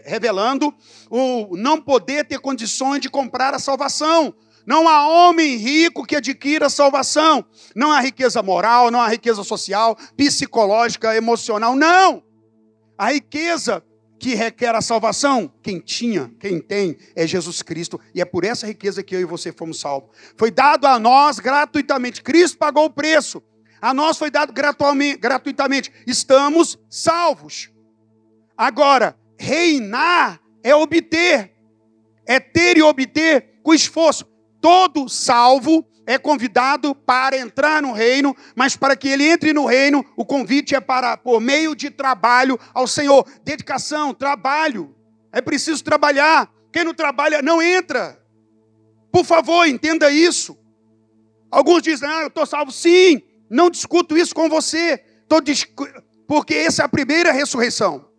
revelando 0.05 0.73
o 1.09 1.57
não 1.57 1.81
poder 1.81 2.25
ter 2.25 2.39
condições 2.39 3.01
de 3.01 3.09
comprar 3.09 3.53
a 3.53 3.59
salvação. 3.59 4.33
Não 4.67 4.85
há 4.85 5.07
homem 5.07 5.55
rico 5.55 6.05
que 6.05 6.17
adquira 6.17 6.69
salvação. 6.69 7.45
Não 7.73 7.89
há 7.89 8.01
riqueza 8.01 8.43
moral, 8.43 8.91
não 8.91 8.99
há 8.99 9.07
riqueza 9.07 9.41
social, 9.41 9.97
psicológica, 10.17 11.15
emocional. 11.15 11.73
Não! 11.73 12.21
A 12.97 13.13
riqueza 13.13 13.81
que 14.19 14.35
requer 14.35 14.75
a 14.75 14.81
salvação, 14.81 15.49
quem 15.63 15.79
tinha, 15.79 16.29
quem 16.37 16.59
tem, 16.59 16.97
é 17.15 17.25
Jesus 17.25 17.61
Cristo. 17.61 17.97
E 18.13 18.19
é 18.19 18.25
por 18.25 18.43
essa 18.43 18.67
riqueza 18.67 19.01
que 19.01 19.15
eu 19.15 19.21
e 19.21 19.25
você 19.25 19.53
fomos 19.53 19.79
salvos. 19.79 20.09
Foi 20.35 20.51
dado 20.51 20.85
a 20.85 20.99
nós 20.99 21.39
gratuitamente. 21.39 22.21
Cristo 22.21 22.57
pagou 22.57 22.85
o 22.85 22.89
preço. 22.89 23.41
A 23.81 23.93
nós 23.93 24.17
foi 24.17 24.29
dado 24.29 24.51
gratuitamente. 24.51 25.93
Estamos 26.05 26.77
salvos. 26.89 27.69
Agora, 28.57 29.17
reinar 29.39 30.41
é 30.61 30.75
obter. 30.75 31.53
É 32.25 32.37
ter 32.37 32.75
e 32.75 32.81
obter 32.81 33.61
com 33.63 33.73
esforço. 33.73 34.25
Todo 34.67 35.07
salvo 35.07 35.87
é 36.05 36.17
convidado 36.17 36.93
para 36.93 37.37
entrar 37.37 37.81
no 37.81 37.93
reino, 37.93 38.35
mas 38.53 38.75
para 38.75 38.97
que 38.97 39.07
ele 39.07 39.23
entre 39.23 39.53
no 39.53 39.65
reino, 39.65 40.05
o 40.17 40.25
convite 40.25 40.75
é 40.75 40.81
para 40.81 41.15
por 41.15 41.39
meio 41.39 41.73
de 41.73 41.89
trabalho 41.89 42.59
ao 42.73 42.85
Senhor, 42.85 43.25
dedicação, 43.45 44.13
trabalho. 44.13 44.93
É 45.31 45.39
preciso 45.39 45.81
trabalhar. 45.81 46.51
Quem 46.69 46.83
não 46.83 46.93
trabalha 46.93 47.41
não 47.41 47.61
entra. 47.61 48.21
Por 49.09 49.23
favor, 49.23 49.65
entenda 49.65 50.11
isso. 50.11 50.57
Alguns 51.49 51.81
dizem: 51.81 52.09
"Ah, 52.09 52.23
eu 52.23 52.27
estou 52.27 52.45
salvo". 52.45 52.69
Sim, 52.69 53.21
não 53.49 53.69
discuto 53.69 54.17
isso 54.17 54.35
com 54.35 54.49
você. 54.49 54.97
Tô 55.29 55.39
discu... 55.39 55.87
Porque 56.27 56.55
essa 56.55 56.81
é 56.81 56.85
a 56.85 56.89
primeira 56.89 57.31
ressurreição. 57.31 58.09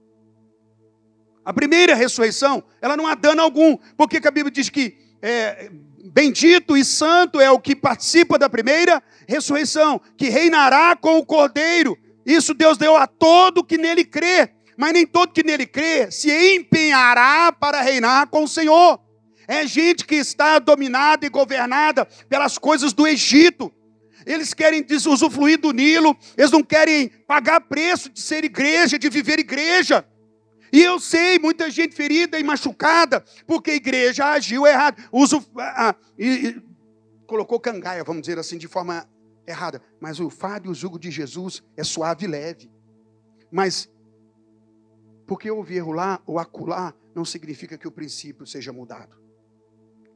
A 1.45 1.53
primeira 1.53 1.95
ressurreição, 1.95 2.65
ela 2.81 2.97
não 2.97 3.07
há 3.07 3.15
dano 3.15 3.43
algum. 3.43 3.77
Por 3.99 4.09
que 4.09 4.27
a 4.27 4.31
Bíblia 4.31 4.51
diz 4.51 4.71
que 4.71 4.97
é, 5.21 5.71
Bendito 6.13 6.77
e 6.77 6.85
santo 6.85 7.41
é 7.41 7.51
o 7.51 7.61
que 7.61 7.77
participa 7.77 8.39
da 8.39 8.49
primeira 8.49 9.03
ressurreição, 9.27 10.01
que 10.17 10.29
reinará 10.29 10.97
com 10.97 11.19
o 11.19 11.27
Cordeiro. 11.27 11.97
Isso 12.25 12.55
Deus 12.55 12.79
deu 12.79 12.97
a 12.97 13.07
todo 13.07 13.65
que 13.65 13.77
nele 13.77 14.05
crê, 14.05 14.51
mas 14.77 14.93
nem 14.93 15.07
todo 15.07 15.33
que 15.33 15.43
nele 15.43 15.67
crê 15.67 16.11
se 16.11 16.31
empenhará 16.55 17.53
para 17.53 17.83
reinar 17.83 18.29
com 18.29 18.45
o 18.45 18.49
Senhor. 18.49 18.99
É 19.47 19.67
gente 19.67 20.07
que 20.07 20.15
está 20.15 20.59
dominada 20.59 21.27
e 21.27 21.31
governada 21.31 22.07
pelas 22.29 22.59
coisas 22.59 22.93
do 22.93 23.07
Egito. 23.07 23.73
Eles 24.27 24.53
querem 24.53 24.85
usufruir 24.91 25.59
do 25.59 25.73
Nilo, 25.73 26.17
eles 26.37 26.51
não 26.51 26.63
querem 26.63 27.09
pagar 27.27 27.61
preço 27.63 28.11
de 28.11 28.21
ser 28.21 28.45
igreja, 28.45 28.99
de 28.99 29.09
viver 29.09 29.39
igreja. 29.39 30.05
E 30.73 30.83
eu 30.83 31.01
sei, 31.01 31.39
muita 31.39 31.71
gente 31.71 31.95
ferida 31.95 32.39
e 32.39 32.45
machucada, 32.45 33.25
porque 33.47 33.71
a 33.71 33.75
igreja 33.75 34.27
agiu 34.27 34.67
errado. 34.67 35.03
Uso, 35.13 35.45
ah, 35.57 35.95
e, 36.19 36.49
e, 36.49 36.63
colocou 37.27 37.59
cangaia, 37.61 38.05
vamos 38.05 38.23
dizer 38.23 38.39
assim, 38.39 38.59
de 38.59 38.69
forma 38.69 39.09
errada. 39.47 39.83
Mas 40.01 40.21
o 40.21 40.29
fardo 40.29 40.69
e 40.69 40.71
o 40.71 40.75
jugo 40.75 40.99
de 40.99 41.11
Jesus 41.11 41.63
é 41.77 41.85
suave 41.85 42.25
e 42.25 42.29
leve. 42.29 42.71
Mas, 43.51 43.89
porque 45.27 45.51
houve 45.51 45.77
erro 45.77 45.93
lá 45.93 46.21
ou 46.27 46.39
acolá, 46.39 46.95
não 47.15 47.25
significa 47.25 47.79
que 47.79 47.89
o 47.89 47.93
princípio 47.93 48.47
seja 48.47 48.73
mudado. 48.73 49.17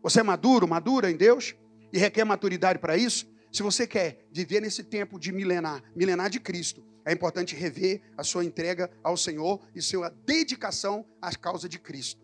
Você 0.03 0.21
é 0.21 0.23
maduro, 0.23 0.67
madura 0.69 1.11
em 1.11 1.17
Deus, 1.17 1.55
e 1.93 1.99
requer 1.99 2.25
maturidade 2.25 2.79
para 2.79 2.97
isso? 2.97 3.31
Se 3.53 3.63
você 3.63 3.87
quer 3.87 4.27
viver 4.33 4.61
nesse 4.61 4.83
tempo 4.83 5.19
de 5.19 5.31
milenar, 5.31 5.83
milenar 5.95 6.31
de 6.31 6.41
Cristo, 6.41 6.83
é 7.05 7.13
importante 7.13 7.57
rever 7.57 8.01
a 8.17 8.23
sua 8.23 8.45
entrega 8.45 8.91
ao 9.03 9.17
Senhor 9.17 9.61
e 9.75 9.83
sua 9.83 10.09
dedicação 10.09 11.05
à 11.21 11.35
causa 11.35 11.69
de 11.69 11.79
Cristo. 11.79 12.23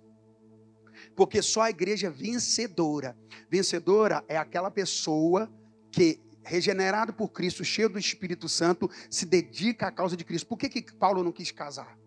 Porque 1.16 1.42
só 1.42 1.62
a 1.62 1.70
igreja 1.70 2.10
vencedora, 2.10 3.16
vencedora 3.50 4.24
é 4.28 4.36
aquela 4.36 4.70
pessoa 4.70 5.50
que, 5.90 6.20
regenerado 6.44 7.12
por 7.12 7.28
Cristo, 7.30 7.64
cheio 7.64 7.88
do 7.88 7.98
Espírito 7.98 8.48
Santo, 8.48 8.90
se 9.10 9.26
dedica 9.26 9.88
à 9.88 9.92
causa 9.92 10.16
de 10.16 10.24
Cristo. 10.24 10.46
Por 10.46 10.58
que, 10.58 10.68
que 10.68 10.94
Paulo 10.94 11.22
não 11.22 11.32
quis 11.32 11.50
casar? 11.50 11.98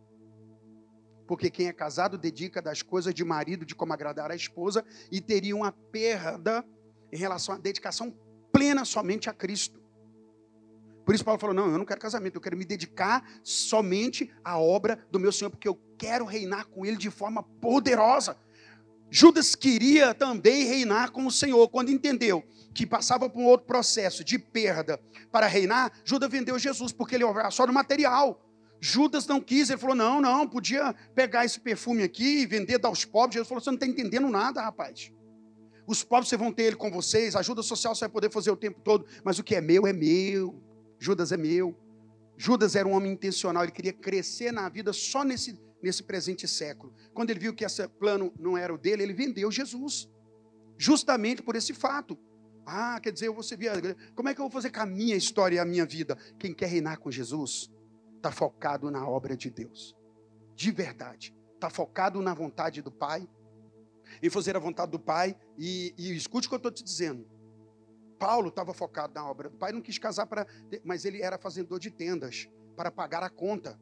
Porque 1.28 1.50
quem 1.50 1.68
é 1.68 1.74
casado 1.74 2.18
dedica 2.18 2.62
das 2.62 2.82
coisas 2.82 3.14
de 3.14 3.24
marido, 3.24 3.66
de 3.66 3.74
como 3.74 3.94
agradar 3.94 4.32
a 4.32 4.36
esposa, 4.36 4.84
e 5.10 5.22
teria 5.22 5.56
uma 5.56 5.72
perda 5.72 6.66
em 7.12 7.18
relação 7.18 7.56
à 7.56 7.58
dedicação 7.58 8.14
plena 8.52 8.84
somente 8.84 9.30
a 9.30 9.34
Cristo. 9.34 9.81
Por 11.06 11.16
isso 11.16 11.26
Paulo 11.26 11.40
falou: 11.40 11.56
não, 11.56 11.72
eu 11.72 11.78
não 11.78 11.86
quero 11.86 12.00
casamento, 12.00 12.36
eu 12.36 12.42
quero 12.42 12.58
me 12.58 12.66
dedicar 12.66 13.24
somente 13.44 14.32
à 14.44 14.60
obra 14.60 15.06
do 15.12 15.20
meu 15.20 15.32
Senhor, 15.32 15.50
porque 15.50 15.68
eu 15.68 15.80
quero 15.98 16.26
reinar 16.26 16.66
com 16.66 16.86
Ele 16.86 16.98
de 16.98 17.10
forma 17.10 17.44
poderosa. 17.44 18.38
Judas 19.10 19.56
queria 19.56 20.14
também 20.14 20.64
reinar 20.64 21.12
com 21.12 21.26
o 21.26 21.32
Senhor, 21.32 21.68
quando 21.68 21.92
entendeu 21.92 22.44
que 22.74 22.86
passava 22.86 23.30
por 23.30 23.42
um 23.42 23.46
outro 23.46 23.68
processo 23.68 24.24
de 24.24 24.40
perda 24.40 25.02
para 25.30 25.48
reinar, 25.48 25.92
Judas 26.06 26.30
vendeu 26.30 26.58
Jesus, 26.58 26.94
porque 26.94 27.16
ele 27.16 27.26
olhava 27.26 27.52
só 27.52 27.68
no 27.68 27.74
material. 27.74 28.42
Judas 28.80 29.28
não 29.28 29.42
quis, 29.42 29.70
ele 29.70 29.80
falou: 29.80 29.96
não, 29.96 30.22
não, 30.22 30.48
podia 30.48 30.96
pegar 31.14 31.46
esse 31.46 31.60
perfume 31.60 32.04
aqui 32.04 32.42
e 32.42 32.46
vender 32.46 32.80
dar 32.80 32.88
aos 32.88 33.04
pobres. 33.04 33.36
Jesus 33.36 33.48
falou: 33.48 33.62
você 33.62 33.70
não 33.70 33.76
está 33.76 33.86
entendendo 33.86 34.30
nada, 34.30 34.62
rapaz. 34.62 35.12
Os 35.86 36.04
pobres 36.04 36.30
vocês 36.30 36.40
vão 36.40 36.52
ter 36.52 36.64
ele 36.64 36.76
com 36.78 36.90
vocês, 36.90 37.36
ajuda 37.36 37.62
social 37.62 37.94
você 37.94 38.06
vai 38.06 38.10
poder 38.10 38.32
fazer 38.32 38.50
o 38.50 38.56
tempo 38.56 38.80
todo, 38.82 39.06
mas 39.24 39.38
o 39.38 39.44
que 39.44 39.56
é 39.56 39.62
meu 39.62 39.86
é 39.86 39.94
meu. 39.94 40.56
Judas 41.02 41.32
é 41.32 41.38
meu. 41.38 41.76
Judas 42.38 42.76
era 42.76 42.88
um 42.88 42.92
homem 42.92 43.12
intencional, 43.12 43.64
ele 43.64 43.72
queria 43.72 43.92
crescer 43.92 44.52
na 44.52 44.70
vida 44.70 44.94
só 44.94 45.24
nesse, 45.24 45.60
nesse 45.82 46.04
presente 46.04 46.48
século. 46.48 46.94
Quando 47.12 47.32
ele 47.32 47.40
viu 47.40 47.56
que 47.56 47.66
esse 47.66 47.88
plano 47.88 48.32
não 48.40 48.56
era 48.56 48.72
o 48.72 48.78
dele, 48.78 49.02
ele 49.02 49.14
vendeu 49.14 49.52
Jesus. 49.52 50.08
Justamente 50.78 51.42
por 51.42 51.56
esse 51.56 51.74
fato. 51.74 52.18
Ah, 52.66 53.00
quer 53.02 53.12
dizer, 53.12 53.28
eu 53.28 53.34
vou. 53.34 53.44
Como 54.16 54.30
é 54.30 54.36
que 54.36 54.40
eu 54.40 54.46
vou 54.46 54.52
fazer 54.52 54.70
com 54.70 54.80
a 54.80 54.86
minha 54.86 55.16
história 55.16 55.56
e 55.56 55.60
a 55.60 55.66
minha 55.66 55.86
vida? 55.88 56.16
Quem 56.38 56.54
quer 56.54 56.68
reinar 56.68 57.00
com 57.00 57.10
Jesus 57.10 57.72
está 58.18 58.32
focado 58.32 58.92
na 58.92 59.08
obra 59.08 59.36
de 59.36 59.50
Deus. 59.50 59.96
De 60.56 60.72
verdade. 60.72 61.36
Está 61.56 61.70
focado 61.72 62.22
na 62.22 62.36
vontade 62.36 62.80
do 62.82 62.92
Pai. 62.92 63.28
Em 64.22 64.30
fazer 64.30 64.56
a 64.56 64.60
vontade 64.60 64.92
do 64.92 65.00
Pai. 65.00 65.36
E, 65.58 65.96
e 65.98 66.16
escute 66.16 66.46
o 66.46 66.50
que 66.50 66.56
eu 66.56 66.58
estou 66.58 66.72
te 66.72 66.84
dizendo 66.84 67.28
Paulo 68.22 68.50
estava 68.50 68.72
focado 68.72 69.16
na 69.16 69.28
obra 69.28 69.50
do 69.50 69.58
pai, 69.58 69.72
não 69.72 69.82
quis 69.82 69.98
casar 69.98 70.28
para. 70.28 70.46
Mas 70.86 71.06
ele 71.06 71.24
era 71.24 71.40
fazedor 71.40 71.80
de 71.80 71.90
tendas 71.90 72.48
para 72.76 72.92
pagar 72.92 73.24
a 73.24 73.32
conta. 73.32 73.82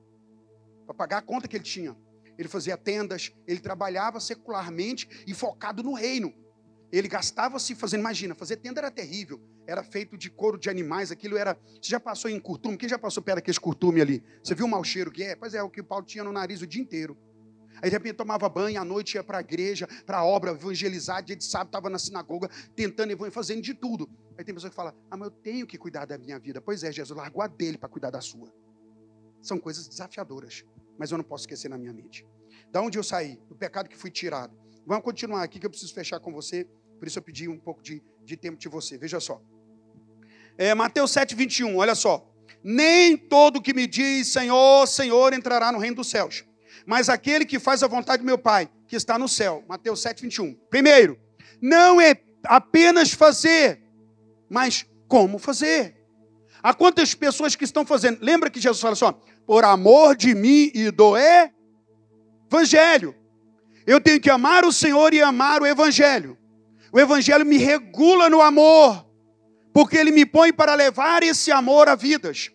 Para 0.85 0.95
pagar 0.95 1.17
a 1.17 1.21
conta 1.21 1.45
que 1.45 1.57
ele 1.57 1.63
tinha. 1.65 1.93
Ele 2.37 2.47
fazia 2.47 2.77
tendas, 2.77 3.33
ele 3.45 3.59
trabalhava 3.59 4.17
secularmente 4.21 5.25
e 5.27 5.33
focado 5.33 5.83
no 5.83 5.93
reino. 5.93 6.33
Ele 6.89 7.09
gastava-se 7.09 7.75
fazendo, 7.75 7.99
imagina, 7.99 8.33
fazer 8.33 8.55
tenda 8.55 8.79
era 8.79 8.89
terrível. 8.89 9.41
Era 9.67 9.83
feito 9.83 10.17
de 10.17 10.29
couro 10.29 10.57
de 10.57 10.69
animais, 10.69 11.11
aquilo 11.11 11.37
era. 11.37 11.59
Você 11.81 11.89
já 11.89 11.99
passou 11.99 12.31
em 12.31 12.39
curtume? 12.39 12.77
Quem 12.77 12.87
já 12.87 12.97
passou 12.97 13.21
perto 13.21 13.39
daquele 13.39 13.59
curtume 13.59 13.99
ali? 13.99 14.23
Você 14.41 14.55
viu 14.55 14.65
o 14.65 14.69
mau 14.69 14.85
cheiro 14.85 15.11
que 15.11 15.21
é? 15.21 15.35
Pois 15.35 15.53
é, 15.53 15.61
o 15.61 15.69
que 15.69 15.81
o 15.81 15.83
Paulo 15.83 16.05
tinha 16.05 16.23
no 16.23 16.31
nariz 16.31 16.61
o 16.61 16.65
dia 16.65 16.81
inteiro. 16.81 17.17
Aí 17.81 17.89
de 17.89 17.95
repente 17.97 18.15
tomava 18.15 18.47
banho, 18.47 18.79
à 18.79 18.85
noite 18.85 19.15
ia 19.15 19.23
para 19.23 19.39
a 19.39 19.41
igreja, 19.41 19.85
para 20.05 20.19
a 20.19 20.25
obra, 20.25 20.51
evangelizar, 20.51 21.21
dia 21.21 21.35
de 21.35 21.43
sábado 21.43 21.67
estava 21.67 21.89
na 21.89 21.99
sinagoga, 21.99 22.49
tentando 22.73 23.11
evangelizar, 23.11 23.33
fazendo 23.33 23.61
de 23.61 23.73
tudo. 23.73 24.09
Aí 24.39 24.45
tem 24.45 24.55
pessoa 24.55 24.69
que 24.69 24.75
fala, 24.75 24.95
ah, 25.11 25.17
mas 25.17 25.27
eu 25.27 25.31
tenho 25.31 25.67
que 25.67 25.77
cuidar 25.77 26.05
da 26.05 26.17
minha 26.17 26.39
vida. 26.39 26.61
Pois 26.61 26.81
é, 26.81 26.93
Jesus 26.93 27.17
largou 27.17 27.41
a 27.41 27.47
dele 27.47 27.77
para 27.77 27.89
cuidar 27.89 28.09
da 28.09 28.21
sua. 28.21 28.49
São 29.41 29.59
coisas 29.59 29.85
desafiadoras, 29.85 30.63
mas 30.97 31.11
eu 31.11 31.17
não 31.17 31.25
posso 31.25 31.43
esquecer 31.43 31.67
na 31.67 31.77
minha 31.77 31.91
mente. 31.91 32.25
Da 32.71 32.81
onde 32.81 32.97
eu 32.97 33.03
saí? 33.03 33.37
Do 33.49 33.55
pecado 33.55 33.89
que 33.89 33.97
fui 33.97 34.09
tirado. 34.09 34.57
Vamos 34.85 35.03
continuar 35.03 35.43
aqui 35.43 35.59
que 35.59 35.65
eu 35.65 35.69
preciso 35.69 35.93
fechar 35.93 36.21
com 36.21 36.31
você, 36.31 36.65
por 36.97 37.05
isso 37.05 37.19
eu 37.19 37.23
pedi 37.23 37.49
um 37.49 37.59
pouco 37.59 37.83
de, 37.83 38.01
de 38.23 38.37
tempo 38.37 38.57
de 38.57 38.69
você. 38.69 38.97
Veja 38.97 39.19
só. 39.19 39.41
É, 40.57 40.73
Mateus 40.73 41.11
7, 41.11 41.35
21, 41.35 41.75
olha 41.75 41.93
só. 41.93 42.25
Nem 42.63 43.17
todo 43.17 43.61
que 43.61 43.73
me 43.73 43.85
diz 43.85 44.31
Senhor, 44.31 44.87
Senhor 44.87 45.33
entrará 45.33 45.69
no 45.69 45.79
reino 45.79 45.97
dos 45.97 46.09
céus 46.09 46.45
mas 46.85 47.07
aquele 47.07 47.45
que 47.45 47.59
faz 47.59 47.83
a 47.83 47.87
vontade 47.87 48.23
do 48.23 48.25
meu 48.25 48.37
Pai, 48.37 48.67
que 48.87 48.95
está 48.95 49.17
no 49.19 49.27
céu. 49.27 49.63
Mateus 49.67 50.01
7, 50.01 50.23
21. 50.23 50.55
Primeiro, 50.71 51.19
não 51.61 52.01
é 52.01 52.15
apenas 52.43 53.11
fazer, 53.11 53.79
mas 54.49 54.85
como 55.07 55.37
fazer. 55.37 55.95
Há 56.61 56.73
quantas 56.73 57.13
pessoas 57.13 57.55
que 57.55 57.63
estão 57.63 57.85
fazendo? 57.85 58.19
Lembra 58.21 58.49
que 58.49 58.59
Jesus 58.59 58.81
fala 58.81 58.93
assim: 58.93 59.05
ó, 59.05 59.13
por 59.45 59.63
amor 59.63 60.15
de 60.15 60.35
mim 60.35 60.71
e 60.73 60.91
do 60.91 61.13
Evangelho. 62.51 63.15
Eu 63.85 63.99
tenho 63.99 64.19
que 64.19 64.29
amar 64.29 64.65
o 64.65 64.71
Senhor 64.71 65.13
e 65.13 65.21
amar 65.21 65.61
o 65.61 65.65
Evangelho. 65.65 66.37
O 66.91 66.99
Evangelho 66.99 67.45
me 67.45 67.57
regula 67.57 68.29
no 68.29 68.41
amor, 68.41 69.05
porque 69.73 69.97
ele 69.97 70.11
me 70.11 70.25
põe 70.25 70.51
para 70.51 70.75
levar 70.75 71.23
esse 71.23 71.51
amor 71.51 71.87
a 71.87 71.95
vidas. 71.95 72.51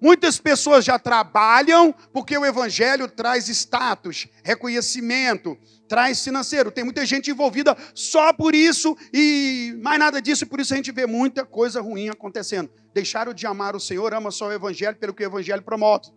Muitas 0.00 0.38
pessoas 0.38 0.84
já 0.84 0.98
trabalham 0.98 1.94
porque 2.12 2.36
o 2.36 2.46
evangelho 2.46 3.06
traz 3.06 3.48
status, 3.48 4.26
reconhecimento, 4.42 5.58
traz 5.86 6.24
financeiro. 6.24 6.70
Tem 6.70 6.82
muita 6.82 7.04
gente 7.04 7.30
envolvida 7.30 7.76
só 7.94 8.32
por 8.32 8.54
isso 8.54 8.96
e 9.12 9.78
mais 9.82 9.98
nada 9.98 10.22
disso, 10.22 10.44
e 10.44 10.46
por 10.46 10.58
isso 10.58 10.72
a 10.72 10.76
gente 10.76 10.90
vê 10.90 11.06
muita 11.06 11.44
coisa 11.44 11.82
ruim 11.82 12.08
acontecendo. 12.08 12.70
Deixaram 12.94 13.34
de 13.34 13.46
amar 13.46 13.76
o 13.76 13.80
Senhor, 13.80 14.14
ama 14.14 14.30
só 14.30 14.48
o 14.48 14.52
evangelho 14.52 14.96
pelo 14.96 15.12
que 15.12 15.22
o 15.22 15.26
evangelho 15.26 15.62
promove. 15.62 16.10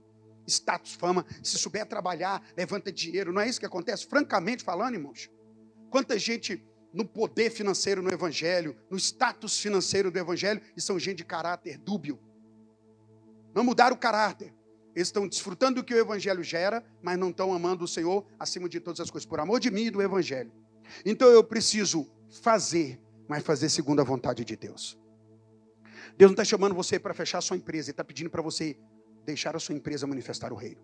Status, 0.48 0.94
fama, 0.94 1.26
se 1.42 1.58
souber 1.58 1.86
trabalhar, 1.86 2.42
levanta 2.56 2.92
dinheiro. 2.92 3.34
Não 3.34 3.42
é 3.42 3.50
isso 3.50 3.60
que 3.60 3.66
acontece? 3.66 4.06
Francamente 4.08 4.64
falando, 4.64 4.94
irmãos. 4.94 5.30
Quanta 5.90 6.18
gente 6.18 6.64
no 6.94 7.06
poder 7.06 7.50
financeiro 7.50 8.02
no 8.02 8.14
evangelho, 8.14 8.78
no 8.90 8.98
status 8.98 9.60
financeiro 9.60 10.10
do 10.12 10.20
evangelho, 10.20 10.62
e 10.78 10.82
são 10.82 10.98
gente 11.00 11.18
de 11.18 11.26
caráter 11.26 11.78
dúbio 11.78 12.20
não 13.54 13.64
mudaram 13.64 13.96
o 13.96 14.00
caráter. 14.00 14.54
Eles 14.96 15.08
estão 15.08 15.28
desfrutando 15.28 15.82
do 15.82 15.84
que 15.84 15.94
o 15.94 15.98
Evangelho 15.98 16.44
gera, 16.44 16.84
mas 17.02 17.18
não 17.18 17.30
estão 17.30 17.52
amando 17.52 17.84
o 17.84 17.88
Senhor 17.88 18.26
acima 18.40 18.70
de 18.70 18.80
todas 18.80 19.00
as 19.00 19.10
coisas, 19.10 19.26
por 19.26 19.40
amor 19.40 19.60
de 19.60 19.72
mim 19.72 19.86
e 19.86 19.92
do 19.92 20.02
Evangelho. 20.02 20.52
Então 21.06 21.28
eu 21.30 21.44
preciso 21.44 22.08
fazer, 22.42 23.00
mas 23.28 23.44
fazer 23.44 23.70
segundo 23.70 24.02
a 24.02 24.04
vontade 24.04 24.46
de 24.46 24.56
Deus. 24.56 25.00
Deus 26.16 26.30
não 26.30 26.34
está 26.34 26.44
chamando 26.44 26.76
você 26.76 27.00
para 27.00 27.14
fechar 27.14 27.40
a 27.40 27.42
sua 27.42 27.58
empresa, 27.58 27.90
Ele 27.90 27.94
está 27.94 28.04
pedindo 28.04 28.30
para 28.30 28.42
você 28.42 28.78
deixar 29.26 29.56
a 29.56 29.60
sua 29.60 29.74
empresa 29.74 30.06
manifestar 30.06 30.54
o 30.54 30.56
reino. 30.56 30.82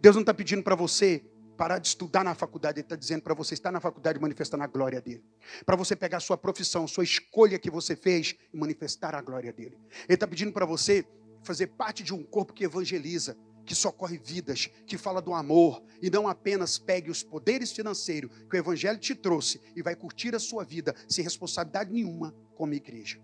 Deus 0.00 0.16
não 0.16 0.22
está 0.22 0.32
pedindo 0.32 0.62
para 0.62 0.74
você 0.74 1.22
parar 1.56 1.78
de 1.78 1.88
estudar 1.88 2.24
na 2.24 2.34
faculdade, 2.34 2.78
Ele 2.78 2.86
está 2.86 2.96
dizendo 2.96 3.22
para 3.22 3.34
você 3.34 3.52
estar 3.52 3.72
na 3.72 3.80
faculdade 3.80 4.18
manifestar 4.20 4.58
a 4.62 4.66
glória 4.66 5.00
dele. 5.00 5.24
Para 5.66 5.76
você 5.76 5.94
pegar 5.94 6.18
a 6.18 6.20
sua 6.20 6.38
profissão, 6.38 6.86
sua 6.86 7.04
escolha 7.04 7.58
que 7.58 7.70
você 7.70 7.94
fez 7.94 8.34
e 8.54 8.56
manifestar 8.56 9.14
a 9.14 9.20
glória 9.20 9.52
dele. 9.52 9.76
Ele 10.04 10.14
está 10.14 10.26
pedindo 10.26 10.52
para 10.52 10.64
você 10.64 11.04
fazer 11.42 11.68
parte 11.68 12.02
de 12.02 12.14
um 12.14 12.22
corpo 12.22 12.52
que 12.52 12.64
evangeliza, 12.64 13.36
que 13.64 13.74
socorre 13.74 14.18
vidas, 14.18 14.70
que 14.86 14.96
fala 14.96 15.20
do 15.20 15.34
amor 15.34 15.82
e 16.00 16.08
não 16.08 16.26
apenas 16.26 16.78
pegue 16.78 17.10
os 17.10 17.22
poderes 17.22 17.70
financeiros 17.70 18.30
que 18.48 18.56
o 18.56 18.58
evangelho 18.58 18.98
te 18.98 19.14
trouxe 19.14 19.60
e 19.76 19.82
vai 19.82 19.94
curtir 19.94 20.34
a 20.34 20.38
sua 20.38 20.64
vida 20.64 20.94
sem 21.06 21.22
responsabilidade 21.22 21.92
nenhuma 21.92 22.34
como 22.56 22.72
igreja. 22.72 23.20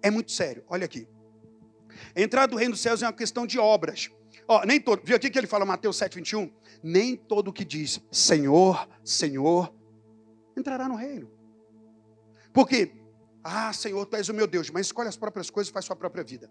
É 0.00 0.10
muito 0.10 0.30
sério. 0.30 0.64
Olha 0.68 0.84
aqui. 0.84 1.08
A 2.14 2.20
entrada 2.20 2.48
do 2.48 2.56
reino 2.56 2.72
dos 2.72 2.80
céus 2.80 3.02
é 3.02 3.06
uma 3.06 3.12
questão 3.12 3.46
de 3.46 3.58
obras. 3.58 4.10
Ó, 4.48 4.64
nem 4.64 4.80
todo, 4.80 5.02
viu 5.04 5.16
aqui 5.16 5.28
que 5.28 5.38
ele 5.38 5.46
fala 5.46 5.64
Mateus 5.64 5.96
7:21? 5.96 6.52
Nem 6.82 7.16
todo 7.16 7.52
que 7.52 7.64
diz 7.64 8.00
Senhor, 8.10 8.88
Senhor 9.04 9.74
entrará 10.56 10.88
no 10.88 10.96
reino. 10.96 11.30
Porque 12.52 12.92
ah, 13.44 13.72
Senhor, 13.72 14.06
tu 14.06 14.16
és 14.16 14.28
o 14.28 14.34
meu 14.34 14.46
Deus, 14.46 14.70
mas 14.70 14.86
escolhe 14.86 15.08
as 15.08 15.16
próprias 15.16 15.50
coisas 15.50 15.68
e 15.68 15.72
faz 15.72 15.84
sua 15.84 15.96
própria 15.96 16.22
vida. 16.22 16.48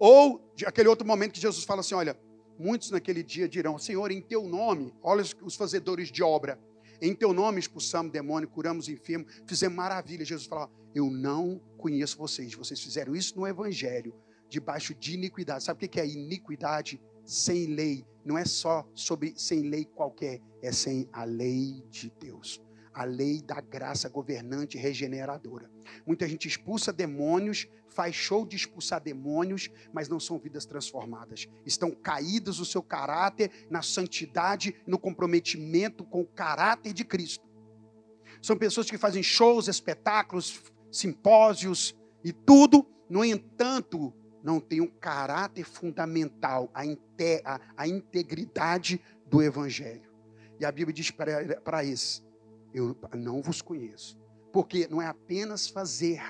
Ou 0.00 0.50
aquele 0.66 0.88
outro 0.88 1.06
momento 1.06 1.34
que 1.34 1.40
Jesus 1.40 1.62
fala 1.62 1.80
assim: 1.80 1.94
olha, 1.94 2.18
muitos 2.58 2.90
naquele 2.90 3.22
dia 3.22 3.46
dirão: 3.46 3.78
Senhor, 3.78 4.10
em 4.10 4.22
teu 4.22 4.48
nome, 4.48 4.94
olha 5.02 5.22
os 5.42 5.54
fazedores 5.54 6.10
de 6.10 6.22
obra, 6.22 6.58
em 7.02 7.14
teu 7.14 7.34
nome 7.34 7.60
expulsamos 7.60 8.10
demônio, 8.10 8.48
curamos 8.48 8.88
enfermo, 8.88 9.26
fizemos 9.46 9.76
maravilha. 9.76 10.24
Jesus 10.24 10.48
fala: 10.48 10.70
Eu 10.94 11.10
não 11.10 11.60
conheço 11.76 12.16
vocês, 12.16 12.54
vocês 12.54 12.80
fizeram 12.80 13.14
isso 13.14 13.38
no 13.38 13.46
evangelho, 13.46 14.14
debaixo 14.48 14.94
de 14.94 15.12
iniquidade. 15.12 15.64
Sabe 15.64 15.84
o 15.84 15.88
que 15.88 16.00
é 16.00 16.06
iniquidade? 16.06 16.98
Sem 17.22 17.66
lei. 17.66 18.06
Não 18.24 18.38
é 18.38 18.44
só 18.46 18.88
sobre 18.94 19.34
sem 19.36 19.68
lei 19.68 19.84
qualquer, 19.84 20.40
é 20.62 20.72
sem 20.72 21.06
a 21.12 21.24
lei 21.24 21.84
de 21.90 22.10
Deus 22.18 22.60
a 22.92 23.04
lei 23.04 23.40
da 23.40 23.60
graça 23.60 24.08
governante 24.08 24.76
regeneradora. 24.76 25.70
Muita 26.06 26.28
gente 26.28 26.48
expulsa 26.48 26.92
demônios, 26.92 27.68
faz 27.88 28.14
show 28.14 28.46
de 28.46 28.56
expulsar 28.56 29.00
demônios, 29.00 29.70
mas 29.92 30.08
não 30.08 30.18
são 30.18 30.38
vidas 30.38 30.64
transformadas. 30.64 31.48
Estão 31.64 31.90
caídos 31.90 32.58
no 32.58 32.64
seu 32.64 32.82
caráter, 32.82 33.50
na 33.70 33.82
santidade, 33.82 34.74
no 34.86 34.98
comprometimento 34.98 36.04
com 36.04 36.20
o 36.20 36.26
caráter 36.26 36.92
de 36.92 37.04
Cristo. 37.04 37.48
São 38.42 38.56
pessoas 38.56 38.90
que 38.90 38.98
fazem 38.98 39.22
shows, 39.22 39.68
espetáculos, 39.68 40.62
simpósios 40.90 41.94
e 42.24 42.32
tudo, 42.32 42.86
no 43.08 43.24
entanto, 43.24 44.12
não 44.42 44.60
tem 44.60 44.80
um 44.80 44.86
caráter 44.86 45.64
fundamental, 45.64 46.70
a, 46.72 46.82
a, 47.44 47.60
a 47.76 47.88
integridade 47.88 49.00
do 49.26 49.42
Evangelho. 49.42 50.10
E 50.58 50.64
a 50.64 50.72
Bíblia 50.72 50.94
diz 50.94 51.10
para 51.10 51.84
esses: 51.84 52.22
eu 52.72 52.96
não 53.14 53.42
vos 53.42 53.62
conheço. 53.62 54.18
Porque 54.52 54.88
não 54.88 55.00
é 55.00 55.06
apenas 55.06 55.68
fazer, 55.68 56.20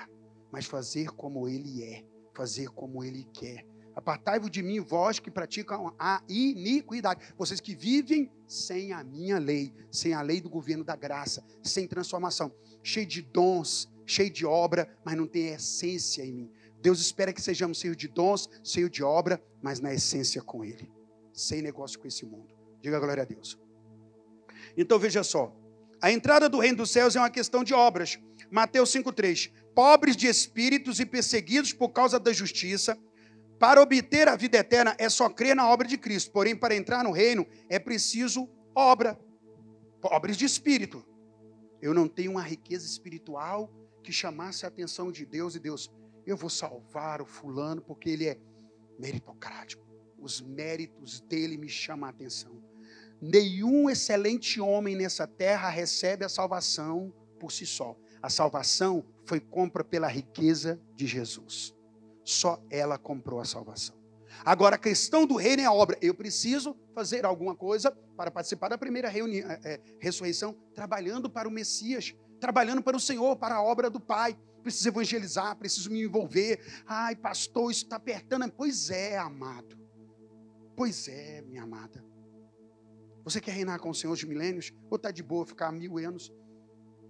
mas 0.51 0.65
fazer 0.65 1.09
como 1.11 1.47
Ele 1.47 1.83
é, 1.83 2.03
fazer 2.33 2.69
como 2.69 3.03
Ele 3.03 3.27
quer. 3.33 3.65
Apartai-vos 3.95 4.49
de 4.49 4.63
mim, 4.63 4.79
vós 4.79 5.19
que 5.19 5.29
praticam 5.29 5.93
a 5.99 6.23
iniquidade. 6.29 7.33
Vocês 7.37 7.59
que 7.59 7.75
vivem 7.75 8.31
sem 8.47 8.93
a 8.93 9.03
minha 9.03 9.37
lei, 9.37 9.73
sem 9.91 10.13
a 10.13 10.21
lei 10.21 10.39
do 10.39 10.49
governo 10.49 10.83
da 10.83 10.95
graça, 10.95 11.43
sem 11.61 11.87
transformação, 11.87 12.53
cheio 12.81 13.05
de 13.05 13.21
dons, 13.21 13.89
cheio 14.05 14.31
de 14.31 14.45
obra, 14.45 14.97
mas 15.03 15.17
não 15.17 15.27
tem 15.27 15.47
essência 15.47 16.23
em 16.23 16.31
mim. 16.31 16.51
Deus 16.81 16.99
espera 16.99 17.33
que 17.33 17.41
sejamos 17.41 17.79
cheios 17.79 17.97
de 17.97 18.07
dons, 18.07 18.49
cheios 18.63 18.89
de 18.89 19.03
obra, 19.03 19.43
mas 19.61 19.79
na 19.79 19.93
essência 19.93 20.41
com 20.41 20.63
Ele. 20.63 20.91
Sem 21.33 21.61
negócio 21.61 21.99
com 21.99 22.07
esse 22.07 22.25
mundo. 22.25 22.53
Diga 22.81 22.99
glória 22.99 23.23
a 23.23 23.25
Deus. 23.25 23.59
Então 24.75 24.97
veja 24.97 25.23
só. 25.23 25.55
A 26.01 26.11
entrada 26.11 26.49
do 26.49 26.59
reino 26.59 26.77
dos 26.77 26.89
céus 26.89 27.15
é 27.15 27.19
uma 27.19 27.29
questão 27.29 27.63
de 27.63 27.73
obras. 27.73 28.19
Mateus 28.49 28.91
5,3. 28.91 29.51
Pobres 29.75 30.17
de 30.17 30.27
espíritos 30.27 30.99
e 30.99 31.05
perseguidos 31.05 31.71
por 31.73 31.89
causa 31.89 32.19
da 32.19 32.33
justiça, 32.33 32.97
para 33.59 33.79
obter 33.79 34.27
a 34.27 34.35
vida 34.35 34.57
eterna 34.57 34.95
é 34.97 35.07
só 35.07 35.29
crer 35.29 35.55
na 35.55 35.69
obra 35.69 35.87
de 35.87 35.95
Cristo. 35.95 36.31
Porém, 36.31 36.55
para 36.55 36.75
entrar 36.75 37.03
no 37.03 37.11
reino 37.11 37.45
é 37.69 37.77
preciso 37.77 38.49
obra. 38.73 39.19
Pobres 40.01 40.35
de 40.35 40.45
espírito. 40.45 41.05
Eu 41.79 41.93
não 41.93 42.07
tenho 42.07 42.31
uma 42.31 42.41
riqueza 42.41 42.87
espiritual 42.87 43.71
que 44.03 44.11
chamasse 44.11 44.65
a 44.65 44.69
atenção 44.69 45.11
de 45.11 45.25
Deus 45.25 45.55
e 45.55 45.59
Deus, 45.59 45.91
eu 46.25 46.35
vou 46.35 46.49
salvar 46.49 47.21
o 47.21 47.25
fulano 47.25 47.81
porque 47.81 48.09
ele 48.09 48.27
é 48.27 48.37
meritocrático. 48.97 49.85
Os 50.17 50.41
méritos 50.41 51.21
dele 51.21 51.57
me 51.57 51.69
chamam 51.69 52.07
a 52.07 52.09
atenção. 52.09 52.70
Nenhum 53.21 53.87
excelente 53.87 54.59
homem 54.59 54.95
nessa 54.95 55.27
terra 55.27 55.69
recebe 55.69 56.25
a 56.25 56.29
salvação 56.29 57.13
por 57.39 57.51
si 57.51 57.67
só. 57.67 57.95
A 58.19 58.29
salvação 58.29 59.05
foi 59.25 59.39
compra 59.39 59.83
pela 59.83 60.07
riqueza 60.07 60.81
de 60.95 61.05
Jesus. 61.05 61.75
Só 62.23 62.59
ela 62.69 62.97
comprou 62.97 63.39
a 63.39 63.45
salvação. 63.45 63.95
Agora, 64.43 64.75
a 64.75 64.79
questão 64.79 65.27
do 65.27 65.35
reino 65.35 65.61
é 65.61 65.65
a 65.65 65.73
obra. 65.73 65.97
Eu 66.01 66.15
preciso 66.15 66.75
fazer 66.95 67.25
alguma 67.25 67.55
coisa 67.55 67.91
para 68.17 68.31
participar 68.31 68.69
da 68.69 68.77
primeira 68.77 69.07
é, 69.07 69.59
é, 69.63 69.79
ressurreição, 69.99 70.55
trabalhando 70.73 71.29
para 71.29 71.47
o 71.47 71.51
Messias, 71.51 72.15
trabalhando 72.39 72.81
para 72.81 72.97
o 72.97 72.99
Senhor, 72.99 73.35
para 73.35 73.55
a 73.55 73.63
obra 73.63 73.89
do 73.89 73.99
Pai. 73.99 74.35
preciso 74.63 74.89
evangelizar, 74.89 75.55
preciso 75.57 75.91
me 75.91 76.01
envolver. 76.01 76.59
Ai, 76.87 77.15
pastor, 77.15 77.71
isso 77.71 77.83
está 77.83 77.97
apertando. 77.97 78.51
Pois 78.51 78.89
é, 78.89 79.17
amado. 79.17 79.77
Pois 80.75 81.07
é, 81.07 81.41
minha 81.41 81.63
amada. 81.63 82.10
Você 83.23 83.39
quer 83.39 83.51
reinar 83.51 83.79
com 83.79 83.89
o 83.89 83.95
Senhor 83.95 84.15
de 84.15 84.25
milênios? 84.25 84.73
Ou 84.89 84.95
está 84.95 85.11
de 85.11 85.21
boa 85.21 85.45
ficar 85.45 85.71
mil 85.71 85.97
anos 85.97 86.31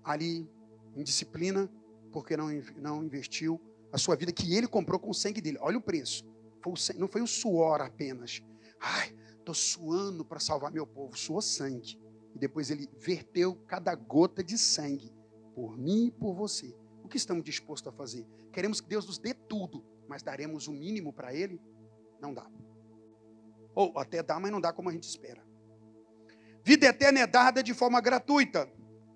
ali 0.03 0.49
em 0.95 1.03
disciplina, 1.03 1.72
porque 2.12 2.36
não, 2.36 2.47
não 2.78 3.03
investiu 3.03 3.62
a 3.91 3.97
sua 3.97 4.16
vida 4.16 4.32
que 4.32 4.53
ele 4.55 4.68
comprou 4.68 4.99
com 4.99 5.09
o 5.09 5.14
sangue 5.14 5.41
dele? 5.41 5.57
Olha 5.62 5.78
o 5.78 5.82
preço. 5.82 6.26
Foi 6.62 6.74
o, 6.74 6.99
não 6.99 7.07
foi 7.07 7.22
o 7.22 7.28
suor 7.28 7.82
apenas. 7.82 8.41
Ai, 8.80 9.16
estou 9.38 9.55
suando 9.55 10.26
para 10.26 10.39
salvar 10.39 10.72
meu 10.72 10.86
povo. 10.86 11.18
Suou 11.18 11.41
sangue. 11.41 11.99
E 12.36 12.39
depois 12.39 12.70
ele 12.70 12.89
verteu 12.99 13.55
cada 13.68 13.93
gota 13.95 14.43
de 14.43 14.57
sangue 14.57 15.14
por 15.55 15.78
mim 15.78 16.07
e 16.07 16.12
por 16.12 16.34
você. 16.34 16.76
O 17.03 17.07
que 17.07 17.18
estamos 17.18 17.43
dispostos 17.43 17.91
a 17.91 17.95
fazer? 17.95 18.26
Queremos 18.51 18.82
que 18.82 18.88
Deus 18.88 19.05
nos 19.05 19.18
dê 19.18 19.34
tudo, 19.34 19.84
mas 20.07 20.24
daremos 20.24 20.68
o 20.68 20.72
mínimo 20.72 21.14
para 21.14 21.34
Ele? 21.34 21.59
Não 22.22 22.34
dá. 22.34 22.49
Ou 23.74 23.97
até 23.97 24.22
dá, 24.22 24.39
mas 24.39 24.51
não 24.51 24.62
dá 24.62 24.74
como 24.74 24.89
a 24.89 24.91
gente 24.91 25.03
espera. 25.03 25.41
Vida 26.64 26.88
eterna 26.88 27.20
é 27.20 27.28
dada 27.28 27.64
de 27.64 27.74
forma 27.74 27.99
gratuita, 27.99 28.70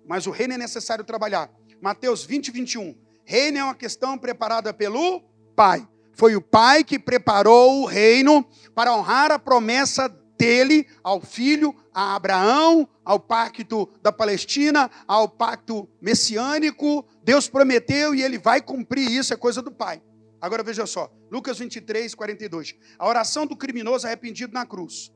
mas 0.06 0.26
o 0.26 0.30
reino 0.30 0.54
é 0.54 0.58
necessário 0.58 1.04
trabalhar. 1.04 1.50
Mateus 1.80 2.24
20, 2.24 2.50
21. 2.50 2.96
Reino 3.24 3.58
é 3.58 3.64
uma 3.64 3.74
questão 3.74 4.18
preparada 4.18 4.72
pelo 4.72 5.22
Pai. 5.54 5.86
Foi 6.12 6.34
o 6.34 6.40
Pai 6.40 6.82
que 6.82 6.98
preparou 6.98 7.82
o 7.82 7.86
reino 7.86 8.44
para 8.74 8.94
honrar 8.94 9.30
a 9.30 9.38
promessa 9.38 10.08
dele 10.38 10.86
ao 11.02 11.20
filho, 11.20 11.74
a 11.92 12.14
Abraão, 12.14 12.88
ao 13.04 13.18
pacto 13.18 13.88
da 14.02 14.12
Palestina, 14.12 14.90
ao 15.06 15.28
pacto 15.28 15.88
messiânico. 16.00 17.06
Deus 17.22 17.48
prometeu 17.48 18.14
e 18.14 18.22
ele 18.22 18.38
vai 18.38 18.60
cumprir 18.60 19.10
isso, 19.10 19.32
é 19.32 19.36
coisa 19.36 19.62
do 19.62 19.70
Pai. 19.70 20.02
Agora 20.40 20.62
veja 20.62 20.86
só, 20.86 21.10
Lucas 21.30 21.58
23, 21.58 22.14
42. 22.14 22.74
A 22.98 23.08
oração 23.08 23.46
do 23.46 23.56
criminoso 23.56 24.06
arrependido 24.06 24.52
na 24.52 24.66
cruz. 24.66 25.12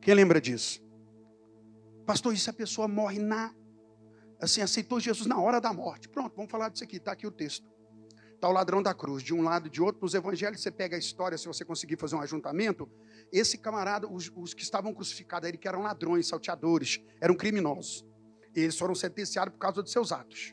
Quem 0.00 0.14
lembra 0.14 0.40
disso? 0.40 0.82
Pastor, 2.10 2.34
isso 2.34 2.50
a 2.50 2.52
pessoa 2.52 2.88
morre 2.88 3.20
na. 3.20 3.54
Assim, 4.40 4.60
aceitou 4.60 4.98
Jesus 4.98 5.28
na 5.28 5.40
hora 5.40 5.60
da 5.60 5.72
morte. 5.72 6.08
Pronto, 6.08 6.34
vamos 6.34 6.50
falar 6.50 6.68
disso 6.68 6.82
aqui, 6.82 6.96
está 6.96 7.12
aqui 7.12 7.24
o 7.24 7.30
texto. 7.30 7.64
Está 8.34 8.48
o 8.48 8.52
ladrão 8.52 8.82
da 8.82 8.92
cruz, 8.92 9.22
de 9.22 9.32
um 9.32 9.42
lado 9.42 9.70
de 9.70 9.80
outro. 9.80 10.02
Nos 10.02 10.12
evangelhos, 10.12 10.60
você 10.60 10.72
pega 10.72 10.96
a 10.96 10.98
história, 10.98 11.38
se 11.38 11.46
você 11.46 11.64
conseguir 11.64 11.96
fazer 11.96 12.16
um 12.16 12.20
ajuntamento. 12.20 12.90
Esse 13.30 13.56
camarada, 13.56 14.12
os, 14.12 14.28
os 14.34 14.52
que 14.52 14.60
estavam 14.60 14.92
crucificados, 14.92 15.48
ele 15.48 15.56
que 15.56 15.68
eram 15.68 15.82
ladrões, 15.82 16.26
salteadores, 16.26 17.00
eram 17.20 17.36
criminosos. 17.36 18.04
Eles 18.56 18.76
foram 18.76 18.96
sentenciados 18.96 19.54
por 19.54 19.60
causa 19.60 19.80
dos 19.80 19.92
seus 19.92 20.10
atos. 20.10 20.52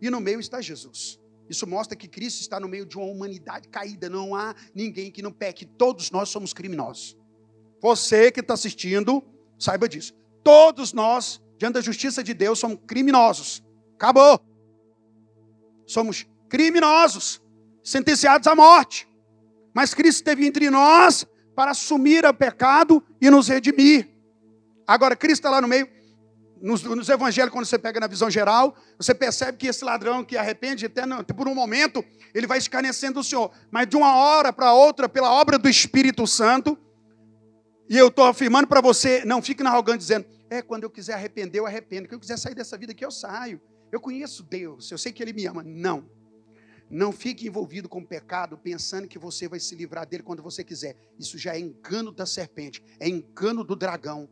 E 0.00 0.08
no 0.08 0.18
meio 0.18 0.40
está 0.40 0.62
Jesus. 0.62 1.20
Isso 1.46 1.66
mostra 1.66 1.94
que 1.94 2.08
Cristo 2.08 2.40
está 2.40 2.58
no 2.58 2.68
meio 2.68 2.86
de 2.86 2.96
uma 2.96 3.04
humanidade 3.04 3.68
caída. 3.68 4.08
Não 4.08 4.34
há 4.34 4.54
ninguém 4.74 5.12
que 5.12 5.20
não 5.20 5.30
peque. 5.30 5.66
Todos 5.66 6.10
nós 6.10 6.30
somos 6.30 6.54
criminosos. 6.54 7.18
Você 7.82 8.32
que 8.32 8.40
está 8.40 8.54
assistindo, 8.54 9.22
saiba 9.58 9.86
disso. 9.86 10.14
Todos 10.46 10.92
nós, 10.92 11.42
diante 11.58 11.72
da 11.72 11.80
justiça 11.80 12.22
de 12.22 12.32
Deus, 12.32 12.60
somos 12.60 12.78
criminosos. 12.86 13.64
Acabou. 13.96 14.40
Somos 15.84 16.24
criminosos, 16.48 17.42
sentenciados 17.82 18.46
à 18.46 18.54
morte. 18.54 19.08
Mas 19.74 19.92
Cristo 19.92 20.18
esteve 20.18 20.46
entre 20.46 20.70
nós 20.70 21.26
para 21.56 21.72
assumir 21.72 22.24
o 22.24 22.32
pecado 22.32 23.02
e 23.20 23.28
nos 23.28 23.48
redimir. 23.48 24.08
Agora, 24.86 25.16
Cristo 25.16 25.40
está 25.40 25.50
lá 25.50 25.60
no 25.60 25.66
meio. 25.66 25.88
Nos, 26.62 26.84
nos, 26.84 27.08
evangelhos, 27.08 27.50
quando 27.52 27.64
você 27.64 27.76
pega 27.76 27.98
na 27.98 28.06
visão 28.06 28.30
geral, 28.30 28.76
você 28.96 29.12
percebe 29.12 29.58
que 29.58 29.66
esse 29.66 29.84
ladrão 29.84 30.22
que 30.22 30.36
arrepende, 30.36 30.86
até 30.86 31.34
por 31.34 31.48
um 31.48 31.56
momento, 31.56 32.04
ele 32.32 32.46
vai 32.46 32.58
escarnecendo 32.58 33.14
do 33.14 33.24
Senhor. 33.24 33.50
Mas 33.68 33.88
de 33.88 33.96
uma 33.96 34.14
hora 34.14 34.52
para 34.52 34.72
outra, 34.72 35.08
pela 35.08 35.32
obra 35.32 35.58
do 35.58 35.68
Espírito 35.68 36.24
Santo, 36.24 36.78
e 37.90 37.98
eu 37.98 38.06
estou 38.06 38.26
afirmando 38.26 38.68
para 38.68 38.80
você, 38.80 39.24
não 39.24 39.42
fique 39.42 39.64
na 39.64 39.70
arrogante 39.70 39.98
dizendo, 39.98 40.35
é, 40.48 40.62
quando 40.62 40.84
eu 40.84 40.90
quiser 40.90 41.14
arrepender, 41.14 41.58
eu 41.58 41.66
arrependo. 41.66 42.08
Quando 42.08 42.14
eu 42.14 42.20
quiser 42.20 42.38
sair 42.38 42.54
dessa 42.54 42.76
vida 42.78 42.92
aqui, 42.92 43.04
eu 43.04 43.10
saio. 43.10 43.60
Eu 43.90 44.00
conheço 44.00 44.42
Deus, 44.42 44.90
eu 44.90 44.98
sei 44.98 45.12
que 45.12 45.22
Ele 45.22 45.32
me 45.32 45.46
ama. 45.46 45.62
Não. 45.62 46.08
Não 46.88 47.10
fique 47.10 47.46
envolvido 47.48 47.88
com 47.88 48.00
o 48.00 48.06
pecado 48.06 48.56
pensando 48.56 49.08
que 49.08 49.18
você 49.18 49.48
vai 49.48 49.58
se 49.58 49.74
livrar 49.74 50.06
dele 50.06 50.22
quando 50.22 50.42
você 50.42 50.62
quiser. 50.62 50.96
Isso 51.18 51.36
já 51.36 51.54
é 51.56 51.60
engano 51.60 52.12
da 52.12 52.24
serpente, 52.24 52.82
é 53.00 53.08
engano 53.08 53.64
do 53.64 53.74
dragão. 53.74 54.28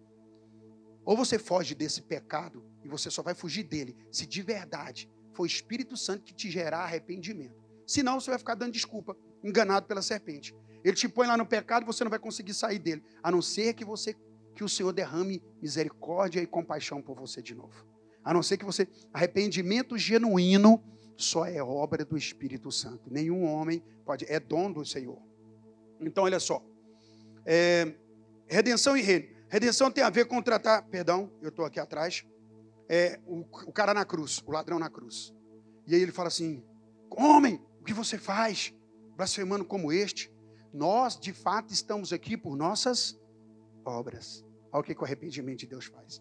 Ou 1.04 1.16
você 1.16 1.38
foge 1.38 1.74
desse 1.74 2.00
pecado 2.02 2.64
e 2.84 2.88
você 2.88 3.10
só 3.10 3.22
vai 3.22 3.34
fugir 3.34 3.64
dele 3.64 3.96
se 4.10 4.26
de 4.26 4.40
verdade 4.40 5.10
for 5.32 5.42
o 5.42 5.46
Espírito 5.46 5.96
Santo 5.96 6.22
que 6.22 6.32
te 6.32 6.50
gerar 6.50 6.84
arrependimento. 6.84 7.56
Senão 7.86 8.20
você 8.20 8.30
vai 8.30 8.38
ficar 8.38 8.54
dando 8.54 8.72
desculpa, 8.72 9.16
enganado 9.42 9.86
pela 9.86 10.00
serpente. 10.00 10.54
Ele 10.84 10.96
te 10.96 11.08
põe 11.08 11.26
lá 11.26 11.36
no 11.36 11.46
pecado 11.46 11.82
e 11.82 11.86
você 11.86 12.04
não 12.04 12.10
vai 12.10 12.18
conseguir 12.18 12.54
sair 12.54 12.78
dele, 12.78 13.02
a 13.22 13.30
não 13.30 13.42
ser 13.42 13.74
que 13.74 13.84
você 13.84 14.14
que 14.54 14.64
o 14.64 14.68
Senhor 14.68 14.92
derrame 14.92 15.42
misericórdia 15.60 16.40
e 16.40 16.46
compaixão 16.46 17.02
por 17.02 17.16
você 17.16 17.42
de 17.42 17.54
novo. 17.54 17.84
A 18.24 18.32
não 18.32 18.42
ser 18.42 18.56
que 18.56 18.64
você 18.64 18.88
arrependimento 19.12 19.98
genuíno 19.98 20.82
só 21.16 21.44
é 21.44 21.62
obra 21.62 22.04
do 22.04 22.16
Espírito 22.16 22.72
Santo. 22.72 23.10
Nenhum 23.10 23.44
homem 23.44 23.82
pode, 24.04 24.24
é 24.28 24.40
dom 24.40 24.72
do 24.72 24.84
Senhor. 24.84 25.20
Então, 26.00 26.24
olha 26.24 26.40
só. 26.40 26.64
É, 27.44 27.94
redenção 28.46 28.96
e 28.96 29.02
reino. 29.02 29.34
Redenção 29.48 29.90
tem 29.90 30.02
a 30.02 30.10
ver 30.10 30.26
com 30.26 30.42
tratar, 30.42 30.82
perdão, 30.82 31.30
eu 31.40 31.50
estou 31.50 31.64
aqui 31.64 31.78
atrás, 31.78 32.26
é, 32.88 33.20
o, 33.26 33.40
o 33.40 33.72
cara 33.72 33.94
na 33.94 34.04
cruz, 34.04 34.42
o 34.44 34.50
ladrão 34.50 34.78
na 34.78 34.90
cruz. 34.90 35.32
E 35.86 35.94
aí 35.94 36.00
ele 36.00 36.12
fala 36.12 36.28
assim: 36.28 36.64
Homem, 37.10 37.60
o 37.80 37.84
que 37.84 37.92
você 37.92 38.18
faz? 38.18 38.74
Blasfemando 39.16 39.64
como 39.64 39.92
este. 39.92 40.32
Nós, 40.72 41.18
de 41.18 41.32
fato, 41.32 41.72
estamos 41.72 42.12
aqui 42.12 42.36
por 42.36 42.56
nossas 42.56 43.16
obras. 43.84 44.43
Olha 44.74 44.80
o 44.80 44.84
que, 44.84 44.92
o 44.92 45.04
arrependimento 45.04 45.60
de 45.60 45.68
Deus 45.68 45.84
faz. 45.84 46.20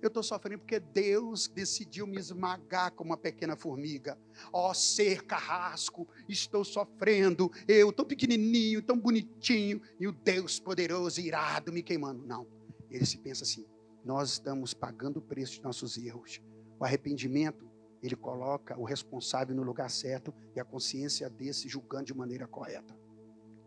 Eu 0.00 0.08
estou 0.08 0.24
sofrendo 0.24 0.58
porque 0.58 0.80
Deus 0.80 1.46
decidiu 1.46 2.04
me 2.04 2.18
esmagar 2.18 2.90
como 2.90 3.10
uma 3.10 3.16
pequena 3.16 3.54
formiga. 3.54 4.18
Ó 4.52 4.70
oh, 4.70 4.74
ser 4.74 5.22
carrasco, 5.22 6.08
estou 6.28 6.64
sofrendo. 6.64 7.48
Eu 7.68 7.92
tão 7.92 8.04
pequenininho, 8.04 8.82
tão 8.82 8.98
bonitinho, 8.98 9.80
e 10.00 10.08
o 10.08 10.12
Deus 10.12 10.58
poderoso, 10.58 11.20
irado, 11.20 11.72
me 11.72 11.80
queimando. 11.80 12.26
Não. 12.26 12.44
Ele 12.90 13.06
se 13.06 13.18
pensa 13.18 13.44
assim: 13.44 13.64
nós 14.04 14.32
estamos 14.32 14.74
pagando 14.74 15.18
o 15.18 15.22
preço 15.22 15.54
de 15.54 15.62
nossos 15.62 15.96
erros. 15.96 16.42
O 16.80 16.84
arrependimento, 16.84 17.70
ele 18.02 18.16
coloca 18.16 18.76
o 18.76 18.82
responsável 18.82 19.54
no 19.54 19.62
lugar 19.62 19.88
certo 19.88 20.34
e 20.56 20.60
a 20.60 20.64
consciência 20.64 21.30
desse 21.30 21.68
julgando 21.68 22.06
de 22.06 22.14
maneira 22.14 22.48
correta. 22.48 23.00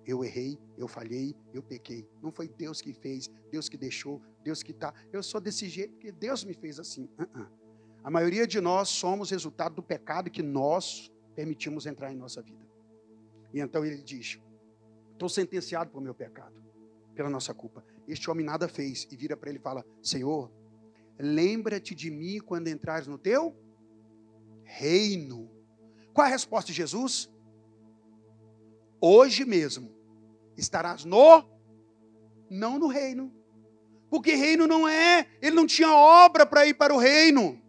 Eu 0.06 0.24
errei, 0.24 0.60
eu 0.78 0.88
falhei, 0.88 1.36
eu 1.54 1.64
pequei. 1.64 2.08
Não 2.22 2.32
foi 2.32 2.48
Deus 2.48 2.80
que 2.80 2.94
fez, 2.94 3.30
Deus 3.50 3.68
que 3.68 3.76
deixou, 3.76 4.22
Deus 4.44 4.62
que 4.62 4.72
está. 4.72 4.94
Eu 5.12 5.24
sou 5.24 5.42
desse 5.42 5.68
jeito 5.68 5.94
porque 5.94 6.12
Deus 6.12 6.44
me 6.44 6.54
fez 6.54 6.80
assim. 6.80 7.10
Uh 7.18 7.24
-uh. 7.24 7.48
A 8.04 8.12
maioria 8.12 8.46
de 8.46 8.62
nós 8.62 8.90
somos 8.90 9.32
resultado 9.32 9.76
do 9.76 9.82
pecado 9.82 10.30
que 10.30 10.44
nós 10.44 11.12
permitimos 11.36 11.88
entrar 11.88 12.14
em 12.14 12.16
nossa 12.16 12.40
vida. 12.40 12.64
E 13.52 13.60
então 13.60 13.84
ele 13.84 14.04
diz: 14.04 14.40
Estou 15.12 15.28
sentenciado 15.28 15.90
por 15.90 16.02
meu 16.02 16.14
pecado, 16.14 16.54
pela 17.16 17.30
nossa 17.30 17.52
culpa. 17.52 17.84
Este 18.08 18.30
homem 18.30 18.46
nada 18.46 18.68
fez. 18.68 19.08
E 19.12 19.18
vira 19.18 19.36
para 19.36 19.50
ele 19.50 19.58
e 19.58 19.62
fala: 19.62 19.84
Senhor, 20.04 20.52
lembra-te 21.18 21.96
de 21.96 22.12
mim 22.12 22.40
quando 22.40 22.68
entrares 22.68 23.08
no 23.08 23.18
teu 23.18 23.56
reino. 24.64 25.50
Qual 26.14 26.28
a 26.28 26.30
resposta 26.30 26.72
de 26.72 26.78
Jesus? 26.78 27.28
Hoje 29.02 29.46
mesmo 29.46 29.95
estarás 30.58 31.06
no, 31.06 31.44
não 32.50 32.80
no 32.80 32.88
reino. 32.88 33.34
Porque 34.10 34.34
reino 34.34 34.68
não 34.68 34.88
é, 34.88 35.28
ele 35.42 35.56
não 35.56 35.66
tinha 35.66 35.92
obra 35.92 36.46
para 36.46 36.66
ir 36.66 36.74
para 36.74 36.94
o 36.94 36.98
reino. 36.98 37.62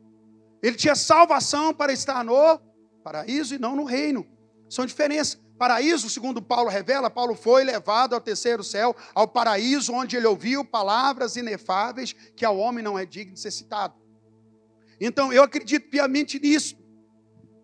Ele 0.62 0.76
tinha 0.76 0.94
salvação 0.94 1.74
para 1.74 1.92
estar 1.92 2.24
no 2.24 2.60
paraíso 3.02 3.54
e 3.54 3.58
não 3.58 3.74
no 3.76 3.84
reino. 3.84 4.26
São 4.68 4.86
diferenças. 4.86 5.40
Paraíso, 5.58 6.10
segundo 6.10 6.42
Paulo 6.42 6.68
revela, 6.68 7.08
Paulo 7.08 7.34
foi 7.34 7.64
levado 7.64 8.14
ao 8.14 8.20
terceiro 8.20 8.62
céu, 8.62 8.94
ao 9.14 9.26
paraíso, 9.26 9.92
onde 9.92 10.14
ele 10.14 10.26
ouviu 10.26 10.62
palavras 10.64 11.34
inefáveis 11.36 12.12
que 12.12 12.44
ao 12.44 12.58
homem 12.58 12.84
não 12.84 12.98
é 12.98 13.06
digno 13.06 13.32
de 13.32 13.40
ser 13.40 13.50
citado. 13.50 13.94
Então, 15.00 15.32
eu 15.32 15.42
acredito 15.42 15.88
piamente 15.88 16.38
nisso, 16.38 16.76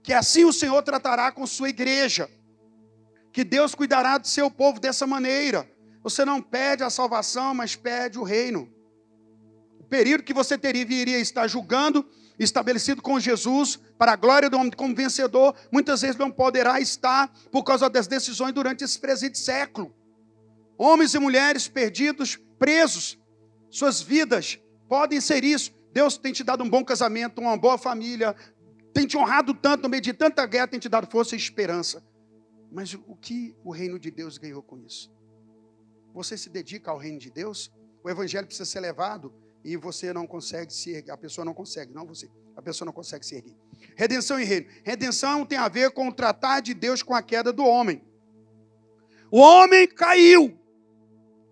que 0.02 0.12
assim 0.12 0.44
o 0.44 0.52
Senhor 0.52 0.82
tratará 0.82 1.30
com 1.30 1.46
sua 1.46 1.68
igreja 1.68 2.30
que 3.32 3.42
Deus 3.42 3.74
cuidará 3.74 4.18
do 4.18 4.28
seu 4.28 4.50
povo 4.50 4.78
dessa 4.78 5.06
maneira. 5.06 5.68
Você 6.02 6.24
não 6.24 6.42
pede 6.42 6.82
a 6.82 6.90
salvação, 6.90 7.54
mas 7.54 7.74
pede 7.74 8.18
o 8.18 8.22
reino. 8.22 8.70
O 9.80 9.84
período 9.84 10.22
que 10.22 10.34
você 10.34 10.58
teria 10.58 10.84
viria 10.84 11.18
estar 11.18 11.46
julgando, 11.48 12.06
estabelecido 12.38 13.00
com 13.00 13.18
Jesus, 13.18 13.78
para 13.96 14.12
a 14.12 14.16
glória 14.16 14.50
do 14.50 14.58
homem 14.58 14.72
como 14.72 14.94
vencedor, 14.94 15.54
muitas 15.70 16.02
vezes 16.02 16.16
não 16.16 16.30
poderá 16.30 16.80
estar 16.80 17.32
por 17.50 17.62
causa 17.62 17.88
das 17.88 18.06
decisões 18.06 18.52
durante 18.52 18.84
esse 18.84 18.98
presente 18.98 19.38
século. 19.38 19.94
Homens 20.76 21.14
e 21.14 21.18
mulheres 21.18 21.68
perdidos, 21.68 22.38
presos, 22.58 23.18
suas 23.70 24.02
vidas 24.02 24.58
podem 24.88 25.20
ser 25.20 25.44
isso. 25.44 25.72
Deus 25.92 26.16
tem 26.16 26.32
te 26.32 26.42
dado 26.42 26.64
um 26.64 26.68
bom 26.68 26.84
casamento, 26.84 27.40
uma 27.40 27.56
boa 27.56 27.78
família, 27.78 28.34
tem 28.92 29.06
te 29.06 29.16
honrado 29.16 29.54
tanto 29.54 29.84
no 29.84 29.88
meio 29.88 30.02
de 30.02 30.12
tanta 30.12 30.44
guerra, 30.46 30.68
tem 30.68 30.80
te 30.80 30.88
dado 30.88 31.06
força 31.10 31.34
e 31.34 31.38
esperança. 31.38 32.02
Mas 32.72 32.94
o 32.94 33.14
que 33.14 33.54
o 33.62 33.70
reino 33.70 33.98
de 33.98 34.10
Deus 34.10 34.38
ganhou 34.38 34.62
com 34.62 34.78
isso? 34.78 35.12
Você 36.14 36.38
se 36.38 36.48
dedica 36.48 36.90
ao 36.90 36.96
reino 36.96 37.18
de 37.18 37.30
Deus? 37.30 37.70
O 38.02 38.08
evangelho 38.08 38.46
precisa 38.46 38.68
ser 38.68 38.80
levado 38.80 39.32
e 39.62 39.76
você 39.76 40.10
não 40.12 40.26
consegue 40.26 40.72
se 40.72 40.90
erguer. 40.90 41.12
A 41.12 41.16
pessoa 41.16 41.44
não 41.44 41.52
consegue, 41.52 41.92
não 41.92 42.06
você. 42.06 42.30
A 42.56 42.62
pessoa 42.62 42.86
não 42.86 42.92
consegue 42.92 43.26
se 43.26 43.34
erguer. 43.36 43.54
Redenção 43.94 44.40
e 44.40 44.44
reino. 44.44 44.66
Redenção 44.82 45.44
tem 45.44 45.58
a 45.58 45.68
ver 45.68 45.90
com 45.90 46.08
o 46.08 46.12
tratar 46.12 46.60
de 46.60 46.72
Deus 46.72 47.02
com 47.02 47.14
a 47.14 47.22
queda 47.22 47.52
do 47.52 47.62
homem. 47.62 48.02
O 49.30 49.38
homem 49.38 49.86
caiu. 49.86 50.58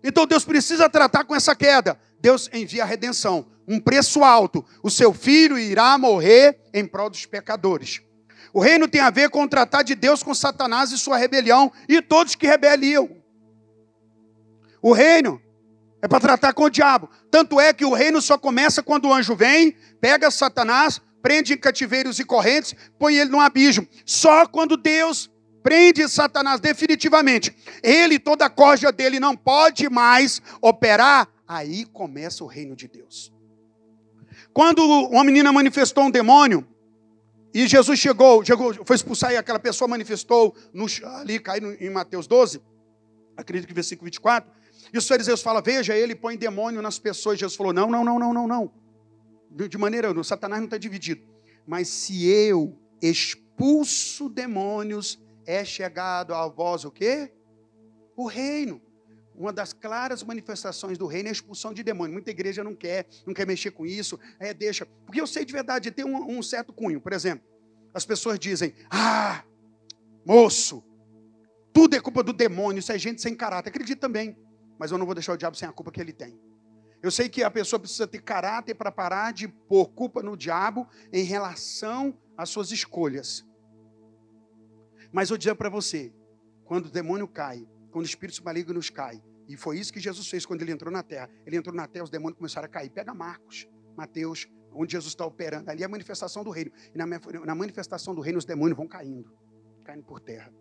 Então 0.03 0.25
Deus 0.25 0.43
precisa 0.43 0.89
tratar 0.89 1.23
com 1.25 1.35
essa 1.35 1.55
queda. 1.55 1.99
Deus 2.19 2.49
envia 2.51 2.83
a 2.83 2.85
redenção, 2.85 3.47
um 3.67 3.79
preço 3.79 4.23
alto. 4.23 4.65
O 4.81 4.89
seu 4.89 5.13
filho 5.13 5.57
irá 5.57 5.97
morrer 5.99 6.59
em 6.73 6.85
prol 6.85 7.11
dos 7.11 7.27
pecadores. 7.27 8.01
O 8.53 8.59
reino 8.59 8.87
tem 8.87 9.01
a 9.01 9.09
ver 9.09 9.29
com 9.29 9.47
tratar 9.47 9.83
de 9.83 9.95
Deus 9.95 10.21
com 10.21 10.33
Satanás 10.33 10.91
e 10.91 10.97
sua 10.97 11.17
rebelião 11.17 11.71
e 11.87 12.01
todos 12.01 12.35
que 12.35 12.45
rebeliam. 12.45 13.09
O 14.81 14.93
reino 14.93 15.41
é 16.01 16.07
para 16.07 16.19
tratar 16.19 16.53
com 16.53 16.63
o 16.63 16.69
diabo. 16.69 17.09
Tanto 17.29 17.59
é 17.59 17.71
que 17.71 17.85
o 17.85 17.93
reino 17.93 18.21
só 18.21 18.37
começa 18.37 18.81
quando 18.81 19.07
o 19.07 19.13
anjo 19.13 19.35
vem, 19.35 19.75
pega 20.01 20.31
Satanás, 20.31 20.99
prende 21.21 21.53
em 21.53 21.57
cativeiros 21.57 22.19
e 22.19 22.25
correntes, 22.25 22.75
põe 22.97 23.15
ele 23.15 23.29
no 23.29 23.39
abismo. 23.39 23.87
Só 24.05 24.45
quando 24.47 24.75
Deus 24.75 25.29
prende 25.61 26.09
Satanás 26.09 26.59
definitivamente, 26.59 27.55
ele, 27.83 28.17
toda 28.17 28.45
a 28.45 28.49
corja 28.49 28.91
dele 28.91 29.19
não 29.19 29.37
pode 29.37 29.87
mais 29.89 30.41
operar, 30.59 31.27
aí 31.47 31.85
começa 31.85 32.43
o 32.43 32.47
reino 32.47 32.75
de 32.75 32.87
Deus. 32.87 33.31
Quando 34.51 34.83
uma 34.83 35.23
menina 35.23 35.51
manifestou 35.53 36.05
um 36.05 36.11
demônio, 36.11 36.67
e 37.53 37.67
Jesus 37.67 37.99
chegou, 37.99 38.43
chegou 38.45 38.73
foi 38.85 38.95
expulsar 38.95 39.31
e 39.31 39.37
aquela 39.37 39.59
pessoa 39.59 39.87
manifestou 39.87 40.55
no, 40.73 40.85
ali, 41.17 41.39
caiu 41.39 41.73
em 41.73 41.89
Mateus 41.89 42.27
12, 42.27 42.61
acredito 43.35 43.67
que 43.67 43.73
versículo 43.73 44.05
24, 44.05 44.51
e 44.93 44.97
os 44.97 45.07
fariseus 45.07 45.41
falam, 45.41 45.61
veja, 45.61 45.95
ele 45.95 46.15
põe 46.15 46.37
demônio 46.37 46.81
nas 46.81 46.99
pessoas. 46.99 47.39
Jesus 47.39 47.55
falou, 47.55 47.71
não, 47.71 47.89
não, 47.89 48.03
não, 48.03 48.19
não, 48.19 48.33
não, 48.33 48.47
não. 48.47 48.71
De 49.49 49.77
maneira, 49.77 50.11
o 50.11 50.23
Satanás 50.23 50.59
não 50.59 50.65
está 50.65 50.77
dividido. 50.77 51.21
Mas 51.65 51.87
se 51.87 52.27
eu 52.27 52.77
expulso 53.01 54.27
demônios, 54.27 55.19
é 55.45 55.63
chegado 55.63 56.33
a 56.33 56.47
vós 56.47 56.83
o 56.83 56.91
quê? 56.91 57.31
O 58.15 58.27
reino. 58.27 58.81
Uma 59.35 59.53
das 59.53 59.73
claras 59.73 60.23
manifestações 60.23 60.97
do 60.97 61.07
reino 61.07 61.27
é 61.27 61.29
a 61.29 61.33
expulsão 61.33 61.73
de 61.73 61.83
demônio. 61.83 62.13
Muita 62.13 62.31
igreja 62.31 62.63
não 62.63 62.75
quer, 62.75 63.07
não 63.25 63.33
quer 63.33 63.47
mexer 63.47 63.71
com 63.71 63.85
isso, 63.85 64.19
é, 64.39 64.53
deixa. 64.53 64.85
Porque 65.05 65.21
eu 65.21 65.27
sei 65.27 65.45
de 65.45 65.53
verdade, 65.53 65.89
tem 65.91 66.05
um, 66.05 66.37
um 66.37 66.43
certo 66.43 66.73
cunho. 66.73 66.99
Por 66.99 67.13
exemplo, 67.13 67.45
as 67.93 68.05
pessoas 68.05 68.37
dizem: 68.37 68.73
Ah, 68.89 69.43
moço, 70.25 70.83
tudo 71.73 71.95
é 71.95 71.99
culpa 71.99 72.21
do 72.23 72.33
demônio, 72.33 72.79
isso 72.79 72.91
é 72.91 72.99
gente 72.99 73.21
sem 73.21 73.35
caráter. 73.35 73.69
Acredito 73.69 73.99
também, 73.99 74.37
mas 74.77 74.91
eu 74.91 74.97
não 74.97 75.05
vou 75.05 75.15
deixar 75.15 75.33
o 75.33 75.37
diabo 75.37 75.55
sem 75.55 75.67
a 75.67 75.71
culpa 75.71 75.91
que 75.91 76.01
ele 76.01 76.13
tem. 76.13 76.39
Eu 77.01 77.09
sei 77.09 77.27
que 77.27 77.43
a 77.43 77.49
pessoa 77.49 77.79
precisa 77.79 78.05
ter 78.05 78.21
caráter 78.21 78.75
para 78.75 78.91
parar 78.91 79.33
de 79.33 79.47
pôr 79.47 79.89
culpa 79.89 80.21
no 80.21 80.37
diabo 80.37 80.87
em 81.11 81.23
relação 81.23 82.15
às 82.37 82.49
suas 82.49 82.71
escolhas. 82.71 83.43
Mas 85.11 85.29
eu 85.29 85.37
dizer 85.37 85.55
para 85.55 85.69
você, 85.69 86.13
quando 86.63 86.85
o 86.85 86.91
demônio 86.91 87.27
cai, 87.27 87.67
quando 87.91 88.05
o 88.05 88.07
espírito 88.07 88.43
maligno 88.43 88.73
nos 88.73 88.89
cai, 88.89 89.21
e 89.51 89.57
foi 89.57 89.77
isso 89.77 89.91
que 89.91 89.99
Jesus 89.99 90.29
fez 90.29 90.45
quando 90.45 90.61
ele 90.61 90.71
entrou 90.71 90.91
na 90.91 91.03
terra. 91.03 91.29
Ele 91.45 91.57
entrou 91.57 91.75
na 91.75 91.85
terra, 91.85 92.05
os 92.05 92.09
demônios 92.09 92.37
começaram 92.37 92.65
a 92.65 92.69
cair. 92.69 92.89
Pega 92.89 93.13
Marcos, 93.13 93.67
Mateus, 93.97 94.47
onde 94.73 94.93
Jesus 94.93 95.11
está 95.11 95.25
operando. 95.25 95.69
Ali 95.69 95.83
é 95.83 95.85
a 95.85 95.89
manifestação 95.89 96.41
do 96.41 96.49
reino. 96.49 96.71
E 96.95 96.97
na, 96.97 97.05
na 97.05 97.53
manifestação 97.53 98.15
do 98.15 98.21
reino, 98.21 98.39
os 98.39 98.45
demônios 98.45 98.77
vão 98.77 98.87
caindo, 98.87 99.29
caindo 99.83 100.05
por 100.05 100.21
terra. 100.21 100.53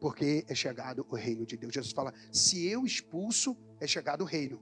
Porque 0.00 0.44
é 0.48 0.54
chegado 0.54 1.06
o 1.08 1.14
reino 1.14 1.46
de 1.46 1.56
Deus. 1.56 1.72
Jesus 1.72 1.92
fala: 1.92 2.12
se 2.32 2.66
eu 2.66 2.84
expulso, 2.84 3.56
é 3.80 3.86
chegado 3.86 4.22
o 4.22 4.24
reino. 4.24 4.60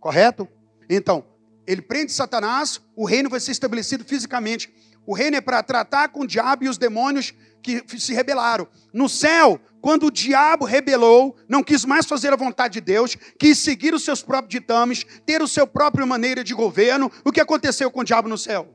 Correto? 0.00 0.48
Então, 0.90 1.24
ele 1.64 1.80
prende 1.80 2.10
Satanás, 2.10 2.82
o 2.96 3.04
reino 3.04 3.30
vai 3.30 3.38
ser 3.38 3.52
estabelecido 3.52 4.04
fisicamente. 4.04 4.74
O 5.06 5.14
reino 5.14 5.36
é 5.36 5.40
para 5.40 5.62
tratar 5.62 6.08
com 6.08 6.22
o 6.22 6.26
diabo 6.26 6.64
e 6.64 6.68
os 6.68 6.76
demônios 6.76 7.32
que 7.62 7.84
se 7.98 8.12
rebelaram. 8.12 8.66
No 8.92 9.08
céu, 9.08 9.60
quando 9.82 10.06
o 10.06 10.10
diabo 10.12 10.64
rebelou, 10.64 11.36
não 11.48 11.60
quis 11.60 11.84
mais 11.84 12.06
fazer 12.06 12.32
a 12.32 12.36
vontade 12.36 12.74
de 12.74 12.80
Deus, 12.80 13.16
quis 13.36 13.58
seguir 13.58 13.92
os 13.92 14.04
seus 14.04 14.22
próprios 14.22 14.50
ditames, 14.50 15.04
ter 15.26 15.42
o 15.42 15.48
seu 15.48 15.66
próprio 15.66 16.06
maneira 16.06 16.44
de 16.44 16.54
governo, 16.54 17.10
o 17.24 17.32
que 17.32 17.40
aconteceu 17.40 17.90
com 17.90 18.00
o 18.00 18.04
diabo 18.04 18.28
no 18.28 18.38
céu? 18.38 18.72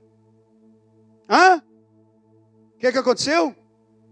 Hã? 1.29 1.63
O 2.75 2.77
que, 2.77 2.91
que 2.91 2.97
aconteceu? 2.97 3.55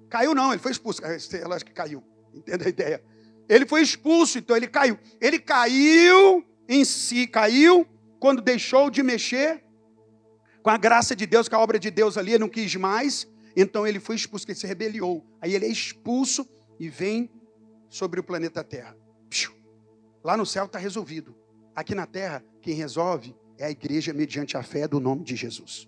Caiu 0.10 0.34
não, 0.34 0.54
ele 0.54 0.62
foi 0.62 0.72
expulso. 0.72 1.02
Eu 1.04 1.52
acho 1.52 1.66
que 1.66 1.74
caiu. 1.74 2.02
Entende 2.34 2.66
a 2.66 2.70
ideia? 2.70 3.04
Ele 3.50 3.66
foi 3.66 3.82
expulso, 3.82 4.38
então 4.38 4.56
ele 4.56 4.68
caiu. 4.68 4.98
Ele 5.20 5.38
caiu 5.38 6.46
em 6.68 6.86
si, 6.86 7.28
caiu 7.28 7.86
quando 8.22 8.42
deixou 8.42 8.90
de 8.90 9.04
mexer 9.04 9.62
com 10.64 10.70
a 10.70 10.78
graça 10.78 11.14
de 11.14 11.26
Deus, 11.26 11.50
com 11.50 11.58
a 11.58 11.60
obra 11.60 11.78
de 11.78 11.92
Deus 11.92 12.18
ali, 12.18 12.32
ele 12.32 12.40
não 12.40 12.50
quis 12.50 12.74
mais, 12.76 13.28
então 13.56 13.86
ele 13.86 14.00
foi 14.00 14.16
expulso, 14.16 14.46
ele 14.48 14.56
se 14.56 14.66
rebeliou. 14.66 15.24
Aí 15.42 15.54
ele 15.54 15.66
é 15.66 15.70
expulso 15.70 16.48
e 16.80 16.90
vem 16.90 17.30
sobre 17.90 18.20
o 18.20 18.24
planeta 18.24 18.64
Terra. 18.64 18.98
Lá 20.26 20.36
no 20.36 20.46
céu 20.46 20.66
está 20.66 20.80
resolvido. 20.80 21.36
Aqui 21.76 21.94
na 21.94 22.08
terra, 22.08 22.44
quem 22.60 22.74
resolve 22.74 23.36
é 23.60 23.66
a 23.66 23.70
igreja 23.70 24.12
mediante 24.12 24.58
a 24.58 24.64
fé 24.64 24.88
do 24.88 25.00
nome 25.00 25.24
de 25.24 25.36
Jesus. 25.36 25.88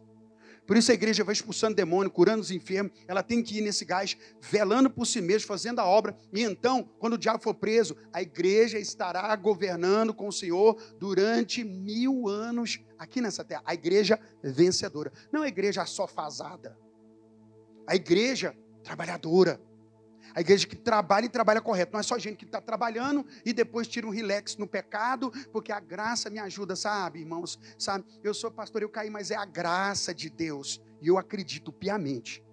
Por 0.67 0.77
isso 0.77 0.91
a 0.91 0.93
igreja 0.93 1.23
vai 1.23 1.33
expulsando 1.33 1.75
demônio, 1.75 2.11
curando 2.11 2.41
os 2.41 2.51
enfermos. 2.51 2.91
Ela 3.07 3.23
tem 3.23 3.41
que 3.41 3.57
ir 3.57 3.61
nesse 3.61 3.83
gás, 3.83 4.15
velando 4.39 4.91
por 4.91 5.07
si 5.07 5.21
mesmo, 5.21 5.47
fazendo 5.47 5.79
a 5.79 5.85
obra. 5.85 6.15
E 6.31 6.43
então, 6.43 6.83
quando 6.99 7.13
o 7.13 7.17
diabo 7.17 7.41
for 7.41 7.55
preso, 7.55 7.95
a 8.13 8.21
igreja 8.21 8.77
estará 8.77 9.35
governando 9.37 10.13
com 10.13 10.27
o 10.27 10.31
Senhor 10.31 10.79
durante 10.99 11.63
mil 11.63 12.27
anos 12.27 12.79
aqui 12.99 13.21
nessa 13.21 13.43
terra. 13.43 13.63
A 13.65 13.73
igreja 13.73 14.19
vencedora. 14.43 15.11
Não 15.31 15.41
a 15.41 15.47
igreja 15.47 15.83
sofazada. 15.85 16.77
A 17.87 17.95
igreja 17.95 18.55
trabalhadora. 18.83 19.59
A 20.37 20.41
igreja 20.41 20.67
que 20.67 20.75
trabalha 20.75 21.25
e 21.25 21.29
trabalha 21.29 21.59
correto. 21.59 21.93
Não 21.93 21.99
é 21.99 22.03
só 22.03 22.15
gente 22.19 22.37
que 22.37 22.45
está 22.45 22.61
trabalhando 22.61 23.25
e 23.43 23.51
depois 23.51 23.87
tira 23.87 24.05
um 24.05 24.11
relax 24.11 24.55
no 24.55 24.67
pecado, 24.67 25.31
porque 25.51 25.71
a 25.71 25.79
graça 25.79 26.29
me 26.29 26.37
ajuda, 26.37 26.75
sabe, 26.75 27.21
irmãos? 27.21 27.57
Sabe, 27.75 28.05
eu 28.23 28.35
sou 28.35 28.51
pastor, 28.51 28.83
eu 28.83 28.89
caí, 28.89 29.09
mas 29.09 29.31
é 29.31 29.35
a 29.35 29.45
graça 29.45 30.13
de 30.13 30.29
Deus. 30.29 30.79
E 31.01 31.07
eu 31.07 31.17
acredito 31.17 31.71
piamente 31.71 32.45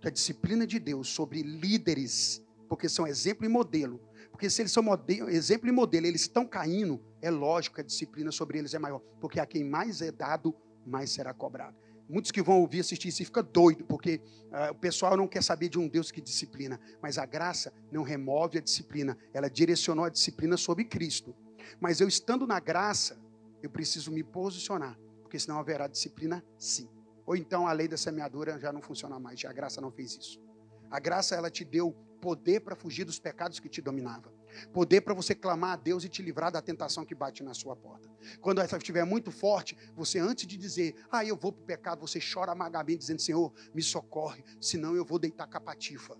que 0.00 0.08
a 0.08 0.10
disciplina 0.10 0.66
de 0.66 0.78
Deus 0.78 1.08
sobre 1.08 1.42
líderes, 1.42 2.42
porque 2.70 2.88
são 2.88 3.06
exemplo 3.06 3.44
e 3.44 3.50
modelo. 3.50 4.00
Porque 4.30 4.48
se 4.48 4.62
eles 4.62 4.72
são 4.72 4.82
modelo, 4.82 5.28
exemplo 5.28 5.68
e 5.68 5.72
modelo, 5.72 6.06
eles 6.06 6.22
estão 6.22 6.46
caindo, 6.46 6.98
é 7.20 7.30
lógico 7.30 7.74
que 7.74 7.82
a 7.82 7.84
disciplina 7.84 8.32
sobre 8.32 8.58
eles 8.58 8.72
é 8.72 8.78
maior. 8.78 9.00
Porque 9.20 9.38
a 9.38 9.44
quem 9.44 9.62
mais 9.62 10.00
é 10.00 10.10
dado, 10.10 10.56
mais 10.86 11.10
será 11.10 11.34
cobrado. 11.34 11.76
Muitos 12.08 12.30
que 12.30 12.42
vão 12.42 12.60
ouvir, 12.60 12.80
assistir 12.80 13.08
isso 13.08 13.22
e 13.22 13.24
fica 13.24 13.42
doido, 13.42 13.84
porque 13.84 14.20
uh, 14.50 14.72
o 14.72 14.74
pessoal 14.74 15.16
não 15.16 15.26
quer 15.26 15.42
saber 15.42 15.68
de 15.68 15.78
um 15.78 15.88
Deus 15.88 16.10
que 16.10 16.20
disciplina. 16.20 16.78
Mas 17.00 17.16
a 17.16 17.24
graça 17.24 17.72
não 17.90 18.02
remove 18.02 18.58
a 18.58 18.60
disciplina, 18.60 19.16
ela 19.32 19.48
direcionou 19.48 20.04
a 20.04 20.10
disciplina 20.10 20.56
sobre 20.56 20.84
Cristo. 20.84 21.34
Mas 21.80 22.00
eu 22.00 22.08
estando 22.08 22.46
na 22.46 22.60
graça, 22.60 23.18
eu 23.62 23.70
preciso 23.70 24.12
me 24.12 24.22
posicionar, 24.22 24.98
porque 25.22 25.38
senão 25.38 25.58
haverá 25.58 25.86
disciplina 25.86 26.44
sim. 26.58 26.88
Ou 27.26 27.34
então 27.34 27.66
a 27.66 27.72
lei 27.72 27.88
da 27.88 27.96
semeadura 27.96 28.58
já 28.58 28.72
não 28.72 28.82
funciona 28.82 29.18
mais, 29.18 29.40
já 29.40 29.48
a 29.48 29.52
graça 29.52 29.80
não 29.80 29.90
fez 29.90 30.16
isso. 30.16 30.42
A 30.90 31.00
graça 31.00 31.34
ela 31.34 31.50
te 31.50 31.64
deu 31.64 31.92
poder 32.20 32.60
para 32.60 32.76
fugir 32.76 33.04
dos 33.04 33.18
pecados 33.18 33.58
que 33.58 33.68
te 33.68 33.80
dominavam. 33.80 34.32
Poder 34.72 35.00
para 35.00 35.14
você 35.14 35.34
clamar 35.34 35.72
a 35.72 35.76
Deus 35.76 36.04
e 36.04 36.08
te 36.08 36.22
livrar 36.22 36.50
da 36.50 36.62
tentação 36.62 37.04
que 37.04 37.14
bate 37.14 37.42
na 37.42 37.54
sua 37.54 37.76
porta. 37.76 38.08
Quando 38.40 38.60
essa 38.60 38.76
estiver 38.76 39.04
muito 39.04 39.30
forte, 39.30 39.76
você 39.94 40.18
antes 40.18 40.46
de 40.46 40.56
dizer, 40.56 40.94
ah, 41.10 41.24
eu 41.24 41.36
vou 41.36 41.52
para 41.52 41.62
o 41.62 41.66
pecado, 41.66 42.00
você 42.00 42.18
chora 42.20 42.52
amargamente 42.52 42.98
dizendo, 42.98 43.20
Senhor, 43.20 43.52
me 43.74 43.82
socorre, 43.82 44.44
senão 44.60 44.94
eu 44.94 45.04
vou 45.04 45.18
deitar 45.18 45.46
com 45.46 45.56
a 45.56 45.60
patifa. 45.60 46.16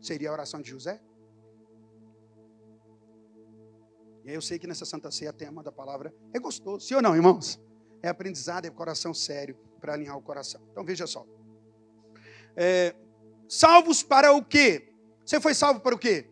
Seria 0.00 0.30
a 0.30 0.32
oração 0.32 0.60
de 0.60 0.70
José? 0.70 1.00
E 4.24 4.30
aí 4.30 4.36
eu 4.36 4.42
sei 4.42 4.58
que 4.58 4.66
nessa 4.66 4.84
Santa 4.84 5.10
Ceia 5.10 5.32
tema 5.32 5.62
da 5.62 5.72
palavra 5.72 6.14
é 6.34 6.38
gostoso. 6.38 6.86
Sim 6.86 6.96
ou 6.96 7.02
não, 7.02 7.16
irmãos? 7.16 7.58
É 8.02 8.08
aprendizado, 8.08 8.66
é 8.66 8.70
coração 8.70 9.14
sério 9.14 9.56
para 9.80 9.94
alinhar 9.94 10.16
o 10.16 10.22
coração. 10.22 10.60
Então 10.70 10.84
veja 10.84 11.06
só. 11.06 11.26
É, 12.54 12.94
salvos 13.48 14.02
para 14.02 14.32
o 14.32 14.44
quê? 14.44 14.87
Você 15.28 15.38
foi 15.38 15.52
salvo 15.52 15.80
para 15.80 15.94
o 15.94 15.98
quê? 15.98 16.26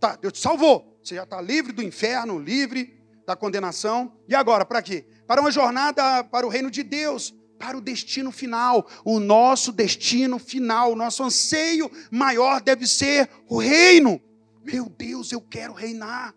Tá, 0.00 0.16
Deus 0.16 0.32
te 0.32 0.38
salvou. 0.38 0.98
Você 1.04 1.16
já 1.16 1.24
está 1.24 1.38
livre 1.38 1.70
do 1.70 1.82
inferno, 1.82 2.38
livre 2.38 2.98
da 3.26 3.36
condenação. 3.36 4.16
E 4.26 4.34
agora, 4.34 4.64
para 4.64 4.80
quê? 4.80 5.04
Para 5.26 5.42
uma 5.42 5.50
jornada 5.50 6.24
para 6.24 6.46
o 6.46 6.48
reino 6.48 6.70
de 6.70 6.82
Deus, 6.82 7.34
para 7.58 7.76
o 7.76 7.80
destino 7.82 8.32
final. 8.32 8.88
O 9.04 9.20
nosso 9.20 9.70
destino 9.70 10.38
final, 10.38 10.92
o 10.92 10.96
nosso 10.96 11.22
anseio 11.22 11.90
maior 12.10 12.62
deve 12.62 12.86
ser 12.86 13.28
o 13.46 13.58
reino. 13.58 14.18
Meu 14.64 14.88
Deus, 14.88 15.30
eu 15.30 15.42
quero 15.42 15.74
reinar. 15.74 16.34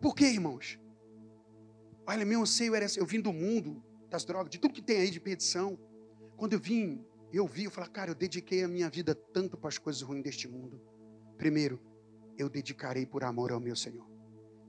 Por 0.00 0.14
quê, 0.14 0.28
irmãos? 0.28 0.78
Olha, 2.06 2.24
meu 2.24 2.40
anseio 2.40 2.74
era 2.74 2.86
esse. 2.86 2.98
Eu 2.98 3.04
vim 3.04 3.20
do 3.20 3.34
mundo 3.34 3.84
das 4.08 4.24
drogas, 4.24 4.50
de 4.50 4.58
tudo 4.58 4.72
que 4.72 4.80
tem 4.80 4.96
aí 4.96 5.10
de 5.10 5.20
perdição. 5.20 5.78
Quando 6.38 6.54
eu 6.54 6.58
vim, 6.58 7.04
eu 7.32 7.46
vi, 7.46 7.64
eu 7.64 7.70
falei, 7.70 7.90
cara, 7.90 8.10
eu 8.10 8.14
dediquei 8.14 8.62
a 8.62 8.68
minha 8.68 8.90
vida 8.90 9.14
tanto 9.14 9.56
para 9.56 9.68
as 9.68 9.78
coisas 9.78 10.02
ruins 10.02 10.22
deste 10.22 10.46
mundo. 10.46 10.80
Primeiro, 11.38 11.80
eu 12.36 12.48
dedicarei 12.48 13.06
por 13.06 13.24
amor 13.24 13.52
ao 13.52 13.60
meu 13.60 13.74
Senhor. 13.74 14.06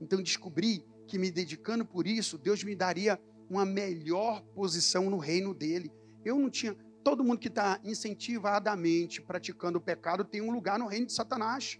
Então 0.00 0.22
descobri 0.22 0.84
que 1.06 1.18
me 1.18 1.30
dedicando 1.30 1.84
por 1.84 2.06
isso, 2.06 2.38
Deus 2.38 2.64
me 2.64 2.74
daria 2.74 3.20
uma 3.50 3.64
melhor 3.66 4.42
posição 4.54 5.10
no 5.10 5.18
reino 5.18 5.54
dele. 5.54 5.92
Eu 6.24 6.38
não 6.38 6.48
tinha. 6.50 6.74
Todo 7.02 7.22
mundo 7.22 7.38
que 7.38 7.48
está 7.48 7.78
incentivadamente 7.84 9.20
praticando 9.20 9.78
o 9.78 9.80
pecado 9.80 10.24
tem 10.24 10.40
um 10.40 10.50
lugar 10.50 10.78
no 10.78 10.86
reino 10.86 11.06
de 11.06 11.12
Satanás. 11.12 11.78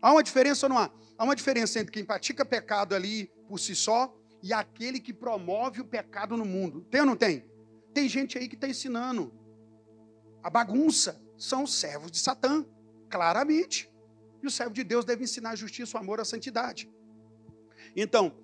Há 0.00 0.12
uma 0.12 0.22
diferença 0.22 0.64
ou 0.64 0.70
não 0.70 0.78
há? 0.78 0.90
Há 1.18 1.24
uma 1.24 1.36
diferença 1.36 1.78
entre 1.78 1.92
quem 1.92 2.04
pratica 2.04 2.44
pecado 2.44 2.94
ali 2.94 3.30
por 3.46 3.60
si 3.60 3.76
só 3.76 4.12
e 4.42 4.52
aquele 4.52 4.98
que 4.98 5.12
promove 5.12 5.82
o 5.82 5.84
pecado 5.84 6.36
no 6.38 6.44
mundo. 6.44 6.80
Tem 6.90 7.02
ou 7.02 7.06
não 7.06 7.16
tem? 7.16 7.51
Tem 7.92 8.08
gente 8.08 8.38
aí 8.38 8.48
que 8.48 8.54
está 8.54 8.68
ensinando. 8.68 9.32
A 10.42 10.50
bagunça 10.50 11.20
são 11.36 11.64
os 11.64 11.74
servos 11.74 12.10
de 12.10 12.18
Satã, 12.18 12.64
claramente. 13.10 13.90
E 14.42 14.46
o 14.46 14.50
servo 14.50 14.74
de 14.74 14.82
Deus 14.82 15.04
deve 15.04 15.24
ensinar 15.24 15.50
a 15.50 15.56
justiça, 15.56 15.96
o 15.96 16.00
amor, 16.00 16.20
a 16.20 16.24
santidade. 16.24 16.90
Então, 17.94 18.42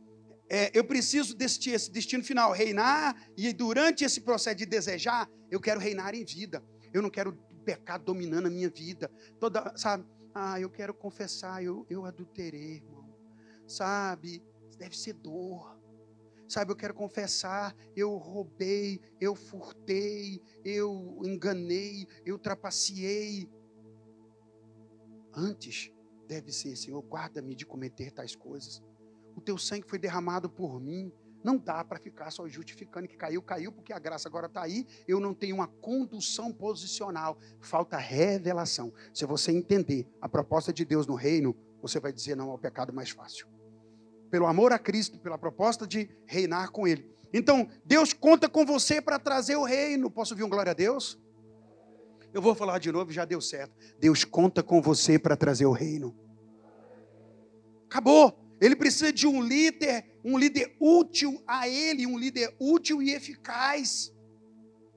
é, 0.49 0.71
eu 0.73 0.85
preciso 0.85 1.37
desse 1.37 1.71
esse 1.71 1.91
destino 1.91 2.23
final, 2.25 2.53
reinar, 2.53 3.17
e 3.37 3.53
durante 3.53 4.05
esse 4.05 4.21
processo 4.21 4.57
de 4.57 4.67
desejar, 4.67 5.29
eu 5.51 5.61
quero 5.61 5.81
reinar 5.81 6.15
em 6.15 6.25
vida. 6.25 6.63
Eu 6.93 7.03
não 7.03 7.11
quero 7.11 7.33
pecado 7.65 8.05
dominando 8.05 8.47
a 8.47 8.51
minha 8.51 8.71
vida. 8.71 9.11
Toda, 9.39 9.77
sabe? 9.77 10.07
Ah, 10.35 10.61
eu 10.61 10.71
quero 10.71 10.95
confessar, 10.95 11.63
eu, 11.63 11.87
eu 11.91 12.05
adulterei, 12.05 12.77
irmão. 12.77 13.09
Sabe? 13.67 14.43
Deve 14.79 14.97
ser 14.97 15.15
dor. 15.15 15.78
Sabe, 16.49 16.73
eu 16.73 16.77
quero 16.77 16.95
confessar, 16.95 17.77
eu 17.95 18.17
roubei, 18.17 19.01
eu 19.21 19.35
furtei, 19.35 20.43
eu 20.65 21.21
enganei, 21.23 22.09
eu 22.25 22.39
trapaceei. 22.39 23.51
Antes 25.35 25.93
deve 26.27 26.51
ser, 26.51 26.75
Senhor, 26.75 27.03
guarda-me 27.03 27.55
de 27.55 27.67
cometer 27.67 28.11
tais 28.11 28.35
coisas. 28.35 28.83
O 29.37 29.43
teu 29.43 29.59
sangue 29.59 29.87
foi 29.87 29.99
derramado 29.99 30.49
por 30.49 30.81
mim. 30.81 31.13
Não 31.45 31.57
dá 31.57 31.85
para 31.85 31.99
ficar 31.99 32.31
só 32.31 32.49
justificando 32.49 33.07
que 33.07 33.17
caiu, 33.17 33.43
caiu, 33.43 33.71
porque 33.71 33.93
a 33.93 33.99
graça 33.99 34.27
agora 34.27 34.47
está 34.47 34.63
aí. 34.63 34.87
Eu 35.07 35.21
não 35.21 35.35
tenho 35.35 35.55
uma 35.55 35.69
condução 35.69 36.53
posicional. 36.53 37.39
Falta 37.61 37.99
revelação. 37.99 38.93
Se 39.13 39.25
você 39.27 39.53
entender 39.53 40.09
a 40.21 40.29
proposta 40.29 40.73
de 40.73 40.85
Deus 40.85 41.07
no 41.07 41.15
reino, 41.15 41.55
você 41.81 42.01
vai 42.01 42.13
dizer 42.13 42.37
não 42.37 42.51
ao 42.51 42.59
pecado 42.59 42.93
mais 42.93 43.11
fácil. 43.11 43.47
Pelo 44.31 44.47
amor 44.47 44.73
a 44.73 44.79
Cristo, 44.79 45.19
pela 45.19 45.39
proposta 45.39 45.87
de 45.87 46.09
reinar 46.27 46.71
com 46.71 46.87
Ele. 46.87 47.11
Então, 47.33 47.69
Deus 47.85 48.13
conta 48.13 48.49
com 48.49 48.65
você 48.65 49.01
para 49.01 49.19
trazer 49.19 49.57
o 49.57 49.65
reino. 49.65 50.11
Posso 50.11 50.35
ouvir 50.35 50.45
um 50.45 50.49
glória 50.49 50.73
a 50.73 50.75
Deus? 50.75 51.19
Eu 52.33 52.43
vou 52.43 52.55
falar 52.55 52.79
de 52.79 52.93
novo, 52.93 53.11
já 53.11 53.25
deu 53.25 53.41
certo. 53.41 53.75
Deus 53.99 54.25
conta 54.25 54.63
com 54.63 54.81
você 54.83 55.19
para 55.19 55.37
trazer 55.37 55.67
o 55.67 55.73
reino. 55.73 56.17
Acabou. 57.87 58.39
Ele 58.61 58.75
precisa 58.75 59.13
de 59.13 59.27
um 59.27 59.41
líder, 59.41 60.05
um 60.25 60.37
líder 60.37 60.77
útil 60.81 61.43
a 61.47 61.69
ele, 61.69 62.07
um 62.07 62.19
líder 62.19 62.55
útil 62.59 63.01
e 63.01 63.13
eficaz. 63.13 64.13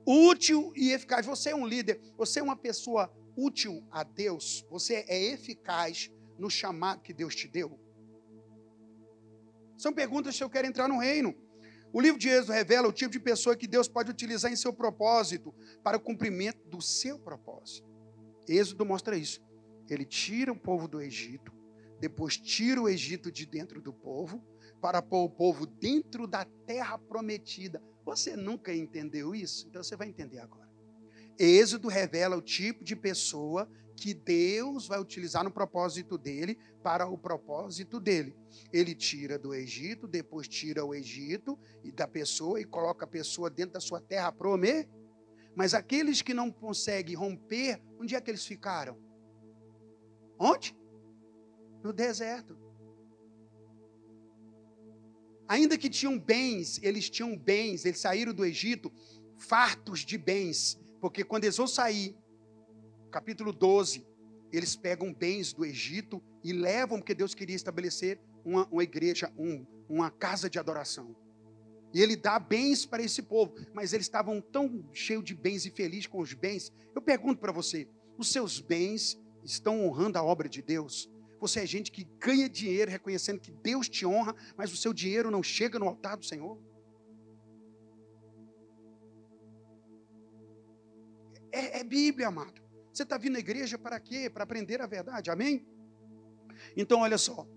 Útil 0.06 0.74
e 0.76 0.92
eficaz. 0.92 1.26
Você 1.26 1.52
é 1.52 1.56
um 1.56 1.66
líder, 1.66 2.02
você 2.18 2.40
é 2.40 2.44
uma 2.44 2.56
pessoa 2.56 3.14
útil 3.36 3.84
a 3.92 4.04
Deus, 4.04 4.66
você 4.70 5.06
é 5.08 5.32
eficaz 5.32 6.12
no 6.38 6.50
chamado 6.50 7.02
que 7.02 7.14
Deus 7.14 7.36
te 7.36 7.48
deu. 7.48 7.80
São 9.82 9.92
perguntas 9.92 10.38
que 10.38 10.44
eu 10.44 10.50
quero 10.50 10.68
entrar 10.68 10.88
no 10.88 11.00
reino. 11.00 11.36
O 11.92 12.00
livro 12.00 12.20
de 12.20 12.30
Êxodo 12.30 12.52
revela 12.52 12.88
o 12.88 12.94
tipo 12.94 13.12
de 13.12 13.20
pessoa 13.20 13.56
que 13.56 13.66
Deus 13.66 13.88
pode 13.88 14.12
utilizar 14.12 14.52
em 14.52 14.56
seu 14.56 14.72
propósito 14.72 15.52
para 15.84 15.98
o 15.98 16.00
cumprimento 16.00 16.64
do 16.68 16.80
seu 16.80 17.18
propósito. 17.18 17.90
Êxodo 18.48 18.86
mostra 18.86 19.18
isso. 19.18 19.42
Ele 19.90 20.06
tira 20.06 20.52
o 20.52 20.56
povo 20.56 20.88
do 20.88 21.02
Egito, 21.02 21.52
depois 22.00 22.38
tira 22.38 22.80
o 22.80 22.88
Egito 22.88 23.32
de 23.32 23.44
dentro 23.48 23.82
do 23.82 23.92
povo, 23.92 24.46
para 24.80 25.02
pôr 25.02 25.24
o 25.24 25.30
povo 25.32 25.66
dentro 25.66 26.28
da 26.28 26.46
terra 26.68 27.00
prometida. 27.00 27.82
Você 28.06 28.36
nunca 28.38 28.72
entendeu 28.72 29.34
isso? 29.34 29.68
Então 29.68 29.84
você 29.84 29.96
vai 29.96 30.08
entender 30.08 30.38
agora. 30.38 30.70
Êxodo 31.40 31.88
revela 31.88 32.38
o 32.38 32.42
tipo 32.42 32.84
de 32.84 32.96
pessoa 32.96 33.68
que 34.02 34.14
Deus 34.14 34.88
vai 34.88 35.00
utilizar 35.00 35.44
no 35.44 35.52
propósito 35.52 36.18
dele 36.18 36.58
para 36.82 37.08
o 37.08 37.18
propósito 37.18 38.00
dele. 38.00 38.36
Ele 38.74 38.96
tira 38.96 39.38
do 39.38 39.54
Egito, 39.54 40.08
depois 40.08 40.48
tira 40.48 40.84
o 40.84 40.94
Egito 40.94 41.58
e 41.84 41.92
da 41.92 42.08
pessoa 42.08 42.60
e 42.60 42.66
coloca 42.66 43.06
a 43.06 43.08
pessoa 43.08 43.50
dentro 43.50 43.74
da 43.74 43.80
sua 43.80 44.02
terra 44.02 44.32
prometida. 44.32 44.90
Mas 45.56 45.74
aqueles 45.74 46.22
que 46.22 46.34
não 46.34 46.50
conseguem 46.52 47.16
romper, 47.16 47.82
onde 48.00 48.16
é 48.16 48.22
que 48.22 48.32
eles 48.32 48.46
ficaram? 48.46 48.98
Onde? 50.40 50.76
no 51.84 51.92
deserto. 51.92 52.58
Ainda 55.48 55.78
que 55.78 55.90
tinham 55.90 56.18
bens, 56.18 56.80
eles 56.82 57.10
tinham 57.10 57.38
bens, 57.38 57.86
eles 57.86 58.00
saíram 58.00 58.34
do 58.34 58.46
Egito 58.46 58.92
fartos 59.38 60.02
de 60.02 60.18
bens, 60.18 60.80
porque 61.00 61.24
quando 61.24 61.44
eles 61.44 61.58
vão 61.58 61.68
sair, 61.68 62.16
capítulo 63.12 63.52
12, 63.52 64.06
eles 64.52 64.76
pegam 64.76 65.14
bens 65.14 65.54
do 65.54 65.64
Egito 65.66 66.22
e 66.44 66.52
levam, 66.52 66.98
porque 66.98 67.14
Deus 67.14 67.34
queria 67.36 67.56
estabelecer 67.56 68.20
uma, 68.44 68.68
uma 68.72 68.84
igreja, 68.84 69.32
um, 69.38 69.66
uma 69.88 70.10
casa 70.10 70.50
de 70.50 70.58
adoração. 70.58 71.16
E 71.94 72.02
ele 72.02 72.16
dá 72.16 72.40
bens 72.40 72.86
para 72.86 73.04
esse 73.04 73.22
povo, 73.22 73.54
mas 73.74 73.94
eles 73.94 74.06
estavam 74.06 74.42
tão 74.42 74.84
cheios 74.94 75.24
de 75.24 75.36
bens 75.36 75.66
e 75.66 75.70
felizes 75.70 76.08
com 76.08 76.20
os 76.20 76.34
bens. 76.34 76.72
Eu 76.96 77.02
pergunto 77.02 77.40
para 77.40 77.52
você: 77.52 77.88
os 78.18 78.32
seus 78.32 78.60
bens 78.60 79.20
estão 79.44 79.86
honrando 79.86 80.18
a 80.18 80.24
obra 80.24 80.48
de 80.48 80.62
Deus? 80.62 81.10
Você 81.40 81.60
é 81.62 81.66
gente 81.66 81.92
que 81.92 82.08
ganha 82.20 82.48
dinheiro 82.48 82.92
reconhecendo 82.92 83.42
que 83.42 83.52
Deus 83.52 83.90
te 83.90 84.06
honra, 84.06 84.36
mas 84.56 84.72
o 84.72 84.78
seu 84.78 84.94
dinheiro 84.94 85.32
não 85.32 85.44
chega 85.44 85.80
no 85.80 85.88
altar 85.88 86.16
do 86.16 86.26
Senhor. 86.26 86.58
É, 91.52 91.80
é 91.80 91.84
Bíblia, 91.84 92.30
amado. 92.30 92.61
Você 92.94 93.04
está 93.04 93.18
vindo 93.18 93.38
à 93.38 93.40
igreja 93.40 93.78
para 93.78 94.00
quê? 94.00 94.30
Para 94.30 94.44
aprender 94.44 94.82
a 94.82 94.88
verdade. 94.88 95.30
Amém? 95.30 95.66
Então, 96.76 97.00
olha 97.00 97.18
só. 97.18 97.48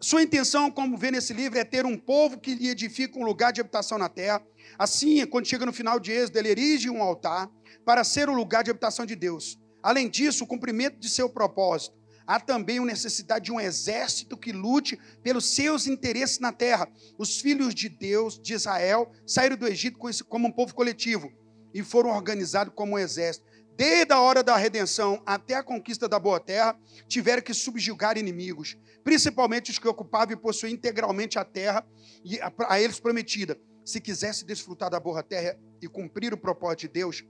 Sua 0.00 0.22
intenção, 0.22 0.70
como 0.70 0.96
vê 0.96 1.10
nesse 1.10 1.32
livro, 1.32 1.58
é 1.58 1.64
ter 1.64 1.84
um 1.84 1.98
povo 1.98 2.38
que 2.38 2.54
lhe 2.54 2.68
edifica 2.68 3.18
um 3.18 3.24
lugar 3.24 3.52
de 3.52 3.60
habitação 3.60 3.98
na 3.98 4.08
terra. 4.08 4.40
Assim, 4.78 5.26
quando 5.26 5.46
chega 5.46 5.66
no 5.66 5.72
final 5.72 5.98
de 5.98 6.12
Êxodo, 6.12 6.38
ele 6.38 6.50
erige 6.50 6.88
um 6.88 7.02
altar 7.02 7.50
para 7.84 8.04
ser 8.04 8.28
o 8.28 8.34
lugar 8.34 8.62
de 8.62 8.70
habitação 8.70 9.04
de 9.04 9.16
Deus. 9.16 9.58
Além 9.82 10.08
disso, 10.08 10.44
o 10.44 10.46
cumprimento 10.46 10.98
de 11.00 11.08
seu 11.08 11.28
propósito 11.28 11.98
há 12.24 12.38
também 12.38 12.78
a 12.78 12.84
necessidade 12.84 13.46
de 13.46 13.52
um 13.52 13.58
exército 13.58 14.36
que 14.36 14.52
lute 14.52 15.00
pelos 15.22 15.46
seus 15.46 15.88
interesses 15.88 16.38
na 16.38 16.52
terra. 16.52 16.86
Os 17.16 17.40
filhos 17.40 17.74
de 17.74 17.88
Deus, 17.88 18.38
de 18.38 18.52
Israel, 18.54 19.10
saíram 19.26 19.56
do 19.56 19.66
Egito 19.66 19.98
como 20.28 20.46
um 20.46 20.52
povo 20.52 20.74
coletivo 20.74 21.32
e 21.74 21.82
foram 21.82 22.10
organizados 22.10 22.72
como 22.76 22.92
um 22.92 22.98
exército. 22.98 23.47
Desde 23.78 24.12
a 24.12 24.20
hora 24.20 24.42
da 24.42 24.56
redenção 24.56 25.22
até 25.24 25.54
a 25.54 25.62
conquista 25.62 26.08
da 26.08 26.18
boa 26.18 26.40
terra, 26.40 26.76
tiveram 27.06 27.40
que 27.40 27.54
subjugar 27.54 28.18
inimigos, 28.18 28.76
principalmente 29.04 29.70
os 29.70 29.78
que 29.78 29.86
ocupavam 29.86 30.34
e 30.34 30.36
possuíam 30.36 30.74
integralmente 30.74 31.38
a 31.38 31.44
terra 31.44 31.86
e 32.24 32.40
a 32.40 32.80
eles 32.80 32.98
prometida. 32.98 33.56
Se 33.84 34.00
quisesse 34.00 34.44
desfrutar 34.44 34.90
da 34.90 34.98
boa 34.98 35.22
terra 35.22 35.56
e 35.80 35.86
cumprir 35.86 36.34
o 36.34 36.36
propósito 36.36 36.80
de 36.80 36.88
Deus, 36.88 37.24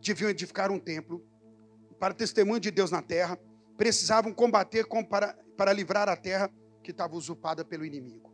deviam 0.00 0.30
edificar 0.30 0.70
um 0.70 0.78
templo 0.80 1.22
para 2.00 2.14
testemunho 2.14 2.60
de 2.60 2.70
Deus 2.70 2.90
na 2.90 3.02
terra 3.02 3.38
precisavam 3.76 4.32
combater 4.32 4.86
para, 5.10 5.34
para 5.54 5.70
livrar 5.70 6.08
a 6.08 6.16
terra 6.16 6.50
que 6.82 6.92
estava 6.92 7.14
usurpada 7.14 7.62
pelo 7.62 7.84
inimigo. 7.84 8.32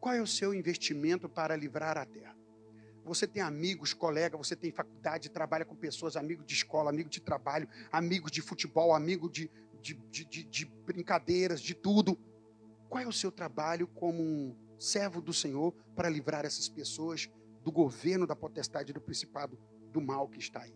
Qual 0.00 0.14
é 0.14 0.22
o 0.22 0.26
seu 0.26 0.54
investimento 0.54 1.28
para 1.28 1.54
livrar 1.54 1.98
a 1.98 2.06
terra? 2.06 2.41
Você 3.04 3.26
tem 3.26 3.42
amigos, 3.42 3.92
colegas, 3.92 4.38
você 4.38 4.54
tem 4.54 4.70
faculdade, 4.70 5.28
trabalha 5.28 5.64
com 5.64 5.74
pessoas, 5.74 6.16
amigos 6.16 6.46
de 6.46 6.54
escola, 6.54 6.90
amigos 6.90 7.10
de 7.10 7.20
trabalho, 7.20 7.68
amigos 7.90 8.30
de 8.30 8.40
futebol, 8.40 8.94
amigos 8.94 9.30
de, 9.32 9.50
de, 9.80 9.94
de, 10.10 10.24
de, 10.24 10.44
de 10.44 10.66
brincadeiras, 10.86 11.60
de 11.60 11.74
tudo. 11.74 12.16
Qual 12.88 13.02
é 13.02 13.06
o 13.06 13.12
seu 13.12 13.32
trabalho 13.32 13.88
como 13.88 14.22
um 14.22 14.56
servo 14.78 15.20
do 15.20 15.32
Senhor 15.32 15.72
para 15.96 16.08
livrar 16.08 16.44
essas 16.44 16.68
pessoas 16.68 17.28
do 17.64 17.72
governo, 17.72 18.26
da 18.26 18.36
potestade, 18.36 18.92
do 18.92 19.00
principado, 19.00 19.58
do 19.90 20.00
mal 20.00 20.28
que 20.28 20.38
está 20.38 20.62
aí? 20.62 20.74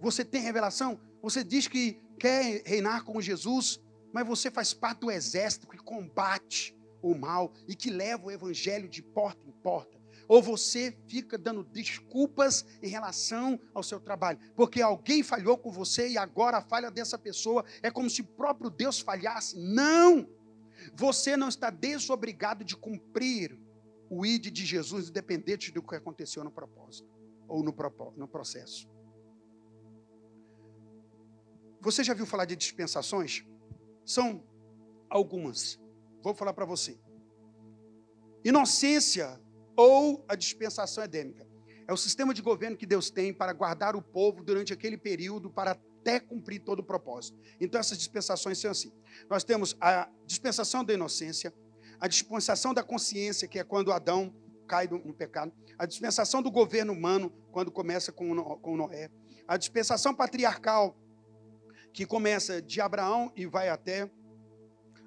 Você 0.00 0.24
tem 0.24 0.40
revelação? 0.40 0.98
Você 1.22 1.44
diz 1.44 1.68
que 1.68 2.00
quer 2.18 2.62
reinar 2.64 3.04
com 3.04 3.20
Jesus, 3.20 3.80
mas 4.12 4.26
você 4.26 4.50
faz 4.50 4.72
parte 4.72 5.00
do 5.00 5.10
exército 5.10 5.68
que 5.68 5.76
combate 5.76 6.74
o 7.02 7.14
mal 7.14 7.52
e 7.68 7.74
que 7.74 7.90
leva 7.90 8.26
o 8.26 8.30
evangelho 8.30 8.88
de 8.88 9.02
porta 9.02 9.40
em 9.46 9.52
porta. 9.52 9.99
Ou 10.30 10.40
você 10.40 10.96
fica 11.08 11.36
dando 11.36 11.64
desculpas 11.64 12.64
em 12.80 12.86
relação 12.86 13.58
ao 13.74 13.82
seu 13.82 13.98
trabalho, 13.98 14.38
porque 14.54 14.80
alguém 14.80 15.24
falhou 15.24 15.58
com 15.58 15.72
você 15.72 16.08
e 16.08 16.16
agora 16.16 16.58
a 16.58 16.62
falha 16.62 16.88
dessa 16.88 17.18
pessoa 17.18 17.64
é 17.82 17.90
como 17.90 18.08
se 18.08 18.20
o 18.20 18.24
próprio 18.24 18.70
Deus 18.70 19.00
falhasse. 19.00 19.58
Não! 19.58 20.30
Você 20.94 21.36
não 21.36 21.48
está 21.48 21.68
desobrigado 21.68 22.62
de 22.62 22.76
cumprir 22.76 23.58
o 24.08 24.24
ID 24.24 24.52
de 24.52 24.64
Jesus, 24.64 25.08
independente 25.08 25.72
do 25.72 25.82
que 25.82 25.96
aconteceu 25.96 26.44
no 26.44 26.52
propósito 26.52 27.10
ou 27.48 27.64
no, 27.64 27.74
no 28.16 28.28
processo. 28.28 28.88
Você 31.80 32.04
já 32.04 32.14
viu 32.14 32.24
falar 32.24 32.44
de 32.44 32.54
dispensações? 32.54 33.44
São 34.06 34.44
algumas. 35.08 35.80
Vou 36.22 36.36
falar 36.36 36.52
para 36.52 36.64
você. 36.64 37.00
Inocência 38.44 39.40
ou 39.80 40.22
a 40.28 40.34
dispensação 40.34 41.02
edêmica. 41.02 41.46
É 41.88 41.92
o 41.92 41.96
sistema 41.96 42.34
de 42.34 42.42
governo 42.42 42.76
que 42.76 42.84
Deus 42.84 43.10
tem 43.10 43.32
para 43.32 43.54
guardar 43.54 43.96
o 43.96 44.02
povo 44.02 44.44
durante 44.44 44.74
aquele 44.74 44.98
período 44.98 45.48
para 45.50 45.70
até 45.70 46.20
cumprir 46.20 46.60
todo 46.60 46.80
o 46.80 46.84
propósito. 46.84 47.38
Então 47.58 47.80
essas 47.80 47.96
dispensações 47.96 48.58
são 48.58 48.70
assim. 48.70 48.92
Nós 49.28 49.42
temos 49.42 49.74
a 49.80 50.06
dispensação 50.26 50.84
da 50.84 50.92
inocência, 50.92 51.50
a 51.98 52.06
dispensação 52.06 52.74
da 52.74 52.82
consciência, 52.82 53.48
que 53.48 53.58
é 53.58 53.64
quando 53.64 53.90
Adão 53.90 54.34
cai 54.68 54.86
no 54.86 55.14
pecado, 55.14 55.50
a 55.78 55.86
dispensação 55.86 56.42
do 56.42 56.50
governo 56.50 56.92
humano, 56.92 57.32
quando 57.50 57.72
começa 57.72 58.12
com 58.12 58.76
Noé, 58.76 59.10
a 59.48 59.56
dispensação 59.56 60.14
patriarcal, 60.14 60.94
que 61.92 62.04
começa 62.04 62.60
de 62.60 62.82
Abraão 62.82 63.32
e 63.34 63.46
vai 63.46 63.70
até 63.70 64.10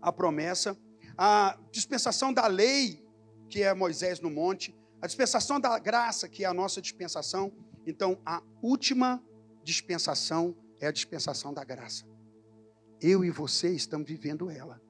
a 0.01 0.11
promessa, 0.11 0.75
a 1.15 1.57
dispensação 1.71 2.33
da 2.33 2.47
lei, 2.47 3.02
que 3.53 3.61
é 3.61 3.71
Moisés 3.71 4.19
no 4.19 4.31
monte, 4.31 4.75
a 4.99 5.05
dispensação 5.05 5.59
da 5.59 5.77
graça, 5.77 6.27
que 6.27 6.43
é 6.43 6.47
a 6.47 6.53
nossa 6.55 6.81
dispensação. 6.81 7.53
Então, 7.85 8.19
a 8.25 8.41
última 8.63 9.23
dispensação 9.63 10.57
é 10.81 10.87
a 10.87 10.91
dispensação 10.91 11.53
da 11.53 11.63
graça. 11.63 12.03
Eu 12.99 13.23
e 13.23 13.29
você 13.29 13.69
estamos 13.75 14.07
vivendo 14.07 14.49
ela. 14.49 14.81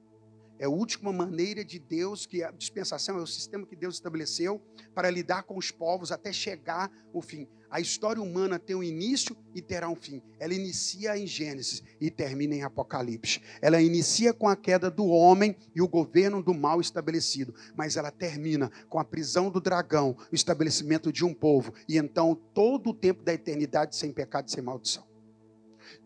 É 0.58 0.64
a 0.64 0.70
última 0.70 1.12
maneira 1.12 1.62
de 1.62 1.78
Deus, 1.78 2.24
que 2.24 2.42
a 2.42 2.50
dispensação 2.52 3.18
é 3.18 3.20
o 3.20 3.26
sistema 3.26 3.66
que 3.66 3.76
Deus 3.76 3.96
estabeleceu 3.96 4.62
para 4.94 5.10
lidar 5.10 5.42
com 5.42 5.58
os 5.58 5.70
povos 5.70 6.10
até 6.10 6.32
chegar 6.32 6.90
o 7.12 7.20
fim. 7.20 7.46
A 7.74 7.80
história 7.80 8.22
humana 8.22 8.56
tem 8.56 8.76
um 8.76 8.84
início 8.84 9.36
e 9.52 9.60
terá 9.60 9.88
um 9.88 9.96
fim. 9.96 10.22
Ela 10.38 10.54
inicia 10.54 11.18
em 11.18 11.26
Gênesis 11.26 11.82
e 12.00 12.08
termina 12.08 12.54
em 12.54 12.62
Apocalipse. 12.62 13.42
Ela 13.60 13.82
inicia 13.82 14.32
com 14.32 14.46
a 14.46 14.54
queda 14.54 14.88
do 14.88 15.06
homem 15.06 15.56
e 15.74 15.82
o 15.82 15.88
governo 15.88 16.40
do 16.40 16.54
mal 16.54 16.80
estabelecido, 16.80 17.52
mas 17.74 17.96
ela 17.96 18.12
termina 18.12 18.70
com 18.88 19.00
a 19.00 19.04
prisão 19.04 19.50
do 19.50 19.60
dragão, 19.60 20.16
o 20.30 20.36
estabelecimento 20.36 21.12
de 21.12 21.24
um 21.24 21.34
povo 21.34 21.74
e 21.88 21.98
então 21.98 22.40
todo 22.54 22.90
o 22.90 22.94
tempo 22.94 23.24
da 23.24 23.34
eternidade 23.34 23.96
sem 23.96 24.12
pecado 24.12 24.46
e 24.46 24.52
sem 24.52 24.62
maldição. 24.62 25.04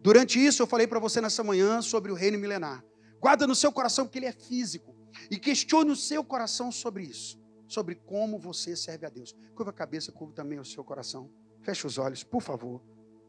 Durante 0.02 0.42
isso 0.42 0.62
eu 0.62 0.66
falei 0.66 0.86
para 0.86 0.98
você 0.98 1.20
nessa 1.20 1.44
manhã 1.44 1.82
sobre 1.82 2.10
o 2.10 2.14
reino 2.14 2.38
milenar. 2.38 2.82
Guarda 3.20 3.46
no 3.46 3.54
seu 3.54 3.70
coração 3.70 4.06
porque 4.06 4.18
ele 4.18 4.24
é 4.24 4.32
físico. 4.32 4.96
E 5.30 5.38
questione 5.38 5.90
o 5.90 5.96
seu 5.96 6.24
coração 6.24 6.72
sobre 6.72 7.02
isso. 7.02 7.38
Sobre 7.66 7.94
como 7.94 8.38
você 8.38 8.74
serve 8.74 9.04
a 9.04 9.10
Deus. 9.10 9.36
Curva 9.54 9.70
a 9.70 9.74
cabeça, 9.74 10.10
curva 10.10 10.32
também 10.32 10.58
o 10.58 10.64
seu 10.64 10.82
coração. 10.82 11.30
Feche 11.68 11.86
os 11.86 11.98
olhos, 11.98 12.24
por 12.24 12.40
favor. 12.40 12.80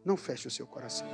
Não 0.06 0.16
feche 0.16 0.48
o 0.48 0.50
seu 0.50 0.66
coração. 0.66 1.06